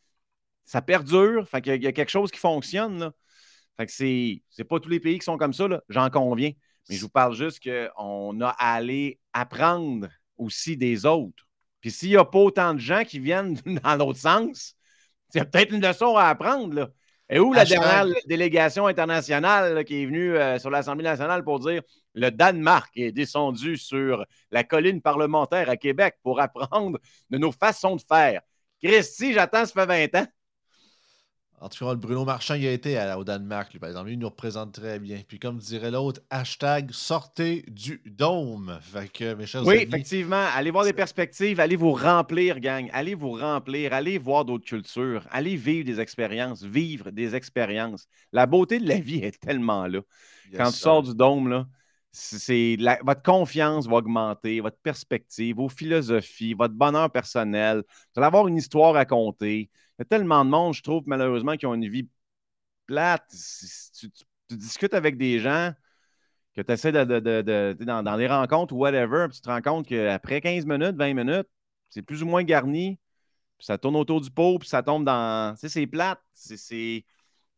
ça 0.66 0.82
perdure. 0.82 1.48
Fait 1.48 1.62
qu'il 1.62 1.84
y 1.84 1.88
a 1.88 1.92
quelque 1.92 2.10
chose 2.10 2.32
qui 2.32 2.40
fonctionne. 2.40 3.00
Là. 3.00 3.12
Fait 3.78 3.86
que 3.86 3.92
c'est, 3.92 4.64
pas 4.66 4.80
tous 4.80 4.90
les 4.90 5.00
pays 5.00 5.20
qui 5.20 5.26
sont 5.26 5.38
comme 5.38 5.54
ça, 5.54 5.68
j'en 5.88 6.10
conviens. 6.10 6.52
Mais 6.90 6.96
je 6.96 7.02
vous 7.02 7.10
parle 7.10 7.36
juste 7.36 7.64
qu'on 7.64 8.42
a 8.42 8.50
à 8.50 8.74
aller 8.74 9.20
apprendre 9.32 10.10
aussi 10.38 10.76
des 10.76 11.06
autres. 11.06 11.48
Puis 11.82 11.92
s'il 11.92 12.10
n'y 12.10 12.18
a 12.18 12.26
pas 12.26 12.40
autant 12.40 12.74
de 12.74 12.80
gens 12.80 13.04
qui 13.06 13.20
viennent 13.20 13.54
dans 13.84 13.96
l'autre 13.96 14.20
sens, 14.20 14.76
c'est 15.30 15.50
peut-être 15.50 15.74
une 15.74 15.86
leçon 15.86 16.16
à 16.18 16.26
apprendre. 16.26 16.74
Là. 16.74 16.90
Et 17.30 17.40
où 17.40 17.54
la 17.54 17.64
dernière 17.64 18.06
délégation 18.26 18.88
internationale 18.88 19.86
qui 19.86 20.02
est 20.02 20.06
venue 20.06 20.36
euh, 20.36 20.58
sur 20.58 20.72
l'Assemblée 20.72 21.04
nationale 21.04 21.44
pour 21.44 21.60
dire 21.60 21.82
le 22.16 22.32
Danemark 22.32 22.92
est 22.96 23.12
descendu 23.12 23.78
sur 23.78 24.26
la 24.50 24.64
colline 24.64 25.02
parlementaire 25.02 25.70
à 25.70 25.78
Québec 25.78 26.16
pour 26.24 26.40
apprendre 26.40 27.00
de 27.30 27.38
nos 27.38 27.52
façons 27.52 27.96
de 27.96 28.02
faire. 28.02 28.42
Christy, 28.84 29.34
j'attends, 29.34 29.66
ça 29.66 29.74
fait 29.74 30.08
20 30.10 30.22
ans. 30.22 30.28
En 31.62 31.68
tout 31.70 31.84
cas, 31.86 31.92
le 31.92 31.98
Bruno 31.98 32.24
Marchand, 32.26 32.56
il 32.56 32.66
a 32.68 32.72
été 32.72 32.98
au 33.18 33.24
Danemark, 33.24 33.72
lui, 33.74 33.80
par 33.80 33.90
exemple. 33.90 34.10
Il 34.12 34.20
nous 34.20 34.30
représente 34.30 34.74
très 34.74 35.00
bien. 35.00 35.22
Puis, 35.28 35.40
comme 35.40 35.58
dirait 35.58 35.92
l'autre, 35.92 36.22
hashtag 36.30 36.92
sortez 36.92 37.64
du 37.68 38.02
dôme. 38.06 38.78
Fait 38.82 39.10
que, 39.12 39.34
mes 39.34 39.46
chers 39.46 39.66
Oui, 39.66 39.76
amis, 39.76 39.84
effectivement. 39.84 40.46
Allez 40.56 40.72
voir 40.72 40.86
des 40.86 40.94
perspectives. 40.94 41.60
Allez 41.60 41.76
vous 41.76 41.92
remplir, 41.94 42.60
gang. 42.62 42.90
Allez 42.94 43.14
vous 43.14 43.32
remplir. 43.32 43.94
Allez 43.94 44.18
voir 44.18 44.46
d'autres 44.46 44.66
cultures. 44.66 45.28
Allez 45.32 45.58
vivre 45.58 45.86
des 45.86 46.00
expériences. 46.00 46.64
Vivre 46.64 47.12
des 47.12 47.36
expériences. 47.36 48.08
La 48.32 48.46
beauté 48.46 48.80
de 48.80 48.88
la 48.88 49.00
vie 49.00 49.20
est 49.20 49.38
tellement 49.40 49.86
là. 49.88 50.00
yes, 50.52 50.64
Quand 50.64 50.72
tu 50.72 50.78
sors 50.80 51.04
du 51.04 51.14
dôme, 51.14 51.50
là, 51.50 51.68
c'est 52.12 52.76
la- 52.80 53.00
votre 53.04 53.22
confiance 53.22 53.86
va 53.88 53.98
augmenter, 53.98 54.62
votre 54.62 54.80
perspective, 54.82 55.58
vos 55.58 55.70
philosophies, 55.70 56.54
votre 56.54 56.74
bonheur 56.74 57.12
personnel. 57.12 57.84
Vous 57.88 58.22
allez 58.22 58.28
avoir 58.28 58.48
une 58.48 58.58
histoire 58.58 58.96
à 58.96 59.06
compter. 59.06 59.70
Il 60.00 60.04
y 60.04 60.04
a 60.04 60.06
tellement 60.06 60.46
de 60.46 60.50
monde, 60.50 60.74
je 60.74 60.82
trouve, 60.82 61.04
malheureusement, 61.08 61.58
qui 61.58 61.66
ont 61.66 61.74
une 61.74 61.90
vie 61.90 62.08
plate. 62.86 63.30
Tu, 64.00 64.10
discutes 64.56 64.94
avec 64.94 65.18
des 65.18 65.40
gens 65.40 65.74
que 66.56 66.62
tu 66.62 66.72
essaies 66.72 66.94
de, 66.94 67.74
dans, 67.84 68.02
dans 68.02 68.18
des 68.18 68.28
rencontres 68.28 68.74
ou 68.74 68.78
whatever, 68.78 69.28
puis 69.28 69.36
tu 69.36 69.42
te 69.42 69.50
rends 69.50 69.62
compte 69.62 69.88
qu'après 69.88 70.40
15 70.40 70.66
minutes, 70.66 70.96
20 70.96 71.14
minutes, 71.14 71.48
c'est 71.90 72.02
plus 72.02 72.24
ou 72.24 72.28
moins 72.28 72.44
garni, 72.44 72.98
puis 73.58 73.66
ça 73.66 73.78
tourne 73.78 73.98
autour 73.98 74.22
du 74.22 74.32
pot, 74.32 74.58
puis 74.58 74.70
ça 74.70 74.82
tombe 74.82 75.04
dans. 75.04 75.54
Tu 75.56 75.62
sais, 75.62 75.70
c'est 75.70 75.88
plate. 75.88 76.22
C'est-. 76.34 77.06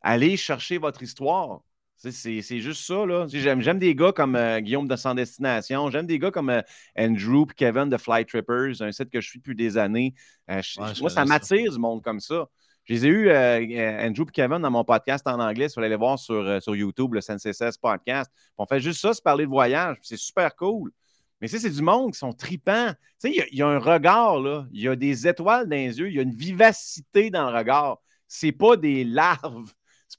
Allez 0.02 0.36
chercher 0.36 0.80
votre 0.80 1.04
histoire. 1.04 1.62
C'est 2.10 2.60
juste 2.60 2.84
ça, 2.86 3.06
là. 3.06 3.28
J'aime 3.30 3.78
des 3.80 3.94
gars 3.94 4.12
comme 4.12 4.36
euh, 4.36 4.60
Guillaume 4.60 4.88
de 4.88 4.96
Sans 4.96 5.14
Destination. 5.14 5.90
J'aime 5.92 6.08
des 6.08 6.18
gars 6.18 6.32
comme 6.32 6.50
euh, 6.50 6.62
Andrew 6.98 7.44
et 7.50 7.54
Kevin 7.56 7.90
de 7.90 7.98
Fly 7.98 8.26
Trippers, 8.26 8.82
un 8.82 8.92
site 8.92 9.10
que 9.12 9.22
je 9.22 9.30
suis 9.30 9.40
depuis 9.40 9.56
des 9.56 9.78
années. 9.78 10.14
Euh, 10.50 10.62
je- 10.64 10.82
Ouais, 10.82 10.96
je 10.96 11.02
moi, 11.02 11.10
ça 11.12 11.26
m'attire 11.26 11.72
du 11.72 11.78
monde 11.78 12.02
comme 12.02 12.20
ça. 12.20 12.48
Je 12.86 12.94
les 12.94 13.06
ai 13.06 13.10
eu, 13.10 13.30
euh, 13.30 14.08
Andrew 14.08 14.24
et 14.28 14.32
Kevin, 14.32 14.60
dans 14.60 14.72
mon 14.72 14.84
podcast 14.84 15.28
en 15.28 15.40
anglais. 15.40 15.68
Il 15.68 15.74
fallait 15.74 15.88
aller 15.88 15.96
voir 15.96 16.18
sur, 16.18 16.60
sur 16.64 16.76
YouTube, 16.76 17.14
le 17.14 17.22
16 17.22 17.78
podcast. 17.80 18.32
On 18.58 18.66
fait 18.66 18.80
juste 18.80 19.00
ça, 19.00 19.14
se 19.14 19.22
parler 19.22 19.46
de 19.46 19.50
voyage. 19.52 19.98
C'est 20.02 20.18
super 20.18 20.56
cool. 20.56 20.92
Mais 21.40 21.48
c'est 21.48 21.70
du 21.70 21.82
monde 21.82 22.14
qui 22.14 22.20
sont 22.20 22.34
tripants. 22.34 22.92
Il 23.24 23.46
y 23.52 23.58
y, 23.58 23.62
a 23.62 23.68
un 23.68 23.80
regard, 23.80 24.40
là. 24.40 24.66
Il 24.72 24.82
y 24.82 24.88
a 24.88 24.96
des 24.96 25.28
étoiles 25.28 25.68
dans 25.68 25.76
les 25.76 26.00
yeux. 26.00 26.10
Il 26.10 26.16
y 26.16 26.20
a 26.20 26.24
une 26.24 26.34
vivacité 26.34 27.30
dans 27.30 27.50
le 27.52 27.58
regard. 27.58 28.00
C'est 28.28 28.52
pas 28.52 28.76
des 28.78 29.04
larves. 29.04 29.72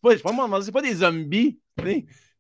C'est 0.05 0.23
pas, 0.23 0.33
pas 0.33 0.73
pas 0.73 0.83
des 0.83 0.95
zombies. 0.95 1.59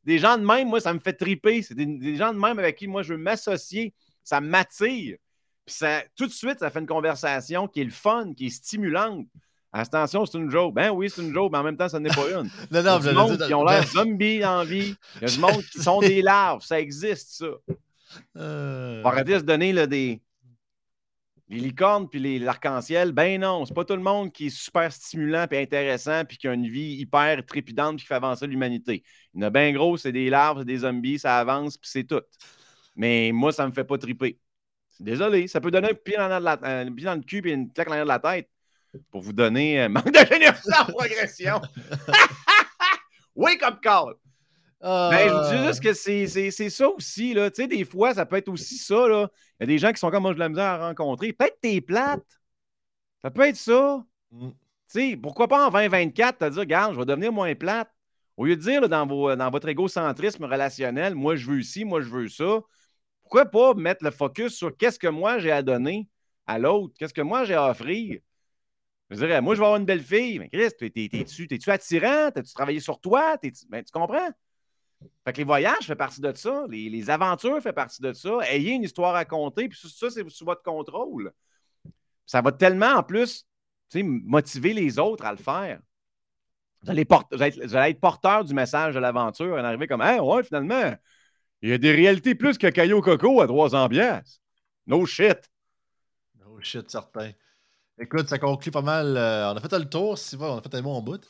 Des 0.04 0.18
gens 0.18 0.36
de 0.36 0.44
même, 0.44 0.68
moi, 0.68 0.80
ça 0.80 0.92
me 0.92 0.98
fait 0.98 1.12
triper. 1.12 1.62
C'est 1.62 1.74
des, 1.74 1.86
des 1.86 2.16
gens 2.16 2.32
de 2.32 2.38
même 2.38 2.58
avec 2.58 2.76
qui 2.76 2.88
moi 2.88 3.02
je 3.02 3.14
veux 3.14 3.18
m'associer. 3.18 3.94
Ça 4.24 4.40
m'attire. 4.40 5.16
Puis 5.64 5.74
ça, 5.74 6.02
tout 6.16 6.26
de 6.26 6.32
suite, 6.32 6.58
ça 6.58 6.70
fait 6.70 6.80
une 6.80 6.86
conversation 6.86 7.68
qui 7.68 7.80
est 7.80 7.84
le 7.84 7.90
fun, 7.90 8.32
qui 8.36 8.46
est 8.46 8.50
stimulante. 8.50 9.26
Attention, 9.72 10.26
c'est 10.26 10.36
une 10.36 10.50
joke. 10.50 10.74
Ben 10.74 10.90
oui, 10.90 11.08
c'est 11.08 11.22
une 11.22 11.32
joke, 11.32 11.50
mais 11.50 11.58
en 11.58 11.62
même 11.62 11.76
temps, 11.76 11.88
ça 11.88 11.98
n'est 11.98 12.10
pas 12.10 12.28
une. 12.30 12.50
Non, 12.70 12.70
Il 12.70 12.74
y 12.74 12.78
a 12.78 12.82
non, 12.82 12.98
du 12.98 13.12
monde 13.12 13.46
qui 13.46 13.54
ont 13.54 13.64
l'air 13.64 13.86
zombies 13.86 14.44
en 14.44 14.64
vie. 14.64 14.94
Il 15.16 15.22
y 15.22 15.24
a 15.24 15.28
du 15.28 15.38
monde 15.40 15.62
qui 15.72 15.80
sont 15.80 16.00
des 16.00 16.20
larves. 16.20 16.62
Ça 16.62 16.78
existe, 16.78 17.38
ça. 17.38 17.46
Euh, 18.36 19.00
On 19.00 19.02
va 19.04 19.08
arrêter 19.10 19.34
de 19.34 19.38
se 19.38 19.44
donner 19.44 19.72
là, 19.72 19.86
des 19.86 20.20
les 21.52 21.60
licornes 21.60 22.08
puis 22.08 22.38
l'arc-en-ciel. 22.38 23.12
Ben 23.12 23.38
non, 23.38 23.66
c'est 23.66 23.74
pas 23.74 23.84
tout 23.84 23.94
le 23.94 24.02
monde 24.02 24.32
qui 24.32 24.46
est 24.46 24.50
super 24.50 24.90
stimulant 24.90 25.46
puis 25.46 25.58
intéressant 25.58 26.24
puis 26.24 26.38
qui 26.38 26.48
a 26.48 26.54
une 26.54 26.66
vie 26.66 26.94
hyper 26.94 27.44
trépidante 27.44 27.96
puis 27.96 28.04
qui 28.04 28.06
fait 28.06 28.14
avancer 28.14 28.46
l'humanité. 28.46 29.02
Il 29.34 29.40
y 29.40 29.44
en 29.44 29.48
a 29.48 29.50
bien 29.50 29.70
gros, 29.72 29.98
c'est 29.98 30.12
des 30.12 30.30
larves, 30.30 30.60
c'est 30.60 30.64
des 30.64 30.78
zombies, 30.78 31.18
ça 31.18 31.38
avance 31.38 31.76
puis 31.76 31.90
c'est 31.90 32.04
tout. 32.04 32.22
Mais 32.96 33.32
moi, 33.32 33.52
ça 33.52 33.66
me 33.66 33.72
fait 33.72 33.84
pas 33.84 33.98
triper. 33.98 34.38
Désolé, 34.98 35.46
ça 35.46 35.60
peut 35.60 35.70
donner 35.70 35.90
un 35.90 35.94
pied 35.94 36.16
dans, 36.16 36.30
un 36.30 36.92
pied 36.92 37.04
dans 37.04 37.14
le 37.14 37.22
cul 37.22 37.42
et 37.46 37.52
une 37.52 37.70
claque 37.70 37.88
dans 37.88 38.00
de 38.02 38.08
la 38.08 38.18
tête 38.18 38.48
pour 39.10 39.20
vous 39.20 39.34
donner 39.34 39.78
un 39.80 39.88
manque 39.90 40.10
de 40.10 40.26
générosité 40.26 40.74
en 40.78 40.84
progression. 40.86 41.60
Wake 43.34 43.62
up 43.66 43.80
call! 43.82 44.14
Ben, 44.82 45.28
je 45.28 45.32
vous 45.32 45.40
dis 45.54 45.62
ah, 45.62 45.66
juste 45.68 45.82
que 45.82 45.92
c'est- 45.92 46.68
ça 46.70 46.88
aussi. 46.88 47.34
Là. 47.34 47.50
Tu 47.50 47.62
sais, 47.62 47.68
des 47.68 47.84
fois, 47.84 48.14
ça 48.14 48.26
peut 48.26 48.36
être 48.36 48.48
aussi 48.48 48.76
ça. 48.76 49.06
Là. 49.08 49.28
Il 49.60 49.62
y 49.62 49.64
a 49.64 49.66
des 49.66 49.78
gens 49.78 49.92
qui 49.92 49.98
sont 49.98 50.10
comme 50.10 50.22
moi, 50.22 50.34
de 50.34 50.38
la 50.38 50.48
misère 50.48 50.64
à 50.64 50.88
rencontrer. 50.88 51.32
Peut-être 51.32 51.54
que 51.54 51.60
t'es 51.68 51.80
plate. 51.80 52.24
Ça 53.22 53.30
peut 53.30 53.42
être 53.42 53.56
ça. 53.56 54.04
Mm. 54.30 54.48
Tu 54.50 54.54
sais, 54.86 55.16
pourquoi 55.16 55.48
pas 55.48 55.66
en 55.66 55.70
2024 55.70 56.38
te 56.38 56.48
dire, 56.50 56.60
regarde, 56.60 56.94
je 56.94 56.98
vais 56.98 57.06
devenir 57.06 57.32
moins 57.32 57.54
plate. 57.54 57.90
Au 58.36 58.44
lieu 58.44 58.56
de 58.56 58.60
dire 58.62 58.80
là, 58.80 58.88
dans, 58.88 59.06
vos, 59.06 59.34
dans 59.36 59.50
votre 59.50 59.68
égocentrisme 59.68 60.44
relationnel, 60.44 61.14
moi 61.14 61.36
je 61.36 61.48
veux 61.48 61.60
ici, 61.60 61.84
moi 61.84 62.00
je 62.00 62.08
veux 62.08 62.28
ça, 62.28 62.60
pourquoi 63.22 63.44
pas 63.46 63.74
mettre 63.74 64.04
le 64.04 64.10
focus 64.10 64.54
sur 64.54 64.76
qu'est-ce 64.76 64.98
que 64.98 65.06
moi 65.06 65.38
j'ai 65.38 65.52
à 65.52 65.62
donner 65.62 66.08
à 66.46 66.58
l'autre, 66.58 66.94
qu'est-ce 66.98 67.14
que 67.14 67.20
moi 67.20 67.44
j'ai 67.44 67.54
à 67.54 67.70
offrir? 67.70 68.20
Je 69.10 69.16
dirais, 69.16 69.40
moi 69.42 69.54
je 69.54 69.60
vais 69.60 69.66
avoir 69.66 69.78
une 69.78 69.86
belle 69.86 70.02
fille. 70.02 70.38
Mais 70.38 70.48
Chris, 70.48 70.70
t'es- 70.78 70.90
t'es- 70.90 71.08
t'es-tu 71.08 71.70
attirant? 71.70 72.30
T'as-tu 72.30 72.52
travaillé 72.54 72.80
sur 72.80 72.98
toi? 72.98 73.36
Ben, 73.68 73.84
tu 73.84 73.92
comprends? 73.92 74.30
Fait 75.24 75.32
que 75.32 75.38
les 75.38 75.44
voyages 75.44 75.86
font 75.86 75.94
partie 75.94 76.20
de 76.20 76.32
ça, 76.34 76.64
les, 76.68 76.88
les 76.88 77.10
aventures 77.10 77.60
font 77.62 77.72
partie 77.72 78.02
de 78.02 78.12
ça. 78.12 78.38
Ayez 78.50 78.72
une 78.72 78.82
histoire 78.82 79.14
à 79.14 79.24
conter, 79.24 79.68
puis 79.68 79.78
ça, 79.78 80.10
c'est 80.10 80.28
sous 80.28 80.44
votre 80.44 80.62
contrôle. 80.62 81.32
Ça 82.26 82.40
va 82.40 82.52
tellement 82.52 82.94
en 82.94 83.02
plus 83.02 83.46
motiver 83.94 84.72
les 84.72 84.98
autres 84.98 85.24
à 85.24 85.32
le 85.32 85.38
faire. 85.38 85.80
Vous 86.82 86.90
allez, 86.90 87.02
être, 87.02 88.00
porteur 88.00 88.44
du 88.44 88.54
message 88.54 88.94
de 88.94 88.98
l'aventure, 88.98 89.54
en 89.54 89.64
arriver 89.64 89.86
comme 89.86 90.02
Hey, 90.02 90.18
ouais, 90.18 90.42
finalement, 90.42 90.94
il 91.60 91.70
y 91.70 91.72
a 91.72 91.78
des 91.78 91.92
réalités 91.92 92.34
plus 92.34 92.58
que 92.58 92.66
Caillou 92.66 93.00
Coco 93.00 93.40
à 93.40 93.46
300 93.46 93.88
piastres. 93.88 94.40
No 94.86 95.06
shit. 95.06 95.38
Oh 96.48 96.60
shit, 96.60 96.90
certain. 96.90 97.30
Écoute, 97.98 98.28
ça 98.28 98.38
conclut 98.38 98.72
pas 98.72 98.82
mal. 98.82 99.16
euh, 99.16 99.52
on 99.52 99.56
a 99.56 99.60
fait 99.60 99.78
le 99.78 99.88
tour, 99.88 100.18
si 100.18 100.36
on 100.36 100.58
a 100.58 100.62
fait 100.62 100.74
un 100.74 100.82
bon 100.82 101.00
bout. 101.02 101.24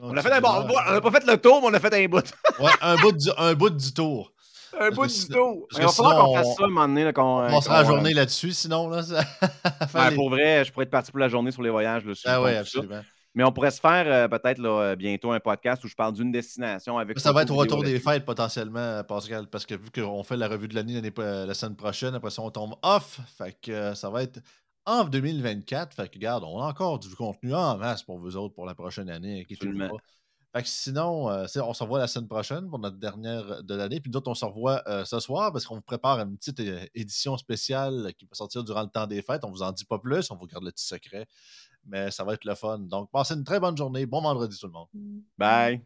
On 0.00 0.16
a 0.16 0.22
fait 0.22 0.32
un 0.32 0.40
bon, 0.40 0.48
on 0.50 0.92
n'a 0.92 1.00
pas 1.00 1.10
fait 1.10 1.26
le 1.26 1.36
tour, 1.38 1.60
mais 1.62 1.68
on 1.68 1.74
a 1.74 1.80
fait 1.80 1.94
un 1.94 2.08
bout. 2.08 2.32
Ouais, 2.60 2.70
un 2.82 2.96
bout 2.96 3.12
du, 3.12 3.28
un 3.38 3.54
bout 3.54 3.70
du 3.70 3.92
tour. 3.92 4.32
un 4.78 4.90
bout 4.90 5.06
du 5.06 5.28
tour. 5.28 5.66
parce 5.70 5.80
Il 5.80 5.84
va 5.84 5.86
que 5.88 5.92
falloir 5.94 6.16
qu'on 6.16 6.26
sinon, 6.32 6.44
fasse 6.44 6.56
ça 6.56 6.64
un 6.64 6.68
moment 6.68 6.88
donné. 6.88 7.04
là, 7.04 7.12
qu'on- 7.12 7.44
On 7.46 7.50
passera 7.50 7.82
la 7.82 7.88
euh, 7.88 7.92
journée 7.92 8.14
là-dessus, 8.14 8.52
sinon. 8.52 8.88
Là, 8.88 9.02
ça... 9.02 9.22
faire 9.86 9.94
Ouais, 9.94 10.10
les- 10.10 10.16
pour 10.16 10.30
vrai, 10.30 10.64
je 10.64 10.72
pourrais 10.72 10.84
être 10.84 10.90
parti 10.90 11.10
pour 11.10 11.20
la 11.20 11.28
journée 11.28 11.50
sur 11.50 11.62
les 11.62 11.70
voyages. 11.70 12.04
Là, 12.04 12.14
sur 12.14 12.30
Ah 12.30 12.40
ça. 12.52 12.58
absolument. 12.60 13.00
Mais 13.32 13.44
on 13.44 13.52
pourrait 13.52 13.70
se 13.70 13.78
faire 13.80 14.04
euh, 14.08 14.26
peut-être 14.26 14.58
là, 14.58 14.68
euh, 14.80 14.96
bientôt 14.96 15.30
un 15.30 15.38
podcast 15.38 15.84
où 15.84 15.88
je 15.88 15.94
parle 15.94 16.14
d'une 16.14 16.32
destination 16.32 16.98
avec. 16.98 17.16
Ça 17.20 17.30
va 17.30 17.42
être 17.42 17.52
au 17.52 17.56
retour 17.56 17.80
des 17.84 18.00
fêtes 18.00 18.24
potentiellement, 18.24 19.04
Pascal, 19.04 19.46
parce 19.46 19.64
que 19.66 19.74
vu 19.76 19.88
qu'on 19.94 20.24
fait 20.24 20.36
la 20.36 20.48
revue 20.48 20.66
de 20.66 20.74
l'année 20.74 21.00
la 21.16 21.54
semaine 21.54 21.76
prochaine, 21.76 22.12
après 22.16 22.30
ça 22.30 22.42
on 22.42 22.50
tombe 22.50 22.74
off. 22.82 23.20
Fait 23.38 23.56
que 23.62 23.70
euh, 23.70 23.94
ça 23.94 24.10
va 24.10 24.24
être 24.24 24.40
en 24.86 25.04
2024. 25.04 25.94
Fait 25.94 26.08
que 26.08 26.14
regarde, 26.14 26.44
on 26.44 26.60
a 26.60 26.66
encore 26.66 26.98
du 26.98 27.14
contenu 27.14 27.54
en 27.54 27.76
masse 27.76 28.02
pour 28.02 28.18
vous 28.18 28.36
autres 28.36 28.54
pour 28.54 28.66
la 28.66 28.74
prochaine 28.74 29.10
année. 29.10 29.46
Absolument. 29.50 29.98
Fait 30.52 30.62
que 30.62 30.68
sinon, 30.68 31.30
euh, 31.30 31.46
on 31.62 31.72
se 31.72 31.82
revoit 31.84 32.00
la 32.00 32.08
semaine 32.08 32.26
prochaine 32.26 32.68
pour 32.68 32.80
notre 32.80 32.96
dernière 32.96 33.62
de 33.62 33.74
l'année. 33.74 34.00
Puis 34.00 34.10
d'autres, 34.10 34.30
on 34.30 34.34
se 34.34 34.44
revoit 34.44 34.82
euh, 34.88 35.04
ce 35.04 35.20
soir 35.20 35.52
parce 35.52 35.64
qu'on 35.64 35.76
vous 35.76 35.80
prépare 35.80 36.18
une 36.18 36.36
petite 36.36 36.58
euh, 36.60 36.84
édition 36.94 37.36
spéciale 37.36 38.12
qui 38.18 38.24
va 38.24 38.34
sortir 38.34 38.64
durant 38.64 38.82
le 38.82 38.88
temps 38.88 39.06
des 39.06 39.22
fêtes. 39.22 39.44
On 39.44 39.50
vous 39.50 39.62
en 39.62 39.70
dit 39.70 39.84
pas 39.84 39.98
plus, 40.00 40.28
on 40.30 40.36
vous 40.36 40.46
garde 40.46 40.64
le 40.64 40.72
petit 40.72 40.86
secret. 40.86 41.28
Mais 41.86 42.10
ça 42.10 42.24
va 42.24 42.34
être 42.34 42.44
le 42.44 42.54
fun. 42.56 42.80
Donc, 42.80 43.10
passez 43.12 43.34
une 43.34 43.44
très 43.44 43.60
bonne 43.60 43.76
journée. 43.76 44.06
Bon 44.06 44.20
vendredi 44.20 44.58
tout 44.58 44.66
le 44.66 44.72
monde. 44.72 44.88
Bye. 45.38 45.80